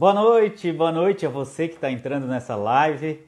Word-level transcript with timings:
Boa 0.00 0.14
noite, 0.14 0.72
boa 0.72 0.90
noite 0.90 1.26
a 1.26 1.28
você 1.28 1.68
que 1.68 1.74
está 1.74 1.90
entrando 1.90 2.26
nessa 2.26 2.56
live. 2.56 3.22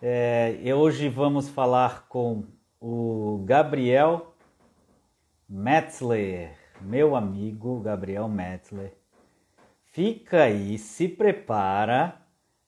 É, 0.00 0.58
hoje 0.74 1.06
vamos 1.06 1.50
falar 1.50 2.08
com 2.08 2.44
o 2.80 3.42
Gabriel 3.44 4.34
Metzler, 5.46 6.56
meu 6.80 7.14
amigo 7.14 7.78
Gabriel 7.80 8.26
Metzler. 8.26 8.94
Fica 9.92 10.44
aí, 10.44 10.78
se 10.78 11.08
prepara, 11.08 12.18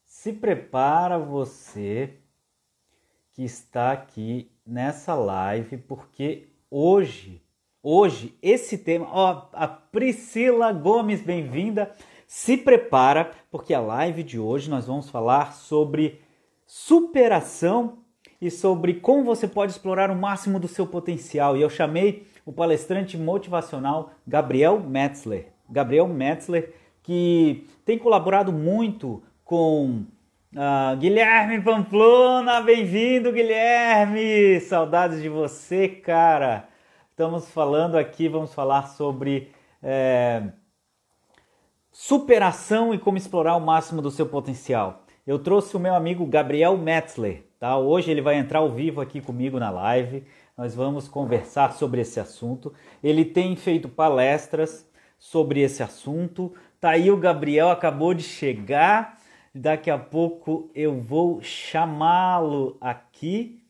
se 0.05 0.35
prepara 0.35 1.19
você 1.19 2.13
que 3.33 3.43
está 3.43 3.91
aqui 3.93 4.53
nessa 4.67 5.15
live, 5.15 5.79
porque 5.79 6.49
hoje, 6.71 7.43
hoje, 7.83 8.37
esse 8.43 8.77
tema, 8.77 9.09
ó, 9.11 9.49
a 9.55 9.67
Priscila 9.67 10.75
Gomes, 10.75 11.23
bem-vinda. 11.23 11.97
Se 12.27 12.57
prepara, 12.57 13.31
porque 13.51 13.73
a 13.73 13.81
live 13.81 14.23
de 14.23 14.39
hoje 14.39 14.69
nós 14.69 14.87
vamos 14.87 15.09
falar 15.09 15.53
sobre 15.53 16.21
superação 16.67 17.99
e 18.41 18.51
sobre 18.51 18.95
como 18.95 19.25
você 19.25 19.47
pode 19.47 19.73
explorar 19.73 20.11
o 20.11 20.17
máximo 20.17 20.59
do 20.59 20.67
seu 20.67 20.87
potencial. 20.87 21.57
E 21.57 21.63
eu 21.63 21.71
chamei 21.71 22.27
o 22.45 22.53
palestrante 22.53 23.17
motivacional 23.17 24.11
Gabriel 24.27 24.81
Metzler. 24.81 25.53
Gabriel 25.71 26.09
Metzler, 26.09 26.75
que 27.03 27.67
tem 27.85 27.99
colaborado 27.99 28.53
muito 28.53 29.23
com 29.45 30.05
uh, 30.53 30.97
Guilherme 30.99 31.63
Pamplona. 31.63 32.61
Bem-vindo, 32.61 33.33
Guilherme! 33.33 34.61
Saudades 34.61 35.23
de 35.23 35.29
você, 35.29 35.89
cara. 35.89 36.69
Estamos 37.11 37.49
falando 37.51 37.97
aqui, 37.97 38.29
vamos 38.29 38.53
falar 38.53 38.89
sobre 38.89 39.51
é, 39.83 40.43
superação 41.99 42.93
e 42.93 42.99
como 42.99 43.17
explorar 43.17 43.57
o 43.57 43.61
máximo 43.61 44.03
do 44.03 44.11
seu 44.11 44.27
potencial 44.27 45.07
eu 45.27 45.41
trouxe 45.41 45.77
o 45.77 45.81
meu 45.81 45.93
amigo 45.93 46.25
Gabriel 46.25 46.79
Metzler, 46.79 47.43
tá? 47.59 47.77
Hoje 47.77 48.13
ele 48.13 48.23
vai 48.23 48.37
entrar 48.37 48.61
ao 48.61 48.71
vivo 48.71 49.01
aqui 49.01 49.21
comigo 49.21 49.59
na 49.59 49.71
live. 49.71 50.25
Nós 50.57 50.73
vamos 50.73 51.09
conversar 51.09 51.73
sobre 51.73 52.01
esse 52.01 52.21
assunto. 52.21 52.73
Ele 53.03 53.25
tem 53.25 53.57
feito 53.57 53.89
palestras 53.89 54.89
sobre 55.19 55.63
esse 55.63 55.83
assunto. 55.83 56.55
Tá 56.81 56.91
aí 56.91 57.11
o 57.11 57.17
Gabriel 57.17 57.71
acabou 57.71 58.15
de 58.15 58.23
chegar. 58.23 59.19
Daqui 59.53 59.91
a 59.91 59.99
pouco 59.99 60.71
eu 60.77 60.97
vou 61.01 61.43
chamá-lo 61.43 62.77
aqui 62.81 63.65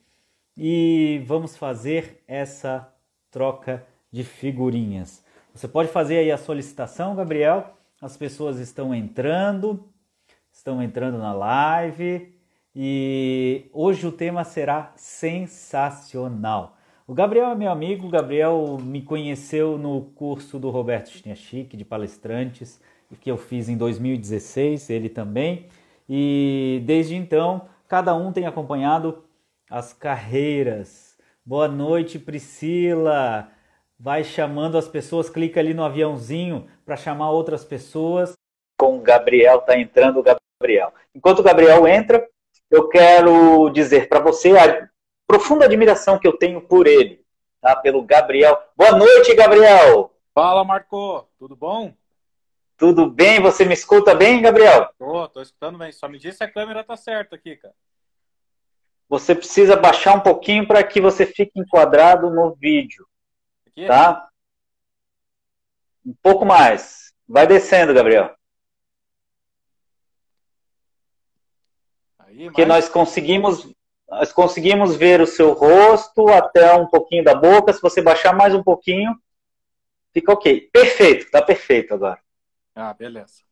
e 0.59 1.23
vamos 1.25 1.57
fazer 1.57 2.23
essa 2.29 2.93
troca 3.31 3.87
de 4.13 4.23
figurinhas. 4.23 5.25
Você 5.55 5.67
pode 5.67 5.89
fazer 5.89 6.19
aí 6.19 6.31
a 6.31 6.37
solicitação, 6.37 7.17
Gabriel. 7.17 7.76
As 8.07 8.17
pessoas 8.17 8.61
estão 8.61 8.95
entrando 8.95 9.85
estão 10.53 10.81
entrando 10.81 11.19
na 11.19 11.33
live 11.33 12.33
e 12.73 13.69
hoje 13.73 14.07
o 14.07 14.13
tema 14.13 14.45
será 14.45 14.93
sensacional. 14.95 16.77
O 17.05 17.13
Gabriel 17.13 17.51
é 17.51 17.57
meu 17.57 17.69
amigo, 17.69 18.07
o 18.07 18.11
Gabriel 18.11 18.79
me 18.81 19.03
conheceu 19.03 19.77
no 19.77 20.03
curso 20.15 20.57
do 20.57 20.71
Roberto 20.71 21.11
Chiniachik 21.11 21.77
de 21.77 21.85
palestrantes, 21.85 22.81
que 23.21 23.29
eu 23.29 23.37
fiz 23.37 23.69
em 23.69 23.77
2016, 23.77 24.89
ele 24.89 25.09
também, 25.09 25.67
e 26.09 26.81
desde 26.87 27.17
então 27.17 27.63
cada 27.89 28.15
um 28.15 28.31
tem 28.31 28.47
acompanhado 28.47 29.25
as 29.69 29.93
carreiras. 29.93 31.19
Boa 31.45 31.67
noite, 31.67 32.21
Priscila. 32.21 33.51
Vai 33.99 34.23
chamando 34.23 34.77
as 34.77 34.87
pessoas, 34.87 35.31
clica 35.31 35.59
ali 35.59 35.73
no 35.73 35.85
aviãozinho 35.85 36.69
para 36.85 36.97
chamar 36.97 37.31
outras 37.31 37.65
pessoas. 37.65 38.35
Com 38.79 38.99
o 38.99 39.01
Gabriel, 39.01 39.61
tá 39.63 39.79
entrando 39.79 40.21
o 40.21 40.23
Gabriel. 40.23 40.93
Enquanto 41.15 41.39
o 41.39 41.43
Gabriel 41.43 41.87
entra, 41.89 42.29
eu 42.71 42.89
quero 42.89 43.71
dizer 43.71 44.09
para 44.09 44.21
você 44.21 44.57
a 44.57 44.89
profunda 45.27 45.65
admiração 45.65 46.19
que 46.19 46.27
eu 46.27 46.37
tenho 46.37 46.61
por 46.61 46.87
ele, 46.87 47.25
tá? 47.61 47.75
Pelo 47.75 48.03
Gabriel. 48.03 48.63
Boa 48.77 48.93
noite, 48.93 49.35
Gabriel. 49.35 50.13
Fala, 50.35 50.63
Marco. 50.63 51.27
Tudo 51.39 51.57
bom? 51.57 51.95
Tudo 52.77 53.11
bem? 53.11 53.41
Você 53.41 53.65
me 53.65 53.73
escuta 53.73 54.15
bem, 54.15 54.43
Gabriel? 54.43 54.91
Tô, 54.99 55.27
tô 55.29 55.41
escutando 55.41 55.79
bem. 55.79 55.91
Só 55.93 56.07
me 56.07 56.19
diz 56.19 56.37
se 56.37 56.45
a 56.45 56.51
câmera 56.51 56.85
tá 56.85 56.97
certa 56.97 57.37
aqui, 57.37 57.57
cara. 57.57 57.75
Você 59.09 59.35
precisa 59.35 59.77
baixar 59.77 60.15
um 60.15 60.21
pouquinho 60.21 60.67
para 60.67 60.83
que 60.85 61.01
você 61.01 61.25
fique 61.25 61.59
enquadrado 61.59 62.29
no 62.29 62.55
vídeo. 62.55 63.07
Aqui? 63.77 63.87
Tá? 63.87 64.29
Um 66.05 66.15
pouco 66.23 66.47
mais. 66.47 67.13
Vai 67.29 67.47
descendo, 67.47 67.93
Gabriel. 67.93 68.35
Aí, 72.19 72.45
Porque 72.45 72.65
nós 72.65 72.89
conseguimos, 72.89 73.71
nós 74.09 74.33
conseguimos 74.33 74.97
ver 74.97 75.21
o 75.21 75.27
seu 75.27 75.53
rosto 75.53 76.29
até 76.29 76.75
um 76.75 76.87
pouquinho 76.87 77.23
da 77.23 77.35
boca. 77.35 77.73
Se 77.73 77.83
você 77.83 78.01
baixar 78.01 78.35
mais 78.35 78.55
um 78.55 78.63
pouquinho, 78.63 79.15
fica 80.15 80.33
ok. 80.33 80.71
Perfeito, 80.73 81.31
tá 81.31 81.43
perfeito 81.43 81.93
agora. 81.93 82.19
Ah, 82.75 82.95
beleza. 82.95 83.45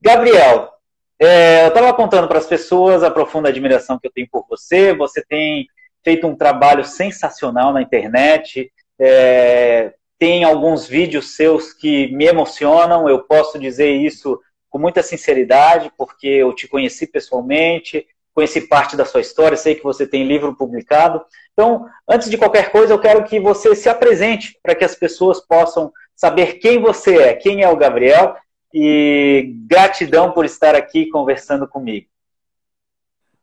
Gabriel, 0.00 0.74
é, 1.18 1.64
eu 1.64 1.68
estava 1.68 1.94
contando 1.94 2.28
para 2.28 2.38
as 2.38 2.46
pessoas 2.46 3.02
a 3.02 3.10
profunda 3.10 3.48
admiração 3.48 3.98
que 3.98 4.06
eu 4.08 4.12
tenho 4.12 4.28
por 4.28 4.44
você. 4.48 4.92
Você 4.94 5.24
tem 5.24 5.68
feito 6.04 6.26
um 6.26 6.36
trabalho 6.36 6.84
sensacional 6.84 7.72
na 7.72 7.82
internet. 7.82 8.72
É, 8.98 9.94
tem 10.18 10.44
alguns 10.44 10.86
vídeos 10.86 11.36
seus 11.36 11.72
que 11.72 12.12
me 12.14 12.26
emocionam. 12.26 13.08
Eu 13.08 13.20
posso 13.24 13.58
dizer 13.58 13.90
isso 13.90 14.40
com 14.70 14.78
muita 14.78 15.02
sinceridade, 15.02 15.92
porque 15.98 16.26
eu 16.26 16.52
te 16.54 16.66
conheci 16.66 17.06
pessoalmente, 17.06 18.06
conheci 18.34 18.62
parte 18.62 18.96
da 18.96 19.04
sua 19.04 19.20
história, 19.20 19.56
sei 19.56 19.74
que 19.74 19.82
você 19.82 20.06
tem 20.06 20.24
livro 20.24 20.56
publicado. 20.56 21.22
Então, 21.52 21.86
antes 22.08 22.30
de 22.30 22.38
qualquer 22.38 22.72
coisa, 22.72 22.92
eu 22.92 22.98
quero 22.98 23.24
que 23.24 23.38
você 23.38 23.74
se 23.74 23.88
apresente 23.88 24.58
para 24.62 24.74
que 24.74 24.84
as 24.84 24.94
pessoas 24.94 25.40
possam 25.40 25.92
saber 26.16 26.54
quem 26.54 26.80
você 26.80 27.16
é, 27.16 27.34
quem 27.34 27.62
é 27.62 27.68
o 27.68 27.76
Gabriel, 27.76 28.36
e 28.72 29.54
gratidão 29.66 30.32
por 30.32 30.44
estar 30.44 30.74
aqui 30.74 31.06
conversando 31.10 31.68
comigo. 31.68 32.06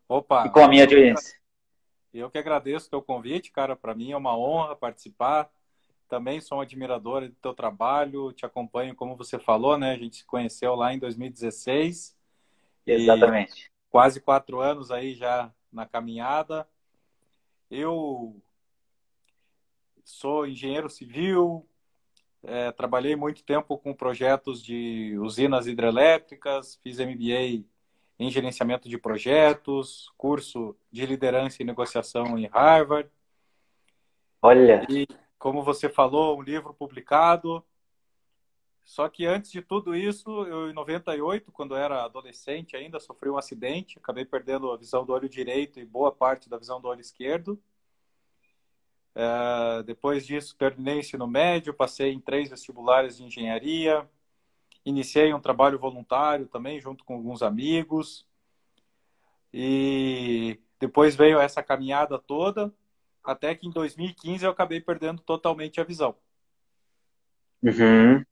Opa! 0.08 0.48
E 0.48 0.50
com 0.50 0.62
a 0.62 0.68
minha 0.68 0.84
audiência. 0.84 1.39
Eu 2.14 2.30
que 2.30 2.38
agradeço 2.38 2.88
o 2.88 2.90
teu 2.90 3.02
convite, 3.02 3.52
cara. 3.52 3.75
Para 3.75 3.96
mim 3.96 4.12
é 4.12 4.18
uma 4.18 4.38
honra 4.38 4.75
participar 4.75 5.50
também 6.09 6.42
sou 6.42 6.58
um 6.58 6.62
admirador 6.62 7.22
do 7.22 7.36
teu 7.36 7.53
trabalho, 7.53 8.34
te 8.34 8.46
acompanho, 8.46 8.96
como 8.96 9.16
você 9.16 9.38
falou, 9.38 9.78
né? 9.78 9.92
A 9.92 9.97
gente 9.97 10.18
se 10.18 10.25
conheceu 10.25 10.74
lá 10.74 10.92
em 10.92 10.98
2016. 10.98 12.18
Exatamente. 12.86 13.72
Quase 13.92 14.19
quatro 14.19 14.59
anos 14.59 14.90
aí 14.90 15.14
já 15.14 15.53
na 15.72 15.86
caminhada. 15.86 16.68
Eu 17.69 18.36
sou 20.03 20.48
engenheiro 20.48 20.90
civil, 20.90 21.64
é, 22.42 22.72
trabalhei 22.72 23.16
muito 23.16 23.44
tempo 23.44 23.78
com 23.78 23.94
projetos 23.94 24.64
de 24.64 25.16
usinas 25.19 25.68
hidrelétricas, 25.68 26.80
fiz 26.81 26.98
MBA 26.98 27.64
em 28.19 28.30
gerenciamento 28.30 28.90
de 28.90 28.97
projetos, 28.97 30.12
curso 30.18 30.75
de 30.91 31.06
liderança 31.06 31.63
e 31.63 31.66
negociação 31.66 32.38
em 32.38 32.47
Harvard. 32.47 33.09
Olha. 34.41 34.85
E 34.90 35.07
como 35.38 35.63
você 35.63 35.88
falou, 35.88 36.38
um 36.38 36.41
livro 36.41 36.74
publicado. 36.74 37.63
Só 38.84 39.07
que 39.07 39.25
antes 39.25 39.52
de 39.52 39.62
tudo 39.62 39.96
isso, 39.96 40.30
eu 40.47 40.69
em 40.69 40.74
98, 40.74 41.52
quando 41.52 41.75
era 41.75 42.03
adolescente 42.03 42.75
ainda, 42.75 43.00
sofri 43.00 43.30
um 43.30 43.38
acidente, 43.38 43.97
acabei 44.00 44.25
perdendo 44.25 44.72
a 44.72 44.78
visão 44.78 45.06
do 45.06 45.13
olho 45.13 45.30
direito 45.30 45.80
e 45.80 45.86
boa 45.86 46.12
parte 46.12 46.50
da 46.50 46.57
visão 46.57 46.81
do 46.81 46.88
olho 46.88 47.00
esquerdo. 47.00 47.62
É, 49.16 49.84
depois 49.84 50.25
disso, 50.25 50.56
terminei 50.57 51.00
ensino 51.00 51.28
médio, 51.28 51.74
passei 51.74 52.12
em 52.12 52.19
três 52.19 52.50
vestibulares 52.50 53.18
de 53.18 53.24
engenharia, 53.24 54.09
iniciei 54.90 55.34
um 55.34 55.40
trabalho 55.40 55.80
voluntário 55.80 56.48
também, 56.48 56.80
junto 56.80 57.04
com 57.04 57.16
alguns 57.16 57.42
amigos. 57.42 58.25
E 59.54 60.60
depois 60.80 61.16
veio 61.16 61.40
essa 61.40 61.63
caminhada 61.63 62.19
toda 62.19 62.74
até 63.24 63.54
que 63.56 63.68
em 63.68 63.72
2015 63.72 64.44
eu 64.46 64.52
acabei 64.52 64.81
perdendo 64.81 65.22
totalmente 65.22 65.80
a 65.80 65.84
visão. 65.84 66.16
Uhum. 67.62 68.24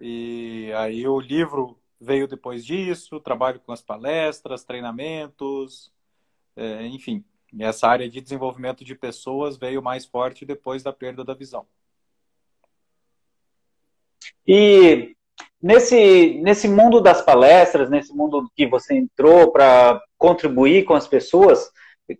E 0.00 0.72
aí 0.76 1.06
o 1.06 1.20
livro 1.20 1.78
veio 2.00 2.28
depois 2.28 2.64
disso, 2.64 3.20
trabalho 3.20 3.60
com 3.60 3.72
as 3.72 3.82
palestras, 3.82 4.64
treinamentos, 4.64 5.92
é, 6.54 6.86
enfim. 6.86 7.24
Essa 7.58 7.88
área 7.88 8.08
de 8.08 8.20
desenvolvimento 8.20 8.84
de 8.84 8.94
pessoas 8.94 9.56
veio 9.56 9.82
mais 9.82 10.04
forte 10.04 10.44
depois 10.44 10.82
da 10.82 10.92
perda 10.92 11.24
da 11.24 11.32
visão. 11.32 11.66
E 14.46 15.15
nesse, 15.62 16.34
nesse 16.42 16.68
mundo 16.68 17.00
das 17.00 17.22
palestras, 17.22 17.90
nesse 17.90 18.12
mundo 18.12 18.50
que 18.54 18.66
você 18.66 18.94
entrou 18.94 19.50
para 19.50 20.02
contribuir 20.18 20.84
com 20.84 20.94
as 20.94 21.06
pessoas, 21.06 21.70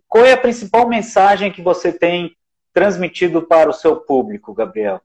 qual 0.07 0.25
é 0.25 0.33
a 0.33 0.41
principal 0.41 0.87
mensagem 0.87 1.51
que 1.51 1.61
você 1.61 1.97
tem 1.97 2.35
transmitido 2.73 3.41
para 3.41 3.69
o 3.69 3.73
seu 3.73 4.01
público, 4.01 4.53
Gabriel? 4.53 5.01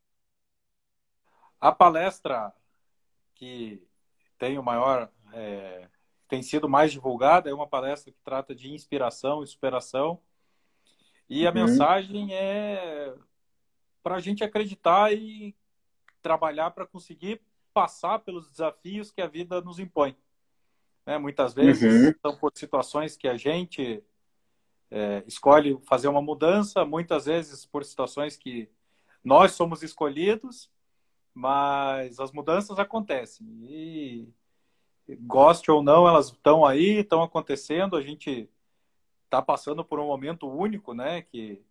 A 1.60 1.70
palestra 1.70 2.52
que 3.34 3.82
tem 4.38 4.58
o 4.58 4.62
maior, 4.62 5.08
é, 5.32 5.88
tem 6.28 6.42
sido 6.42 6.68
mais 6.68 6.90
divulgada, 6.92 7.48
é 7.48 7.54
uma 7.54 7.66
palestra 7.66 8.12
que 8.12 8.18
trata 8.24 8.54
de 8.54 8.72
inspiração 8.72 9.42
e 9.42 9.46
superação. 9.46 10.20
E 11.28 11.46
a 11.46 11.50
uhum. 11.50 11.54
mensagem 11.54 12.34
é 12.34 13.14
para 14.02 14.16
a 14.16 14.20
gente 14.20 14.42
acreditar 14.42 15.12
e 15.12 15.54
trabalhar 16.20 16.72
para 16.72 16.86
conseguir 16.86 17.40
passar 17.72 18.20
pelos 18.20 18.50
desafios 18.50 19.10
que 19.10 19.20
a 19.20 19.26
vida 19.26 19.60
nos 19.60 19.78
impõe. 19.78 20.16
Né? 21.06 21.18
Muitas 21.18 21.54
vezes 21.54 22.06
uhum. 22.06 22.14
são 22.20 22.36
por 22.38 22.52
situações 22.54 23.16
que 23.16 23.28
a 23.28 23.36
gente 23.36 24.02
é, 24.90 25.22
escolhe 25.26 25.78
fazer 25.84 26.08
uma 26.08 26.22
mudança, 26.22 26.84
muitas 26.84 27.26
vezes 27.26 27.64
por 27.64 27.84
situações 27.84 28.36
que 28.36 28.68
nós 29.24 29.52
somos 29.52 29.82
escolhidos, 29.82 30.70
mas 31.34 32.20
as 32.20 32.32
mudanças 32.32 32.78
acontecem. 32.78 33.46
E 33.68 34.28
goste 35.20 35.70
ou 35.70 35.82
não, 35.82 36.06
elas 36.06 36.26
estão 36.26 36.64
aí, 36.64 36.98
estão 36.98 37.22
acontecendo. 37.22 37.96
A 37.96 38.02
gente 38.02 38.48
está 39.24 39.40
passando 39.40 39.84
por 39.84 39.98
um 39.98 40.06
momento 40.06 40.48
único, 40.48 40.92
né? 40.92 41.22
Que 41.22 41.62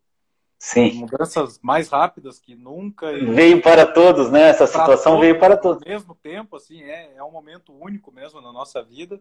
Sim. 0.62 0.94
Mudanças 1.00 1.60
mais 1.60 1.90
rápidas 1.90 2.38
que 2.38 2.54
nunca. 2.54 3.12
Veio 3.12 3.63
para 3.63 3.84
todos, 3.84 4.31
né? 4.31 4.50
Essa 4.50 4.68
situação 4.68 5.19
veio 5.19 5.40
para 5.40 5.58
todos. 5.58 5.81
Ao 5.81 5.90
mesmo 5.90 6.13
tempo, 6.13 6.56
assim, 6.56 6.84
é, 6.84 7.16
é 7.16 7.24
um 7.24 7.31
momento 7.31 7.74
único 7.74 8.12
mesmo 8.12 8.40
na 8.40 8.54
nossa 8.54 8.84
vida. 8.84 9.19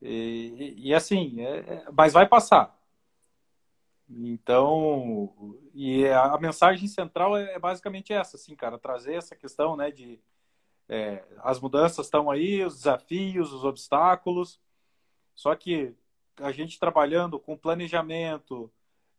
E, 0.00 0.76
e, 0.78 0.88
e 0.90 0.94
assim, 0.94 1.40
é, 1.40 1.56
é, 1.56 1.84
mas 1.92 2.12
vai 2.12 2.28
passar. 2.28 2.78
Então, 4.08 5.34
e 5.74 6.06
a, 6.06 6.34
a 6.34 6.38
mensagem 6.38 6.86
central 6.86 7.36
é, 7.36 7.54
é, 7.54 7.58
basicamente 7.58 8.12
essa, 8.12 8.36
assim, 8.36 8.54
cara, 8.54 8.78
trazer 8.78 9.14
essa 9.14 9.34
questão, 9.34 9.76
né, 9.76 9.90
de 9.90 10.20
é, 10.88 11.24
as 11.38 11.58
mudanças 11.58 12.06
estão 12.06 12.30
aí, 12.30 12.64
os 12.64 12.76
desafios, 12.76 13.52
os 13.52 13.64
obstáculos, 13.64 14.60
só 15.34 15.56
que 15.56 15.92
a 16.36 16.52
gente 16.52 16.78
trabalhando 16.78 17.40
com 17.40 17.56
planejamento, 17.56 18.70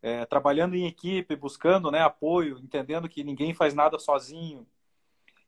é, 0.04 0.26
trabalhando 0.26 0.76
em 0.76 0.86
equipe, 0.86 1.34
buscando 1.34 1.90
né, 1.90 2.02
apoio, 2.02 2.60
entendendo 2.62 3.08
que 3.08 3.24
ninguém 3.24 3.54
faz 3.54 3.74
nada 3.74 3.98
sozinho 3.98 4.68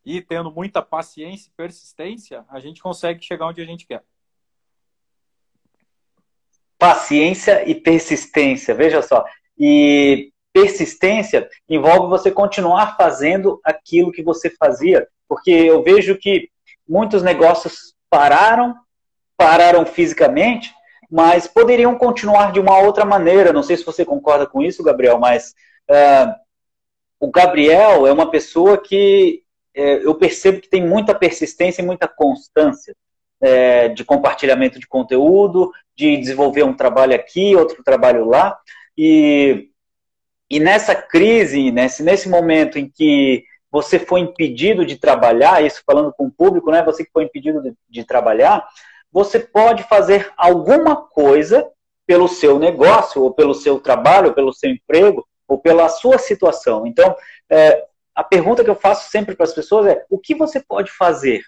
e 0.05 0.21
tendo 0.21 0.49
muita 0.49 0.81
paciência 0.81 1.49
e 1.49 1.57
persistência, 1.57 2.45
a 2.47 2.59
gente 2.59 2.81
consegue 2.81 3.23
chegar 3.23 3.47
onde 3.47 3.61
a 3.61 3.65
gente 3.65 3.85
quer. 3.85 4.01
Paciência 6.77 7.67
e 7.69 7.75
persistência, 7.75 8.73
veja 8.73 9.01
só. 9.01 9.25
E 9.57 10.31
persistência 10.53 11.49
envolve 11.67 12.07
você 12.07 12.31
continuar 12.31 12.95
fazendo 12.95 13.59
aquilo 13.63 14.11
que 14.11 14.23
você 14.23 14.49
fazia, 14.49 15.07
porque 15.27 15.51
eu 15.51 15.83
vejo 15.83 16.17
que 16.17 16.49
muitos 16.87 17.23
negócios 17.23 17.95
pararam, 18.09 18.75
pararam 19.35 19.85
fisicamente, 19.85 20.73
mas 21.09 21.47
poderiam 21.47 21.95
continuar 21.97 22.51
de 22.51 22.59
uma 22.59 22.77
outra 22.79 23.05
maneira. 23.05 23.53
Não 23.53 23.63
sei 23.63 23.77
se 23.77 23.85
você 23.85 24.03
concorda 24.03 24.45
com 24.45 24.61
isso, 24.61 24.83
Gabriel, 24.83 25.19
mas 25.19 25.53
uh, 25.89 26.33
o 27.19 27.29
Gabriel 27.29 28.07
é 28.07 28.11
uma 28.11 28.29
pessoa 28.29 28.77
que 28.77 29.43
uh, 29.75 29.79
eu 29.79 30.15
percebo 30.15 30.61
que 30.61 30.69
tem 30.69 30.85
muita 30.85 31.13
persistência 31.13 31.81
e 31.81 31.85
muita 31.85 32.07
constância 32.07 32.95
uh, 33.41 33.93
de 33.93 34.03
compartilhamento 34.03 34.79
de 34.79 34.87
conteúdo, 34.87 35.71
de 35.95 36.17
desenvolver 36.17 36.63
um 36.63 36.75
trabalho 36.75 37.15
aqui, 37.15 37.55
outro 37.55 37.83
trabalho 37.83 38.25
lá. 38.25 38.57
E, 38.97 39.69
e 40.49 40.59
nessa 40.59 40.95
crise, 40.95 41.71
nesse, 41.71 42.03
nesse 42.03 42.29
momento 42.29 42.77
em 42.77 42.89
que 42.89 43.43
você 43.71 43.99
foi 43.99 44.21
impedido 44.21 44.85
de 44.85 44.95
trabalhar, 44.95 45.61
isso 45.61 45.83
falando 45.85 46.13
com 46.13 46.27
o 46.27 46.31
público, 46.31 46.71
né? 46.71 46.81
Você 46.83 47.03
que 47.03 47.11
foi 47.11 47.25
impedido 47.25 47.61
de, 47.61 47.73
de 47.89 48.05
trabalhar, 48.05 48.65
você 49.11 49.39
pode 49.39 49.83
fazer 49.83 50.31
alguma 50.37 50.95
coisa 50.95 51.69
pelo 52.05 52.27
seu 52.27 52.59
negócio, 52.59 53.21
ou 53.21 53.33
pelo 53.33 53.53
seu 53.53 53.79
trabalho, 53.79 54.27
ou 54.27 54.33
pelo 54.33 54.53
seu 54.53 54.69
emprego, 54.69 55.27
ou 55.47 55.57
pela 55.57 55.89
sua 55.89 56.17
situação. 56.17 56.85
Então, 56.85 57.15
é, 57.49 57.85
a 58.13 58.23
pergunta 58.23 58.63
que 58.63 58.69
eu 58.69 58.75
faço 58.75 59.09
sempre 59.09 59.35
para 59.35 59.43
as 59.43 59.53
pessoas 59.53 59.87
é: 59.87 60.05
o 60.09 60.19
que 60.19 60.35
você 60.35 60.59
pode 60.59 60.91
fazer? 60.91 61.43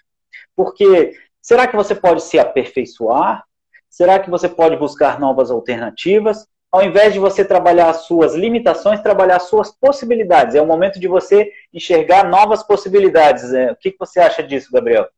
Porque 0.54 1.16
será 1.40 1.66
que 1.66 1.76
você 1.76 1.94
pode 1.94 2.22
se 2.22 2.38
aperfeiçoar? 2.38 3.44
Será 3.88 4.18
que 4.18 4.30
você 4.30 4.48
pode 4.48 4.76
buscar 4.76 5.18
novas 5.18 5.50
alternativas? 5.50 6.46
Ao 6.70 6.82
invés 6.82 7.14
de 7.14 7.18
você 7.18 7.42
trabalhar 7.44 7.88
as 7.88 8.02
suas 8.02 8.34
limitações, 8.34 9.00
trabalhar 9.00 9.36
as 9.36 9.44
suas 9.44 9.72
possibilidades. 9.72 10.54
É 10.54 10.60
o 10.60 10.66
momento 10.66 11.00
de 11.00 11.08
você 11.08 11.50
enxergar 11.72 12.28
novas 12.28 12.62
possibilidades. 12.62 13.54
É, 13.54 13.72
o 13.72 13.76
que 13.76 13.96
você 13.98 14.20
acha 14.20 14.42
disso, 14.42 14.70
Gabriel? 14.70 15.08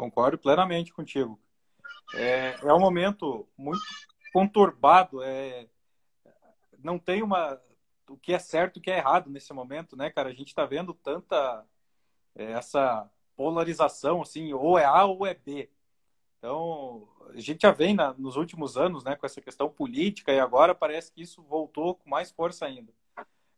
Concordo 0.00 0.38
plenamente 0.38 0.94
contigo. 0.94 1.38
É, 2.14 2.56
é 2.62 2.72
um 2.72 2.80
momento 2.80 3.46
muito 3.54 3.82
conturbado. 4.32 5.22
É, 5.22 5.68
não 6.82 6.98
tem 6.98 7.22
uma 7.22 7.60
o 8.08 8.16
que 8.16 8.32
é 8.32 8.38
certo 8.38 8.78
o 8.78 8.80
que 8.80 8.90
é 8.90 8.96
errado 8.96 9.28
nesse 9.28 9.52
momento, 9.52 9.94
né, 9.94 10.08
cara? 10.08 10.30
A 10.30 10.32
gente 10.32 10.48
está 10.48 10.64
vendo 10.64 10.94
tanta 10.94 11.66
é, 12.34 12.52
essa 12.52 13.10
polarização, 13.36 14.22
assim, 14.22 14.54
ou 14.54 14.78
é 14.78 14.86
A 14.86 15.04
ou 15.04 15.26
é 15.26 15.34
B. 15.34 15.68
Então, 16.38 17.06
a 17.34 17.38
gente 17.38 17.60
já 17.60 17.70
vem 17.70 17.94
na, 17.94 18.14
nos 18.14 18.36
últimos 18.36 18.78
anos, 18.78 19.04
né, 19.04 19.14
com 19.14 19.26
essa 19.26 19.42
questão 19.42 19.68
política 19.68 20.32
e 20.32 20.40
agora 20.40 20.74
parece 20.74 21.12
que 21.12 21.20
isso 21.20 21.42
voltou 21.42 21.94
com 21.96 22.08
mais 22.08 22.30
força 22.30 22.64
ainda. 22.64 22.90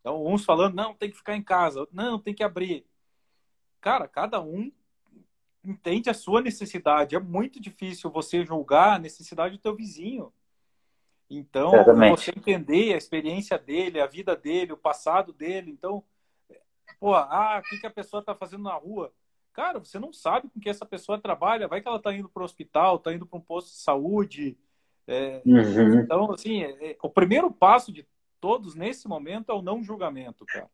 Então, 0.00 0.26
uns 0.26 0.44
falando, 0.44 0.74
não, 0.74 0.92
tem 0.92 1.08
que 1.08 1.16
ficar 1.16 1.36
em 1.36 1.42
casa, 1.42 1.86
não, 1.92 2.18
tem 2.18 2.34
que 2.34 2.42
abrir. 2.42 2.84
Cara, 3.80 4.08
cada 4.08 4.40
um 4.42 4.72
entende 5.64 6.10
a 6.10 6.14
sua 6.14 6.40
necessidade. 6.40 7.14
É 7.14 7.20
muito 7.20 7.60
difícil 7.60 8.10
você 8.10 8.44
julgar 8.44 8.96
a 8.96 8.98
necessidade 8.98 9.56
do 9.56 9.62
teu 9.62 9.74
vizinho. 9.74 10.32
Então, 11.30 11.74
Exatamente. 11.74 12.20
você 12.20 12.30
entender 12.30 12.92
a 12.92 12.98
experiência 12.98 13.58
dele, 13.58 14.00
a 14.00 14.06
vida 14.06 14.36
dele, 14.36 14.72
o 14.72 14.76
passado 14.76 15.32
dele. 15.32 15.70
Então, 15.70 16.04
pô, 17.00 17.14
ah, 17.14 17.62
o 17.64 17.68
que, 17.68 17.80
que 17.80 17.86
a 17.86 17.90
pessoa 17.90 18.20
está 18.20 18.34
fazendo 18.34 18.64
na 18.64 18.74
rua? 18.74 19.12
Cara, 19.52 19.78
você 19.78 19.98
não 19.98 20.12
sabe 20.12 20.48
com 20.48 20.60
que 20.60 20.68
essa 20.68 20.84
pessoa 20.84 21.20
trabalha. 21.20 21.68
Vai 21.68 21.80
que 21.80 21.88
ela 21.88 21.96
está 21.96 22.12
indo 22.12 22.28
para 22.28 22.42
o 22.42 22.44
hospital, 22.44 22.96
está 22.96 23.12
indo 23.12 23.26
para 23.26 23.38
um 23.38 23.42
posto 23.42 23.68
de 23.68 23.76
saúde. 23.76 24.58
É, 25.06 25.42
uhum. 25.44 26.00
Então, 26.00 26.30
assim, 26.32 26.62
é, 26.62 26.90
é, 26.90 26.96
o 27.02 27.08
primeiro 27.08 27.50
passo 27.50 27.92
de 27.92 28.06
todos 28.40 28.74
nesse 28.74 29.08
momento 29.08 29.52
é 29.52 29.54
o 29.54 29.62
não 29.62 29.82
julgamento, 29.82 30.44
cara. 30.46 30.70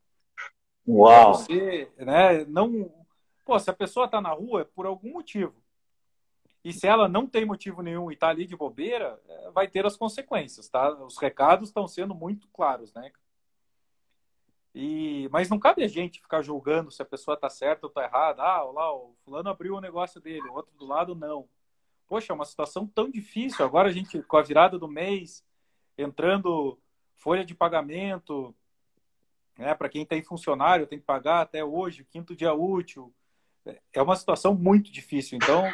Uau! 0.87 1.35
Você, 1.35 1.91
né, 1.99 2.45
não 2.47 2.91
Pô, 3.49 3.59
se 3.59 3.71
a 3.71 3.73
pessoa 3.73 4.05
está 4.05 4.21
na 4.21 4.29
rua 4.29 4.61
é 4.61 4.65
por 4.65 4.85
algum 4.85 5.11
motivo. 5.11 5.55
E 6.63 6.71
se 6.71 6.87
ela 6.87 7.09
não 7.09 7.27
tem 7.27 7.47
motivo 7.47 7.81
nenhum 7.81 8.11
e 8.11 8.13
está 8.13 8.29
ali 8.29 8.45
de 8.45 8.55
bobeira, 8.55 9.19
é, 9.27 9.51
vai 9.53 9.67
ter 9.67 9.87
as 9.87 9.97
consequências, 9.97 10.69
tá? 10.69 10.91
Os 11.03 11.17
recados 11.17 11.71
estão 11.71 11.89
sendo 11.89 12.15
muito 12.15 12.47
claros, 12.49 12.93
né? 12.93 13.11
E, 14.75 15.31
mas 15.33 15.49
não 15.49 15.59
cabe 15.59 15.83
a 15.83 15.89
gente 15.89 16.21
ficar 16.21 16.43
julgando 16.43 16.91
se 16.91 17.01
a 17.01 17.07
pessoa 17.07 17.37
está 17.37 17.49
certa 17.49 17.87
ou 17.87 17.89
está 17.89 18.05
errada. 18.05 18.43
Ah, 18.43 18.65
lá, 18.65 18.95
o 18.95 19.15
fulano 19.25 19.49
abriu 19.49 19.77
o 19.77 19.81
negócio 19.81 20.21
dele, 20.21 20.47
o 20.47 20.53
outro 20.53 20.77
do 20.77 20.85
lado 20.85 21.15
não. 21.15 21.49
Poxa, 22.07 22.35
é 22.35 22.37
uma 22.37 22.45
situação 22.45 22.87
tão 22.87 23.11
difícil. 23.11 23.65
Agora 23.65 23.89
a 23.89 23.93
gente, 23.93 24.23
com 24.25 24.37
a 24.37 24.43
virada 24.43 24.79
do 24.79 24.87
mês, 24.89 25.43
entrando 25.97 26.79
folha 27.17 27.47
de 27.47 27.55
pagamento, 27.55 28.55
né, 29.57 29.75
para 29.75 29.89
quem 29.89 30.05
tem 30.05 30.23
funcionário, 30.23 30.87
tem 30.87 30.99
que 30.99 31.07
pagar 31.07 31.41
até 31.41 31.65
hoje, 31.65 32.05
quinto 32.05 32.37
dia 32.37 32.53
útil 32.53 33.11
é 33.93 34.03
uma 34.03 34.17
situação 34.17 34.55
muito 34.55 34.91
difícil. 34.91 35.37
Então, 35.37 35.65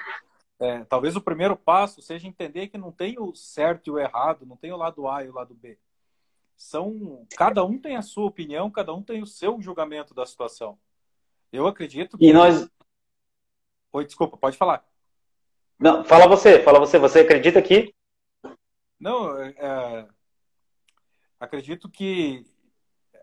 é, 0.59 0.85
talvez 0.85 1.17
o 1.17 1.21
primeiro 1.21 1.57
passo 1.57 2.01
seja 2.01 2.27
entender 2.27 2.69
que 2.69 2.79
não 2.79 2.93
tem 2.93 3.19
o 3.19 3.35
certo 3.35 3.89
e 3.89 3.91
o 3.91 3.99
errado, 3.99 4.47
não 4.47 4.57
tem 4.57 4.73
o 4.73 4.77
lado 4.77 5.09
A 5.09 5.25
e 5.25 5.29
o 5.29 5.35
lado 5.35 5.55
B. 5.55 5.79
São, 6.57 7.27
cada 7.37 7.65
um 7.65 7.79
tem 7.79 7.97
a 7.97 8.03
sua 8.03 8.27
opinião, 8.27 8.71
cada 8.71 8.95
um 8.95 9.03
tem 9.03 9.23
o 9.23 9.27
seu 9.27 9.61
julgamento 9.61 10.15
da 10.15 10.25
situação. 10.25 10.79
Eu 11.53 11.67
acredito 11.67 12.17
que. 12.17 12.27
E 12.27 12.33
nós. 12.33 12.69
Oi, 13.93 14.05
desculpa, 14.05 14.37
pode 14.37 14.57
falar. 14.57 14.85
Não, 15.79 16.05
fala 16.05 16.27
você, 16.27 16.63
fala 16.63 16.79
você. 16.79 16.99
Você 16.99 17.21
acredita 17.21 17.61
que? 17.61 17.95
Não, 18.99 19.37
é, 19.41 19.55
é 19.59 20.07
acredito 21.39 21.89
que 21.89 22.45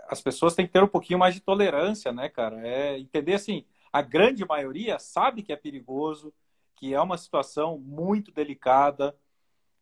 as 0.08 0.22
pessoas 0.22 0.56
têm 0.56 0.66
que 0.66 0.74
ter 0.74 0.84
um 0.84 0.88
pouquinho 0.88 1.20
mais 1.20 1.34
de 1.34 1.42
tolerância, 1.42 2.12
né, 2.12 2.30
cara? 2.30 2.66
É 2.66 3.00
entender 3.00 3.34
assim, 3.34 3.66
a 3.92 4.02
grande 4.02 4.46
maioria 4.46 4.98
sabe 5.00 5.42
que 5.42 5.52
é 5.52 5.56
perigoso, 5.56 6.34
que 6.76 6.94
é 6.94 7.02
uma 7.02 7.18
situação 7.18 7.78
muito 7.78 8.32
delicada. 8.32 9.16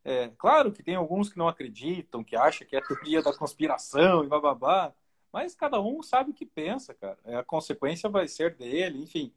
É, 0.03 0.29
claro 0.37 0.71
que 0.71 0.81
tem 0.81 0.95
alguns 0.95 1.29
que 1.29 1.37
não 1.37 1.47
acreditam, 1.47 2.23
que 2.23 2.35
acham 2.35 2.67
que 2.67 2.75
é 2.75 2.81
teoria 2.81 3.21
da 3.21 3.35
conspiração 3.35 4.23
e 4.23 4.27
bababá, 4.27 4.93
mas 5.31 5.53
cada 5.53 5.79
um 5.79 6.01
sabe 6.01 6.31
o 6.31 6.33
que 6.33 6.45
pensa, 6.45 6.93
cara. 6.93 7.17
É, 7.23 7.35
a 7.35 7.43
consequência 7.43 8.09
vai 8.09 8.27
ser 8.27 8.55
dele, 8.55 9.03
enfim. 9.03 9.31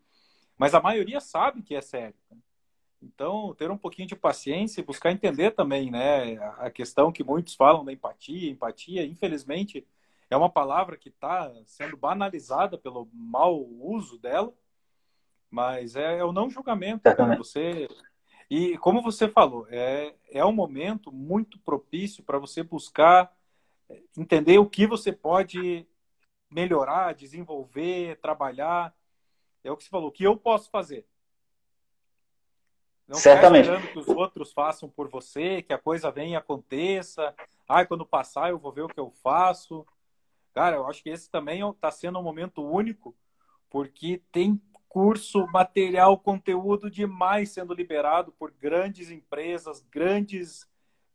Mas 0.57 0.75
a 0.75 0.81
maioria 0.81 1.21
sabe 1.21 1.63
que 1.63 1.75
é 1.75 1.81
sério. 1.83 2.15
Né? 2.31 2.39
Então, 3.03 3.55
ter 3.55 3.71
um 3.71 3.77
pouquinho 3.77 4.09
de 4.09 4.17
paciência 4.17 4.81
e 4.81 4.85
buscar 4.85 5.11
entender 5.11 5.51
também, 5.51 5.91
né? 5.91 6.39
A 6.59 6.71
questão 6.71 7.11
que 7.13 7.25
muitos 7.25 7.55
falam 7.55 7.85
da 7.85 7.93
empatia. 7.93 8.49
Empatia, 8.49 9.05
infelizmente, 9.05 9.87
é 10.31 10.37
uma 10.37 10.49
palavra 10.49 10.97
que 10.97 11.09
está 11.09 11.53
sendo 11.67 11.97
banalizada 11.97 12.79
pelo 12.79 13.09
mau 13.13 13.61
uso 13.61 14.19
dela 14.19 14.55
Mas 15.53 15.95
é, 15.97 16.17
é 16.17 16.25
o 16.25 16.33
não 16.33 16.49
julgamento, 16.49 17.03
cara. 17.03 17.37
Você 17.37 17.87
e 18.49 18.77
como 18.79 19.03
você 19.03 19.29
falou, 19.29 19.67
é, 19.71 20.15
é 20.31 20.45
um 20.45 20.53
momento 20.53 21.13
muito 21.13 21.59
propício 21.59 22.25
para 22.25 22.39
você 22.39 22.63
buscar 22.63 23.31
é, 23.89 24.01
entender 24.17 24.59
o 24.59 24.69
que 24.69 24.87
você 24.87 25.13
pode 25.13 25.87
melhorar, 26.51 27.15
desenvolver, 27.15 28.19
trabalhar. 28.21 28.95
É 29.63 29.71
o 29.71 29.77
que 29.77 29.85
você 29.85 29.91
falou, 29.91 30.09
o 30.09 30.13
que 30.13 30.25
eu 30.25 30.37
posso 30.37 30.71
fazer. 30.71 31.07
Não 33.07 33.17
Certamente. 33.17 33.69
esperando 33.69 33.93
que 33.93 33.99
os 33.99 34.09
outros 34.09 34.53
façam 34.53 34.89
por 34.89 35.09
você, 35.09 35.61
que 35.61 35.75
a 35.75 35.79
coisa 35.79 36.11
venha 36.11 36.33
e 36.33 36.37
aconteça. 36.37 37.35
Ai, 37.69 37.87
quando 37.87 38.07
passar 38.07 38.49
eu 38.49 38.59
vou 38.59 38.73
ver 38.73 38.83
o 38.83 38.89
que 38.89 39.01
eu 39.01 39.11
faço. 39.23 39.87
Cara, 40.55 40.77
eu 40.77 40.87
acho 40.87 41.03
que 41.03 41.11
esse 41.11 41.31
também 41.31 41.67
está 41.69 41.91
sendo 41.91 42.19
um 42.19 42.23
momento 42.23 42.63
único, 42.63 43.15
porque 43.71 44.23
tem 44.31 44.61
curso, 44.93 45.47
material, 45.47 46.19
conteúdo 46.19 46.91
demais 46.91 47.49
sendo 47.49 47.73
liberado 47.73 48.31
por 48.33 48.53
grandes 48.61 49.11
empresas, 49.11 49.83
grandes 49.91 50.69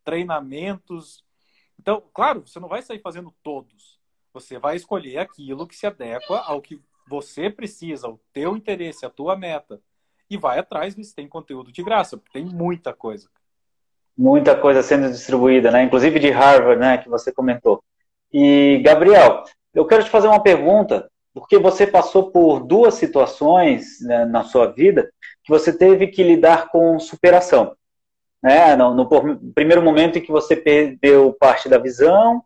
treinamentos. 0.04 1.24
Então, 1.80 2.02
claro, 2.12 2.42
você 2.44 2.60
não 2.60 2.68
vai 2.68 2.82
sair 2.82 2.98
fazendo 2.98 3.32
todos. 3.44 4.00
Você 4.34 4.58
vai 4.58 4.76
escolher 4.76 5.20
aquilo 5.20 5.68
que 5.68 5.76
se 5.76 5.86
adequa 5.86 6.40
ao 6.40 6.60
que 6.60 6.82
você 7.08 7.52
precisa, 7.52 8.10
o 8.10 8.20
teu 8.34 8.58
interesse, 8.58 9.06
a 9.06 9.12
tua 9.12 9.38
meta. 9.38 9.80
E 10.28 10.38
vai 10.38 10.58
atrás 10.58 10.96
se 10.96 11.14
tem 11.16 11.28
conteúdo 11.28 11.72
de 11.72 11.84
graça, 11.84 12.18
porque 12.18 12.34
tem 12.34 12.46
muita 12.46 12.96
coisa. 12.96 13.30
Muita 14.18 14.60
coisa 14.60 14.82
sendo 14.82 15.08
distribuída, 15.12 15.70
né? 15.70 15.84
Inclusive 15.84 16.20
de 16.20 16.32
Harvard, 16.32 16.82
né? 16.82 16.98
Que 16.98 17.08
você 17.08 17.32
comentou. 17.32 17.84
E, 18.34 18.82
Gabriel, 18.84 19.44
eu 19.72 19.86
quero 19.86 20.04
te 20.04 20.10
fazer 20.10 20.28
uma 20.28 20.42
pergunta 20.42 21.08
porque 21.38 21.60
você 21.60 21.86
passou 21.86 22.32
por 22.32 22.62
duas 22.62 22.96
situações 22.96 24.02
né, 24.02 24.26
na 24.26 24.44
sua 24.44 24.66
vida 24.72 25.12
que 25.44 25.52
você 25.52 25.72
teve 25.72 26.08
que 26.08 26.24
lidar 26.24 26.70
com 26.70 27.00
superação. 27.00 27.76
Né? 28.42 28.76
No, 28.76 28.96
no, 28.96 29.08
primeiro 29.54 29.84
momento 29.84 30.18
em 30.18 30.22
que 30.22 30.32
você 30.32 30.56
perdeu 30.56 31.32
parte 31.40 31.70
da 31.70 31.78
visão, 31.78 32.44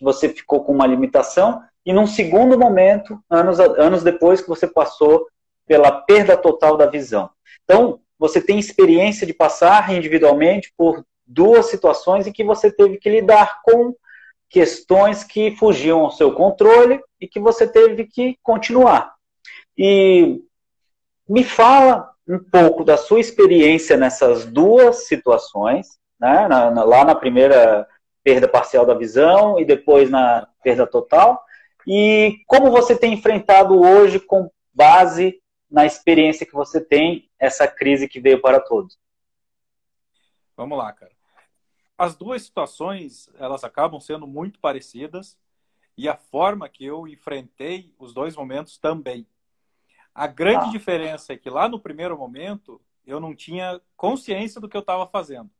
você 0.00 0.28
ficou 0.28 0.62
com 0.62 0.72
uma 0.72 0.86
limitação, 0.86 1.60
e 1.84 1.92
num 1.92 2.06
segundo 2.06 2.56
momento, 2.56 3.18
anos, 3.28 3.58
anos 3.58 4.04
depois, 4.04 4.40
que 4.40 4.48
você 4.48 4.68
passou 4.68 5.26
pela 5.66 5.90
perda 5.90 6.36
total 6.36 6.76
da 6.76 6.86
visão. 6.86 7.28
Então, 7.64 7.98
você 8.16 8.40
tem 8.40 8.56
experiência 8.56 9.26
de 9.26 9.34
passar 9.34 9.92
individualmente 9.92 10.72
por 10.76 11.04
duas 11.26 11.66
situações 11.66 12.26
em 12.26 12.32
que 12.32 12.44
você 12.44 12.70
teve 12.70 12.98
que 12.98 13.10
lidar 13.10 13.62
com 13.64 13.94
questões 14.48 15.22
que 15.22 15.54
fugiam 15.56 16.00
ao 16.00 16.10
seu 16.10 16.32
controle 16.32 17.00
e 17.20 17.28
que 17.28 17.38
você 17.38 17.66
teve 17.66 18.06
que 18.06 18.38
continuar. 18.42 19.14
E 19.76 20.42
me 21.28 21.44
fala 21.44 22.10
um 22.26 22.38
pouco 22.38 22.84
da 22.84 22.96
sua 22.96 23.20
experiência 23.20 23.96
nessas 23.96 24.46
duas 24.46 25.06
situações, 25.06 25.98
né? 26.18 26.48
Na, 26.48 26.70
na, 26.70 26.84
lá 26.84 27.04
na 27.04 27.14
primeira 27.14 27.86
perda 28.22 28.48
parcial 28.48 28.84
da 28.84 28.94
visão 28.94 29.58
e 29.58 29.64
depois 29.64 30.10
na 30.10 30.46
perda 30.62 30.86
total, 30.86 31.42
e 31.86 32.40
como 32.46 32.70
você 32.70 32.94
tem 32.94 33.14
enfrentado 33.14 33.80
hoje 33.80 34.20
com 34.20 34.50
base 34.74 35.40
na 35.70 35.86
experiência 35.86 36.44
que 36.44 36.52
você 36.52 36.80
tem 36.80 37.30
essa 37.38 37.66
crise 37.66 38.08
que 38.08 38.20
veio 38.20 38.40
para 38.42 38.60
todos. 38.60 38.98
Vamos 40.56 40.76
lá, 40.76 40.92
cara 40.92 41.17
as 41.98 42.16
duas 42.16 42.42
situações 42.42 43.28
elas 43.34 43.64
acabam 43.64 44.00
sendo 44.00 44.24
muito 44.24 44.60
parecidas 44.60 45.36
e 45.96 46.08
a 46.08 46.16
forma 46.16 46.68
que 46.68 46.84
eu 46.84 47.08
enfrentei 47.08 47.92
os 47.98 48.14
dois 48.14 48.36
momentos 48.36 48.78
também. 48.78 49.26
A 50.14 50.28
grande 50.28 50.66
ah. 50.66 50.70
diferença 50.70 51.32
é 51.32 51.36
que 51.36 51.50
lá 51.50 51.68
no 51.68 51.80
primeiro 51.80 52.16
momento 52.16 52.80
eu 53.04 53.18
não 53.18 53.34
tinha 53.34 53.80
consciência 53.96 54.60
do 54.60 54.68
que 54.68 54.76
eu 54.76 54.80
estava 54.80 55.08
fazendo. 55.08 55.50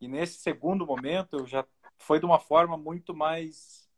E 0.00 0.08
nesse 0.08 0.40
segundo 0.40 0.84
momento 0.84 1.38
eu 1.38 1.46
já 1.46 1.64
foi 1.96 2.18
de 2.18 2.26
uma 2.26 2.40
forma 2.40 2.76
muito 2.76 3.14
mais 3.14 3.88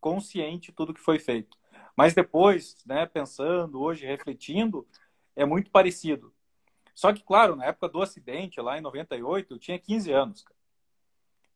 consciente 0.00 0.72
tudo 0.72 0.94
que 0.94 1.00
foi 1.00 1.18
feito. 1.18 1.58
Mas 1.94 2.14
depois, 2.14 2.76
né, 2.86 3.04
pensando, 3.04 3.78
hoje 3.82 4.06
refletindo, 4.06 4.86
é 5.36 5.44
muito 5.44 5.70
parecido. 5.70 6.32
Só 6.94 7.12
que, 7.12 7.22
claro, 7.22 7.56
na 7.56 7.66
época 7.66 7.88
do 7.90 8.00
acidente, 8.00 8.60
lá 8.60 8.78
em 8.78 8.80
98, 8.80 9.52
eu 9.52 9.58
tinha 9.58 9.78
15 9.78 10.12
anos. 10.12 10.42
Cara. 10.42 10.59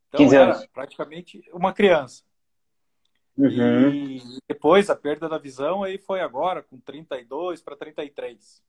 Então 0.08 0.18
15 0.18 0.36
anos. 0.36 0.58
era 0.58 0.68
praticamente 0.68 1.42
uma 1.52 1.72
criança. 1.72 2.22
Uhum. 3.36 3.90
E 3.90 4.22
depois 4.48 4.88
a 4.88 4.96
perda 4.96 5.28
da 5.28 5.38
visão 5.38 5.82
aí 5.82 5.98
foi 5.98 6.20
agora 6.20 6.62
com 6.62 6.78
32 6.78 7.60
para 7.60 7.76
33. 7.76 8.62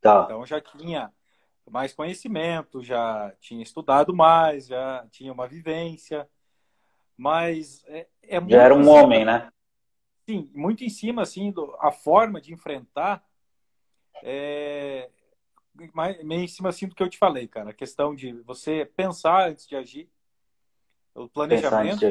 Tá. 0.00 0.22
Então 0.24 0.44
já 0.44 0.60
tinha 0.60 1.12
mais 1.70 1.92
conhecimento, 1.92 2.82
já 2.82 3.32
tinha 3.40 3.62
estudado 3.62 4.14
mais, 4.14 4.66
já 4.66 5.06
tinha 5.10 5.32
uma 5.32 5.46
vivência. 5.46 6.28
Mas 7.16 7.84
é, 7.86 8.08
é 8.22 8.40
já 8.48 8.62
era 8.62 8.74
um 8.74 8.82
cima, 8.82 8.92
homem, 8.92 9.24
né? 9.24 9.52
Sim, 10.26 10.50
muito 10.54 10.82
em 10.82 10.88
cima 10.88 11.22
assim 11.22 11.52
do, 11.52 11.76
a 11.78 11.92
forma 11.92 12.40
de 12.40 12.52
enfrentar 12.52 13.24
é 14.22 15.10
meio 16.24 16.42
em 16.42 16.48
cima 16.48 16.68
assim 16.68 16.88
do 16.88 16.94
que 16.94 17.02
eu 17.02 17.08
te 17.08 17.16
falei, 17.16 17.46
cara, 17.46 17.70
a 17.70 17.74
questão 17.74 18.14
de 18.14 18.32
você 18.42 18.84
pensar 18.96 19.48
antes 19.48 19.66
de 19.66 19.76
agir 19.76 20.10
o 21.14 21.28
planejamento. 21.28 22.04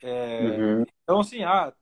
É, 0.00 0.40
uhum. 0.40 0.84
Então, 1.02 1.20
assim, 1.20 1.42
ah, 1.42 1.72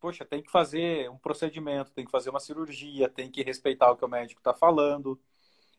poxa, 0.00 0.24
tem 0.24 0.42
que 0.42 0.50
fazer 0.50 1.10
um 1.10 1.16
procedimento, 1.16 1.92
tem 1.92 2.04
que 2.04 2.10
fazer 2.10 2.30
uma 2.30 2.40
cirurgia, 2.40 3.08
tem 3.08 3.30
que 3.30 3.42
respeitar 3.42 3.90
o 3.90 3.96
que 3.96 4.04
o 4.04 4.08
médico 4.08 4.40
está 4.40 4.52
falando. 4.52 5.18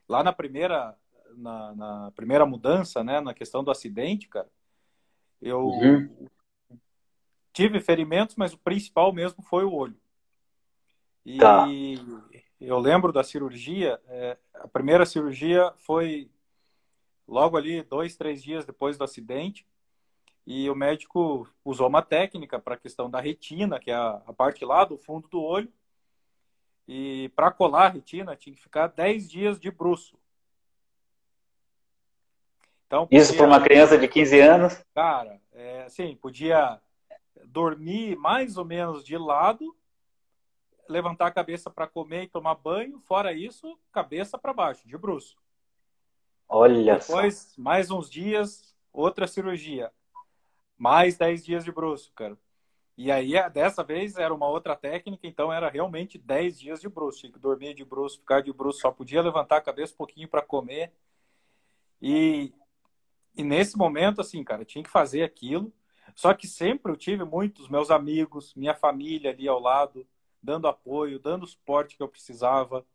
Lá 0.08 0.24
na 0.24 0.34
primeira, 0.34 0.96
na, 1.36 1.76
na, 1.76 2.12
primeira 2.16 2.46
mudança, 2.46 3.04
né, 3.04 3.20
na 3.20 3.34
questão 3.34 3.64
do 3.64 3.72
acidente, 3.72 4.28
cara, 4.28 4.50
eu 5.42 5.68
uhum. 5.68 6.28
tive 7.54 7.80
ferimentos, 7.80 8.36
mas 8.36 8.54
o 8.54 8.58
principal 8.58 9.14
mesmo 9.14 9.44
foi 9.44 9.64
o 9.64 9.74
olho. 9.74 9.98
E 11.26 11.38
tá. 11.40 11.68
eu 12.60 12.78
lembro 12.78 13.12
da 13.12 13.24
cirurgia, 13.24 14.00
é, 14.08 14.38
a 14.54 14.68
primeira 14.68 15.06
cirurgia 15.06 15.74
foi 15.78 16.30
logo 17.28 17.58
ali, 17.58 17.82
dois, 17.84 18.16
três 18.16 18.42
dias 18.44 18.66
depois 18.66 18.98
do 18.98 19.04
acidente. 19.04 19.68
E 20.46 20.70
o 20.70 20.76
médico 20.76 21.48
usou 21.64 21.88
uma 21.88 22.04
técnica 22.04 22.60
para 22.60 22.76
a 22.76 22.78
questão 22.78 23.10
da 23.10 23.20
retina, 23.20 23.80
que 23.80 23.90
é 23.90 23.96
a, 23.96 24.22
a, 24.28 24.34
parte 24.34 24.64
lá 24.64 24.86
do 24.86 24.96
fundo 24.96 25.28
do 25.28 25.42
olho. 25.42 25.72
E 26.88 27.30
para 27.36 27.50
colar 27.50 27.88
a 27.88 27.90
retina 27.90 28.36
tinha 28.36 28.56
que 28.56 28.62
ficar 28.62 28.88
10 28.88 29.30
dias 29.30 29.60
de 29.60 29.72
bruço. 29.72 30.16
Então, 32.86 33.08
podia, 33.08 33.20
Isso 33.20 33.36
para 33.36 33.48
uma 33.48 33.60
criança 33.60 33.98
de 33.98 34.08
15 34.08 34.40
anos? 34.40 34.86
Cara, 34.94 35.42
é, 35.52 35.84
assim, 35.84 36.16
podia 36.16 36.80
dormir 37.46 38.16
mais 38.16 38.56
ou 38.56 38.64
menos 38.64 39.04
de 39.04 39.18
lado, 39.18 39.76
levantar 40.88 41.26
a 41.26 41.32
cabeça 41.32 41.72
para 41.72 41.88
comer 41.88 42.24
e 42.24 42.30
tomar 42.30 42.54
banho, 42.54 43.00
fora 43.00 43.34
isso, 43.34 43.80
cabeça 43.92 44.38
para 44.38 44.54
baixo, 44.54 44.88
de 44.88 44.96
bruço. 44.96 45.36
Olha 46.48 47.00
Depois, 47.00 47.36
só. 47.56 47.62
mais 47.62 47.90
uns 47.90 48.08
dias, 48.08 48.76
outra 48.94 49.26
cirurgia 49.26 49.92
mais 50.78 51.18
10 51.18 51.44
dias 51.44 51.64
de 51.64 51.72
bruxo, 51.72 52.12
cara. 52.14 52.38
E 52.98 53.12
aí, 53.12 53.34
dessa 53.52 53.84
vez, 53.84 54.16
era 54.16 54.34
uma 54.34 54.48
outra 54.48 54.76
técnica, 54.76 55.28
então 55.28 55.52
era 55.52 55.70
realmente 55.70 56.18
10 56.18 56.60
dias 56.60 56.80
de 56.80 56.88
bruxo. 56.88 57.20
Tinha 57.20 57.32
que 57.32 57.40
dormir 57.40 57.74
de 57.74 57.84
bruxo, 57.84 58.20
ficar 58.20 58.42
de 58.42 58.54
bruxo, 58.54 58.80
só 58.80 58.92
podia 58.92 59.22
levantar 59.22 59.58
a 59.58 59.62
cabeça 59.62 59.94
um 59.94 59.98
pouquinho 59.98 60.30
para 60.30 60.42
comer. 60.42 60.94
E, 62.02 62.54
e 63.36 63.44
nesse 63.44 63.78
momento, 63.78 64.22
assim, 64.22 64.44
cara, 64.44 64.64
tinha 64.64 64.84
que 64.84 64.90
fazer 64.90 65.24
aquilo. 65.24 65.74
Só 66.16 66.34
que 66.34 66.48
sempre 66.48 66.90
eu 66.92 66.96
tive 66.96 67.26
muitos 67.26 67.68
meus 67.68 67.92
amigos, 67.92 68.54
minha 68.56 68.74
família 68.74 69.32
ali 69.32 69.48
ao 69.48 69.60
lado, 69.60 70.08
dando 70.42 70.68
apoio, 70.68 71.20
dando 71.20 71.46
suporte 71.46 71.98
que 71.98 72.04
eu 72.04 72.08
precisava. 72.08 72.86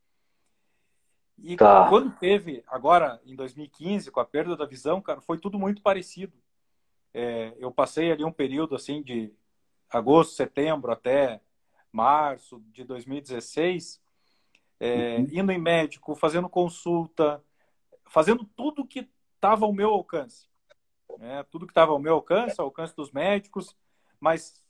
E 1.37 1.57
tá. 1.57 1.89
quando 1.89 2.17
teve, 2.19 2.65
agora 2.67 3.21
em 3.27 3.35
2015, 3.35 4.11
com 4.11 4.21
a 4.21 4.25
perda 4.25 4.57
da 4.57 4.65
visão, 4.65 5.03
cara, 5.03 5.21
foi 5.21 5.39
tudo 5.39 5.59
muito 5.59 5.83
parecido 5.83 6.40
é, 7.13 7.55
eu 7.59 7.71
passei 7.71 8.13
ali 8.13 8.25
um 8.25 8.33
período 8.33 8.75
assim 8.75 9.03
de 9.03 9.33
agosto, 9.89 10.35
setembro 10.35 10.93
até 10.93 11.41
março 11.93 12.63
de 12.73 12.85
2016, 12.85 14.01
é, 14.79 15.17
uhum. 15.17 15.27
indo 15.33 15.53
em 15.53 15.59
médico, 15.59 16.15
fazendo 16.15 16.49
consulta, 16.49 17.43
fazendo 18.07 18.45
tudo 18.45 18.87
que 18.87 19.09
estava 19.35 19.65
ao 19.65 19.73
meu 19.73 19.91
alcance. 19.91 20.49
Né? 21.19 21.43
Tudo 21.51 21.67
que 21.67 21.73
estava 21.73 21.93
ao 21.93 21.99
meu 21.99 22.15
alcance, 22.15 22.61
ao 22.61 22.67
alcance 22.67 22.95
dos 22.95 23.11
médicos, 23.11 23.77
mas 24.21 24.65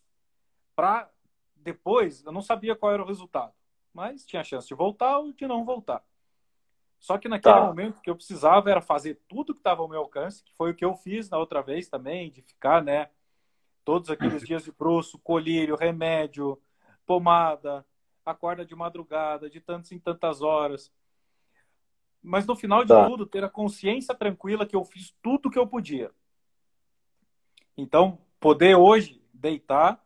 para 0.74 1.10
depois 1.54 2.24
eu 2.24 2.32
não 2.32 2.40
sabia 2.40 2.74
qual 2.74 2.92
era 2.92 3.02
o 3.02 3.06
resultado. 3.06 3.52
Mas 3.92 4.24
tinha 4.24 4.42
chance 4.42 4.66
de 4.66 4.74
voltar 4.74 5.18
ou 5.18 5.32
de 5.32 5.46
não 5.46 5.64
voltar. 5.64 6.02
Só 7.00 7.16
que 7.16 7.28
naquele 7.28 7.54
tá. 7.54 7.64
momento 7.64 8.02
que 8.02 8.10
eu 8.10 8.14
precisava 8.14 8.70
era 8.70 8.82
fazer 8.82 9.18
tudo 9.26 9.54
que 9.54 9.60
estava 9.60 9.80
ao 9.80 9.88
meu 9.88 10.00
alcance, 10.00 10.44
que 10.44 10.54
foi 10.54 10.70
o 10.70 10.74
que 10.74 10.84
eu 10.84 10.94
fiz 10.94 11.30
na 11.30 11.38
outra 11.38 11.62
vez 11.62 11.88
também, 11.88 12.30
de 12.30 12.42
ficar, 12.42 12.84
né? 12.84 13.08
Todos 13.86 14.10
aqueles 14.10 14.42
dias 14.46 14.64
de 14.64 14.70
bruxo, 14.70 15.18
colírio, 15.18 15.76
remédio, 15.76 16.60
pomada, 17.06 17.84
acorda 18.24 18.66
de 18.66 18.76
madrugada, 18.76 19.48
de 19.48 19.60
tantas 19.60 19.90
em 19.92 19.98
tantas 19.98 20.42
horas. 20.42 20.92
Mas 22.22 22.46
no 22.46 22.54
final 22.54 22.82
de 22.82 22.88
tá. 22.88 23.06
tudo, 23.06 23.24
ter 23.24 23.42
a 23.42 23.48
consciência 23.48 24.14
tranquila 24.14 24.66
que 24.66 24.76
eu 24.76 24.84
fiz 24.84 25.16
tudo 25.22 25.46
o 25.46 25.50
que 25.50 25.58
eu 25.58 25.66
podia. 25.66 26.10
Então, 27.74 28.18
poder 28.38 28.76
hoje 28.76 29.24
deitar 29.32 30.04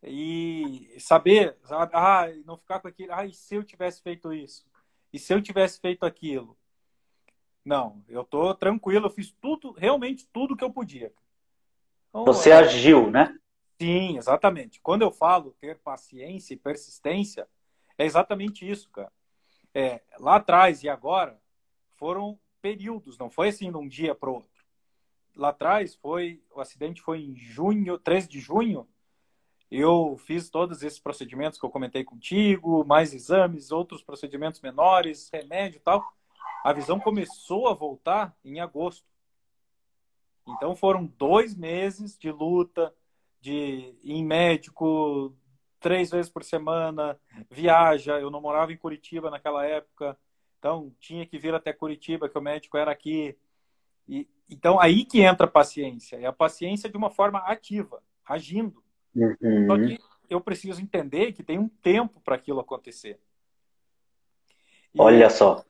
e 0.00 0.94
saber, 1.00 1.58
ah, 1.92 2.28
não 2.44 2.56
ficar 2.56 2.78
com 2.78 2.86
aquilo, 2.86 3.12
ah, 3.12 3.26
e 3.26 3.34
se 3.34 3.56
eu 3.56 3.64
tivesse 3.64 4.00
feito 4.00 4.32
isso? 4.32 4.64
E 5.14 5.18
se 5.20 5.32
eu 5.32 5.40
tivesse 5.40 5.78
feito 5.78 6.04
aquilo? 6.04 6.58
Não, 7.64 8.02
eu 8.08 8.24
tô 8.24 8.52
tranquilo, 8.52 9.06
eu 9.06 9.10
fiz 9.10 9.30
tudo, 9.30 9.70
realmente 9.70 10.26
tudo 10.32 10.56
que 10.56 10.64
eu 10.64 10.72
podia. 10.72 11.12
Então, 12.08 12.24
Você 12.24 12.50
é... 12.50 12.54
agiu, 12.54 13.12
né? 13.12 13.38
Sim, 13.80 14.16
exatamente. 14.16 14.80
Quando 14.80 15.02
eu 15.02 15.12
falo 15.12 15.56
ter 15.60 15.78
paciência 15.78 16.52
e 16.52 16.56
persistência, 16.56 17.46
é 17.96 18.04
exatamente 18.04 18.68
isso, 18.68 18.90
cara. 18.90 19.12
É, 19.72 20.02
lá 20.18 20.34
atrás 20.34 20.82
e 20.82 20.88
agora 20.88 21.40
foram 21.92 22.36
períodos, 22.60 23.16
não 23.16 23.30
foi 23.30 23.50
assim 23.50 23.70
de 23.70 23.76
um 23.76 23.86
dia 23.86 24.16
para 24.16 24.30
o 24.30 24.34
outro. 24.34 24.64
Lá 25.36 25.50
atrás 25.50 25.94
foi, 25.94 26.42
o 26.52 26.60
acidente 26.60 27.00
foi 27.00 27.20
em 27.20 27.36
junho, 27.36 28.00
13 28.00 28.28
de 28.28 28.40
junho. 28.40 28.84
Eu 29.76 30.16
fiz 30.18 30.48
todos 30.48 30.84
esses 30.84 31.00
procedimentos 31.00 31.58
que 31.58 31.66
eu 31.66 31.70
comentei 31.70 32.04
contigo, 32.04 32.84
mais 32.84 33.12
exames, 33.12 33.72
outros 33.72 34.04
procedimentos 34.04 34.60
menores, 34.60 35.28
remédio 35.32 35.78
e 35.78 35.80
tal. 35.80 36.14
A 36.62 36.72
visão 36.72 37.00
começou 37.00 37.66
a 37.66 37.74
voltar 37.74 38.36
em 38.44 38.60
agosto. 38.60 39.04
Então 40.46 40.76
foram 40.76 41.04
dois 41.18 41.56
meses 41.56 42.16
de 42.16 42.30
luta, 42.30 42.94
de 43.40 43.96
ir 44.00 44.12
em 44.12 44.24
médico 44.24 45.34
três 45.80 46.12
vezes 46.12 46.30
por 46.30 46.44
semana, 46.44 47.18
viaja. 47.50 48.20
Eu 48.20 48.30
não 48.30 48.40
morava 48.40 48.72
em 48.72 48.76
Curitiba 48.76 49.28
naquela 49.28 49.66
época, 49.66 50.16
então 50.56 50.94
tinha 51.00 51.26
que 51.26 51.36
vir 51.36 51.52
até 51.52 51.72
Curitiba, 51.72 52.28
que 52.28 52.38
o 52.38 52.40
médico 52.40 52.76
era 52.76 52.92
aqui. 52.92 53.36
E, 54.06 54.28
então 54.48 54.78
aí 54.78 55.04
que 55.04 55.20
entra 55.20 55.46
a 55.46 55.50
paciência. 55.50 56.14
É 56.14 56.26
a 56.26 56.32
paciência 56.32 56.88
de 56.88 56.96
uma 56.96 57.10
forma 57.10 57.40
ativa, 57.40 58.00
agindo. 58.24 58.83
Uhum. 59.14 59.66
Só 59.66 59.76
que 59.78 59.98
eu 60.28 60.40
preciso 60.40 60.80
entender 60.80 61.32
que 61.32 61.42
tem 61.42 61.58
um 61.58 61.68
tempo 61.68 62.20
para 62.20 62.34
aquilo 62.34 62.60
acontecer. 62.60 63.18
E, 64.94 65.00
Olha 65.00 65.28
só. 65.30 65.64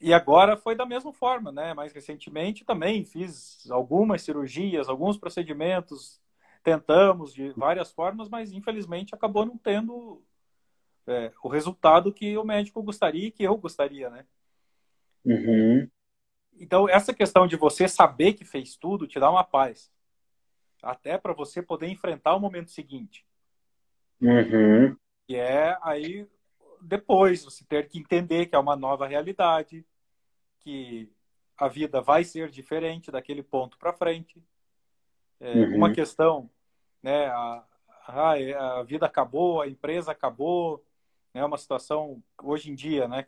E 0.00 0.14
agora 0.14 0.56
foi 0.56 0.74
da 0.74 0.86
mesma 0.86 1.12
forma, 1.12 1.52
né? 1.52 1.74
Mais 1.74 1.92
recentemente 1.92 2.64
também 2.64 3.04
fiz 3.04 3.70
algumas 3.70 4.22
cirurgias, 4.22 4.88
alguns 4.88 5.18
procedimentos, 5.18 6.20
tentamos 6.62 7.34
de 7.34 7.50
várias 7.50 7.92
formas, 7.92 8.28
mas 8.28 8.52
infelizmente 8.52 9.14
acabou 9.14 9.44
não 9.44 9.58
tendo 9.58 10.22
é, 11.06 11.32
o 11.42 11.48
resultado 11.48 12.12
que 12.12 12.36
o 12.36 12.44
médico 12.44 12.82
gostaria 12.82 13.28
e 13.28 13.30
que 13.30 13.42
eu 13.42 13.56
gostaria, 13.56 14.08
né? 14.08 14.24
Uhum. 15.24 15.88
Então, 16.58 16.88
essa 16.88 17.12
questão 17.12 17.46
de 17.46 17.56
você 17.56 17.88
saber 17.88 18.34
que 18.34 18.44
fez 18.44 18.76
tudo 18.76 19.06
te 19.06 19.18
dá 19.18 19.30
uma 19.30 19.44
paz. 19.44 19.90
Até 20.82 21.18
para 21.18 21.32
você 21.32 21.62
poder 21.62 21.88
enfrentar 21.88 22.34
o 22.34 22.40
momento 22.40 22.70
seguinte. 22.70 23.24
Uhum. 24.20 24.96
E 25.28 25.36
é 25.36 25.78
aí, 25.82 26.26
depois, 26.80 27.44
você 27.44 27.64
ter 27.64 27.88
que 27.88 27.98
entender 27.98 28.46
que 28.46 28.54
é 28.54 28.58
uma 28.58 28.76
nova 28.76 29.06
realidade, 29.06 29.84
que 30.60 31.10
a 31.56 31.68
vida 31.68 32.00
vai 32.00 32.24
ser 32.24 32.50
diferente 32.50 33.10
daquele 33.10 33.42
ponto 33.42 33.78
para 33.78 33.92
frente. 33.92 34.42
É, 35.38 35.52
uhum. 35.52 35.76
Uma 35.76 35.92
questão, 35.92 36.50
né, 37.02 37.26
a, 37.26 37.64
a, 38.06 38.40
é, 38.40 38.54
a, 38.54 38.82
vida 38.82 39.06
acabou, 39.06 39.60
a 39.60 39.68
empresa 39.68 40.12
acabou, 40.12 40.84
é 41.34 41.38
né, 41.38 41.44
uma 41.44 41.58
situação 41.58 42.22
hoje 42.42 42.70
em 42.70 42.74
dia, 42.74 43.06
né? 43.06 43.26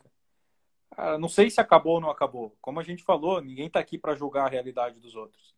Não 1.19 1.29
sei 1.29 1.49
se 1.49 1.59
acabou 1.59 1.95
ou 1.95 2.01
não 2.01 2.11
acabou. 2.11 2.55
Como 2.61 2.79
a 2.79 2.83
gente 2.83 3.03
falou, 3.03 3.41
ninguém 3.41 3.67
está 3.67 3.81
aqui 3.81 3.97
para 3.97 4.15
julgar 4.15 4.47
a 4.47 4.51
realidade 4.51 5.01
dos 5.01 5.15
outros. 5.15 5.55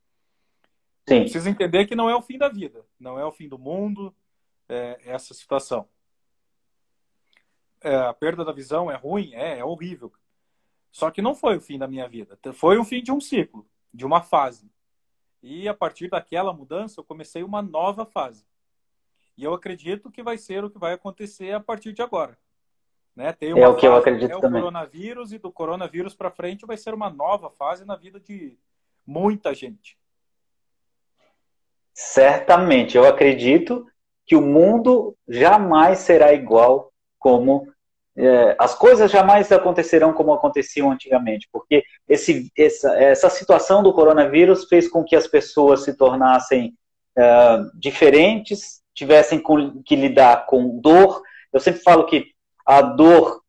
Sim. 1.06 1.20
Precisa 1.20 1.50
entender 1.50 1.86
que 1.86 1.94
não 1.94 2.08
é 2.08 2.16
o 2.16 2.22
fim 2.22 2.38
da 2.38 2.48
vida, 2.48 2.84
não 2.98 3.18
é 3.18 3.24
o 3.24 3.32
fim 3.32 3.48
do 3.48 3.58
mundo, 3.58 4.14
é, 4.68 4.98
essa 5.04 5.34
situação. 5.34 5.88
É, 7.80 7.94
a 7.94 8.14
perda 8.14 8.44
da 8.44 8.52
visão 8.52 8.90
é 8.90 8.96
ruim, 8.96 9.34
é, 9.34 9.58
é 9.58 9.64
horrível. 9.64 10.12
Só 10.90 11.10
que 11.10 11.20
não 11.20 11.34
foi 11.34 11.56
o 11.56 11.60
fim 11.60 11.78
da 11.78 11.86
minha 11.86 12.08
vida. 12.08 12.38
Foi 12.54 12.78
o 12.78 12.84
fim 12.84 13.02
de 13.02 13.12
um 13.12 13.20
ciclo, 13.20 13.66
de 13.92 14.06
uma 14.06 14.22
fase. 14.22 14.70
E 15.42 15.68
a 15.68 15.74
partir 15.74 16.08
daquela 16.08 16.52
mudança, 16.52 17.00
eu 17.00 17.04
comecei 17.04 17.42
uma 17.42 17.60
nova 17.60 18.06
fase. 18.06 18.46
E 19.36 19.44
eu 19.44 19.52
acredito 19.52 20.10
que 20.10 20.22
vai 20.22 20.38
ser 20.38 20.64
o 20.64 20.70
que 20.70 20.78
vai 20.78 20.92
acontecer 20.92 21.52
a 21.52 21.60
partir 21.60 21.92
de 21.92 22.00
agora. 22.00 22.38
Né? 23.14 23.32
Tem 23.32 23.50
é 23.50 23.68
o 23.68 23.76
que 23.76 23.86
eu 23.86 23.94
acredito 23.94 24.30
é 24.30 24.36
o 24.36 24.40
também. 24.40 24.60
coronavírus 24.60 25.32
e 25.32 25.38
do 25.38 25.52
coronavírus 25.52 26.14
para 26.14 26.30
frente 26.30 26.64
vai 26.64 26.76
ser 26.76 26.94
uma 26.94 27.10
nova 27.10 27.50
fase 27.50 27.84
na 27.84 27.96
vida 27.96 28.18
de 28.18 28.58
muita 29.06 29.54
gente. 29.54 29.98
Certamente, 31.94 32.96
eu 32.96 33.06
acredito 33.06 33.86
que 34.26 34.34
o 34.34 34.42
mundo 34.42 35.14
jamais 35.28 36.00
será 36.00 36.32
igual 36.32 36.92
como 37.18 37.72
é, 38.16 38.54
as 38.58 38.74
coisas 38.74 39.10
jamais 39.10 39.50
acontecerão 39.50 40.12
como 40.12 40.32
aconteciam 40.32 40.90
antigamente, 40.90 41.48
porque 41.52 41.82
esse, 42.08 42.50
essa, 42.56 42.96
essa 42.96 43.30
situação 43.30 43.82
do 43.82 43.92
coronavírus 43.92 44.64
fez 44.64 44.88
com 44.88 45.02
que 45.04 45.16
as 45.16 45.26
pessoas 45.26 45.82
se 45.84 45.96
tornassem 45.96 46.74
é, 47.16 47.58
diferentes, 47.74 48.82
tivessem 48.94 49.42
que 49.84 49.96
lidar 49.96 50.46
com 50.46 50.80
dor. 50.80 51.22
Eu 51.52 51.60
sempre 51.60 51.80
falo 51.80 52.06
que 52.06 52.26
a 52.64 52.80
dor 52.82 53.42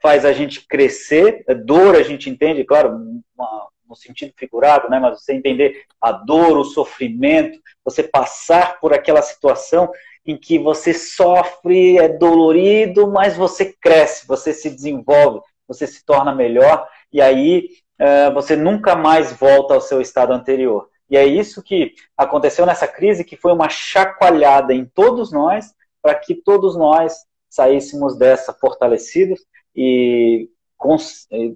faz 0.00 0.24
a 0.24 0.32
gente 0.32 0.66
crescer, 0.66 1.44
a 1.48 1.54
dor 1.54 1.94
a 1.96 2.02
gente 2.02 2.30
entende, 2.30 2.64
claro, 2.64 2.96
uma, 3.36 3.68
no 3.92 3.96
sentido 3.96 4.32
figurado, 4.36 4.88
né, 4.88 4.98
mas 4.98 5.20
você 5.20 5.34
entender 5.34 5.84
a 6.00 6.10
dor, 6.10 6.56
o 6.56 6.64
sofrimento, 6.64 7.60
você 7.84 8.02
passar 8.02 8.80
por 8.80 8.92
aquela 8.92 9.20
situação 9.20 9.90
em 10.24 10.36
que 10.36 10.58
você 10.58 10.94
sofre, 10.94 11.98
é 11.98 12.08
dolorido, 12.08 13.10
mas 13.10 13.36
você 13.36 13.74
cresce, 13.80 14.26
você 14.26 14.52
se 14.52 14.70
desenvolve, 14.70 15.40
você 15.68 15.86
se 15.86 16.04
torna 16.04 16.34
melhor 16.34 16.88
e 17.12 17.20
aí 17.20 17.68
uh, 18.00 18.32
você 18.32 18.56
nunca 18.56 18.96
mais 18.96 19.32
volta 19.32 19.74
ao 19.74 19.80
seu 19.80 20.00
estado 20.00 20.32
anterior. 20.32 20.88
E 21.10 21.16
é 21.16 21.26
isso 21.26 21.62
que 21.62 21.92
aconteceu 22.16 22.64
nessa 22.64 22.88
crise, 22.88 23.24
que 23.24 23.36
foi 23.36 23.52
uma 23.52 23.68
chacoalhada 23.68 24.72
em 24.72 24.86
todos 24.86 25.30
nós, 25.30 25.74
para 26.00 26.14
que 26.14 26.34
todos 26.34 26.76
nós 26.76 27.14
saíssemos 27.50 28.16
dessa 28.16 28.54
fortalecidos 28.54 29.40
e 29.76 30.48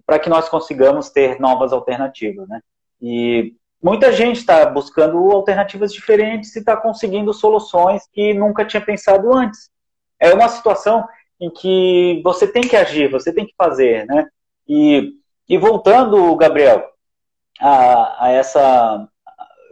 para 0.04 0.18
que 0.18 0.28
nós 0.28 0.48
consigamos 0.48 1.10
ter 1.10 1.40
novas 1.40 1.72
alternativas, 1.72 2.48
né? 2.48 2.60
E 3.00 3.54
muita 3.82 4.12
gente 4.12 4.36
está 4.36 4.64
buscando 4.66 5.18
alternativas 5.30 5.92
diferentes 5.92 6.54
e 6.54 6.60
está 6.60 6.76
conseguindo 6.76 7.32
soluções 7.32 8.02
que 8.12 8.34
nunca 8.34 8.64
tinha 8.64 8.80
pensado 8.80 9.32
antes. 9.32 9.70
É 10.18 10.32
uma 10.32 10.48
situação 10.48 11.06
em 11.40 11.50
que 11.50 12.20
você 12.24 12.46
tem 12.46 12.62
que 12.62 12.76
agir, 12.76 13.10
você 13.10 13.32
tem 13.32 13.46
que 13.46 13.54
fazer, 13.56 14.06
né? 14.06 14.26
E, 14.68 15.12
e 15.48 15.58
voltando, 15.58 16.34
Gabriel, 16.36 16.84
a, 17.60 18.26
a 18.26 18.30
essa. 18.30 19.08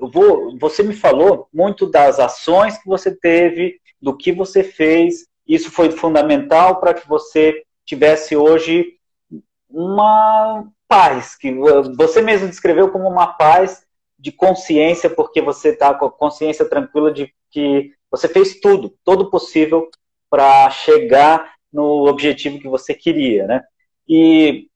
Vou, 0.00 0.58
você 0.58 0.82
me 0.82 0.94
falou 0.94 1.48
muito 1.52 1.88
das 1.88 2.18
ações 2.18 2.76
que 2.78 2.86
você 2.86 3.14
teve, 3.14 3.80
do 4.02 4.16
que 4.16 4.32
você 4.32 4.62
fez, 4.62 5.26
isso 5.46 5.70
foi 5.70 5.90
fundamental 5.90 6.80
para 6.80 6.94
que 6.94 7.08
você 7.08 7.62
tivesse 7.84 8.36
hoje 8.36 8.94
uma 9.68 10.66
paz, 10.88 11.36
que 11.36 11.52
você 11.96 12.22
mesmo 12.22 12.48
descreveu 12.48 12.90
como 12.90 13.08
uma 13.08 13.26
paz 13.26 13.84
de 14.18 14.30
consciência, 14.32 15.10
porque 15.10 15.40
você 15.40 15.70
está 15.70 15.92
com 15.94 16.06
a 16.06 16.12
consciência 16.12 16.64
tranquila 16.68 17.12
de 17.12 17.32
que 17.50 17.92
você 18.10 18.28
fez 18.28 18.60
tudo, 18.60 18.94
todo 19.04 19.30
possível 19.30 19.88
para 20.30 20.70
chegar 20.70 21.54
no 21.72 22.06
objetivo 22.06 22.60
que 22.60 22.68
você 22.68 22.94
queria, 22.94 23.46
né? 23.46 23.62
E 24.08 24.68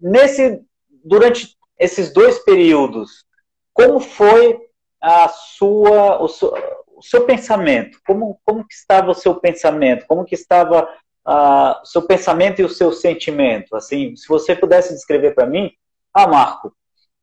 nesse, 0.00 0.62
durante 1.04 1.56
esses 1.78 2.12
dois 2.12 2.38
períodos, 2.40 3.24
como 3.72 4.00
foi 4.00 4.58
a 5.00 5.28
sua, 5.28 6.22
o 6.22 6.28
seu, 6.28 6.52
o 6.96 7.02
seu 7.02 7.24
pensamento? 7.24 8.00
Como, 8.06 8.40
como 8.44 8.66
que 8.66 8.74
estava 8.74 9.10
o 9.10 9.14
seu 9.14 9.34
pensamento? 9.36 10.06
Como 10.06 10.24
que 10.24 10.34
estava 10.34 10.88
o 11.30 11.84
seu 11.84 12.02
pensamento 12.02 12.60
e 12.60 12.64
o 12.64 12.68
seu 12.68 12.92
sentimento? 12.92 13.76
Assim, 13.76 14.16
se 14.16 14.26
você 14.26 14.56
pudesse 14.56 14.94
descrever 14.94 15.34
para 15.34 15.46
mim, 15.46 15.70
ah, 16.14 16.26
Marco, 16.26 16.74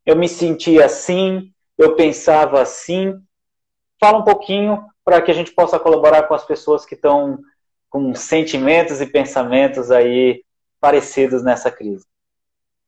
eu 0.04 0.14
me 0.16 0.28
sentia 0.28 0.86
assim, 0.86 1.52
eu 1.76 1.96
pensava 1.96 2.60
assim. 2.60 3.20
Fala 3.98 4.18
um 4.18 4.24
pouquinho 4.24 4.86
para 5.04 5.20
que 5.20 5.30
a 5.30 5.34
gente 5.34 5.52
possa 5.52 5.78
colaborar 5.78 6.24
com 6.24 6.34
as 6.34 6.44
pessoas 6.44 6.86
que 6.86 6.94
estão 6.94 7.38
com 7.90 8.14
sentimentos 8.14 9.00
e 9.00 9.06
pensamentos 9.06 9.90
aí 9.90 10.44
parecidos 10.80 11.42
nessa 11.42 11.70
crise. 11.70 12.04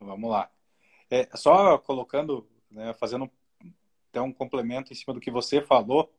Vamos 0.01 0.31
lá. 0.31 0.49
É, 1.11 1.29
só 1.35 1.79
colocando, 1.79 2.47
né, 2.71 2.93
fazendo 2.95 3.31
até 4.11 4.21
um 4.21 4.33
complemento 4.33 4.93
em 4.93 4.97
cima 4.97 5.15
do 5.15 5.21
que 5.21 5.31
você 5.31 5.61
falou, 5.61 6.13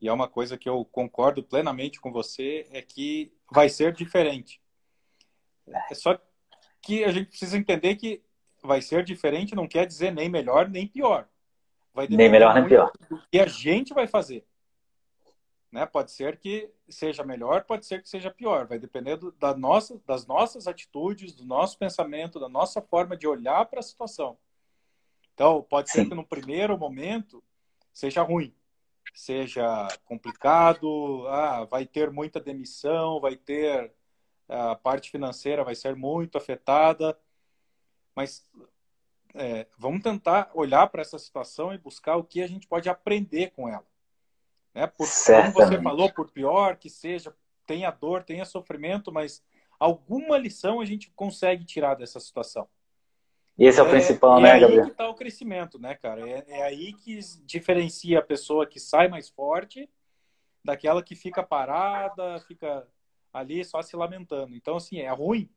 e 0.00 0.08
é 0.08 0.12
uma 0.12 0.28
coisa 0.28 0.56
que 0.56 0.68
eu 0.68 0.84
concordo 0.84 1.42
plenamente 1.42 2.00
com 2.00 2.12
você, 2.12 2.66
é 2.70 2.80
que 2.80 3.32
vai 3.50 3.68
ser 3.68 3.92
diferente. 3.92 4.60
É 5.90 5.94
só 5.94 6.18
que 6.80 7.04
a 7.04 7.12
gente 7.12 7.28
precisa 7.28 7.56
entender 7.56 7.96
que 7.96 8.22
vai 8.62 8.80
ser 8.80 9.04
diferente 9.04 9.54
não 9.54 9.68
quer 9.68 9.86
dizer 9.86 10.12
nem 10.12 10.28
melhor 10.28 10.68
nem 10.68 10.86
pior. 10.86 11.28
Vai 11.92 12.06
nem 12.08 12.28
melhor 12.28 12.54
nem 12.54 12.66
pior. 12.66 12.92
O 13.10 13.18
que 13.30 13.38
a 13.38 13.46
gente 13.46 13.92
vai 13.92 14.06
fazer. 14.06 14.46
Né? 15.70 15.84
Pode 15.84 16.12
ser 16.12 16.38
que 16.38 16.70
seja 16.88 17.22
melhor, 17.22 17.64
pode 17.64 17.84
ser 17.86 18.02
que 18.02 18.08
seja 18.08 18.30
pior. 18.30 18.66
Vai 18.66 18.78
depender 18.78 19.16
do, 19.16 19.32
da 19.32 19.54
nossa, 19.54 20.00
das 20.06 20.26
nossas 20.26 20.66
atitudes, 20.66 21.34
do 21.34 21.44
nosso 21.44 21.78
pensamento, 21.78 22.40
da 22.40 22.48
nossa 22.48 22.80
forma 22.80 23.16
de 23.16 23.26
olhar 23.26 23.66
para 23.66 23.80
a 23.80 23.82
situação. 23.82 24.38
Então, 25.34 25.62
pode 25.62 25.90
Sim. 25.90 26.02
ser 26.02 26.08
que 26.08 26.14
no 26.14 26.24
primeiro 26.24 26.76
momento 26.78 27.42
seja 27.92 28.22
ruim, 28.22 28.54
seja 29.14 29.88
complicado, 30.04 31.26
ah, 31.28 31.64
vai 31.64 31.86
ter 31.86 32.10
muita 32.10 32.40
demissão, 32.40 33.20
vai 33.20 33.36
ter 33.36 33.92
a 34.48 34.74
parte 34.74 35.10
financeira 35.10 35.62
vai 35.62 35.74
ser 35.74 35.94
muito 35.94 36.38
afetada, 36.38 37.18
mas 38.14 38.46
é, 39.34 39.66
vamos 39.78 40.02
tentar 40.02 40.50
olhar 40.54 40.86
para 40.88 41.02
essa 41.02 41.18
situação 41.18 41.72
e 41.72 41.78
buscar 41.78 42.16
o 42.16 42.24
que 42.24 42.42
a 42.42 42.46
gente 42.46 42.66
pode 42.66 42.88
aprender 42.88 43.50
com 43.50 43.68
ela. 43.68 43.86
Né? 44.74 44.86
Por, 44.86 45.06
como 45.06 45.52
você 45.52 45.82
falou, 45.82 46.12
por 46.12 46.30
pior 46.30 46.76
que 46.76 46.88
seja, 46.88 47.34
tenha 47.66 47.90
dor, 47.90 48.24
tenha 48.24 48.44
sofrimento, 48.44 49.12
mas 49.12 49.42
alguma 49.78 50.38
lição 50.38 50.80
a 50.80 50.84
gente 50.84 51.10
consegue 51.10 51.64
tirar 51.64 51.94
dessa 51.94 52.18
situação. 52.18 52.68
E 53.58 53.66
esse 53.66 53.80
é, 53.80 53.82
o 53.82 53.90
principal, 53.90 54.40
né, 54.40 54.60
Gabriel? 54.60 54.70
É 54.70 54.82
aí 54.82 54.86
que 54.86 54.92
está 54.92 55.08
o 55.08 55.14
crescimento, 55.14 55.78
né, 55.80 55.94
cara? 55.96 56.28
É, 56.28 56.44
é 56.46 56.62
aí 56.62 56.92
que 56.92 57.18
diferencia 57.44 58.20
a 58.20 58.22
pessoa 58.22 58.64
que 58.64 58.78
sai 58.78 59.08
mais 59.08 59.28
forte 59.28 59.90
daquela 60.64 61.02
que 61.02 61.16
fica 61.16 61.42
parada, 61.42 62.38
fica 62.46 62.86
ali 63.32 63.64
só 63.64 63.82
se 63.82 63.96
lamentando. 63.96 64.54
Então, 64.54 64.76
assim, 64.76 65.00
é 65.00 65.10
ruim, 65.10 65.50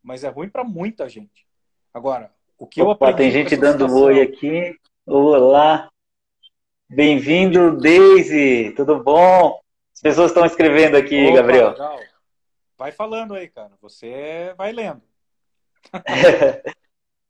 mas 0.00 0.22
é 0.22 0.28
ruim 0.28 0.48
para 0.48 0.62
muita 0.62 1.08
gente. 1.08 1.46
Agora, 1.92 2.32
o 2.56 2.66
que 2.66 2.80
Opa, 2.80 3.06
eu 3.06 3.10
aprendi. 3.10 3.16
Tem 3.16 3.30
gente 3.30 3.56
dando 3.56 3.88
situação... 3.88 4.02
oi 4.02 4.22
aqui. 4.22 4.78
Olá. 5.04 5.90
Bem-vindo, 6.88 7.76
Daisy. 7.76 8.72
Tudo 8.76 9.02
bom? 9.02 9.60
As 9.92 10.00
pessoas 10.00 10.30
estão 10.30 10.46
escrevendo 10.46 10.96
aqui, 10.96 11.26
Opa, 11.26 11.36
Gabriel. 11.36 11.70
Legal. 11.70 12.00
Vai 12.76 12.92
falando 12.92 13.34
aí, 13.34 13.48
cara. 13.48 13.72
Você 13.80 14.54
vai 14.56 14.70
lendo. 14.70 15.02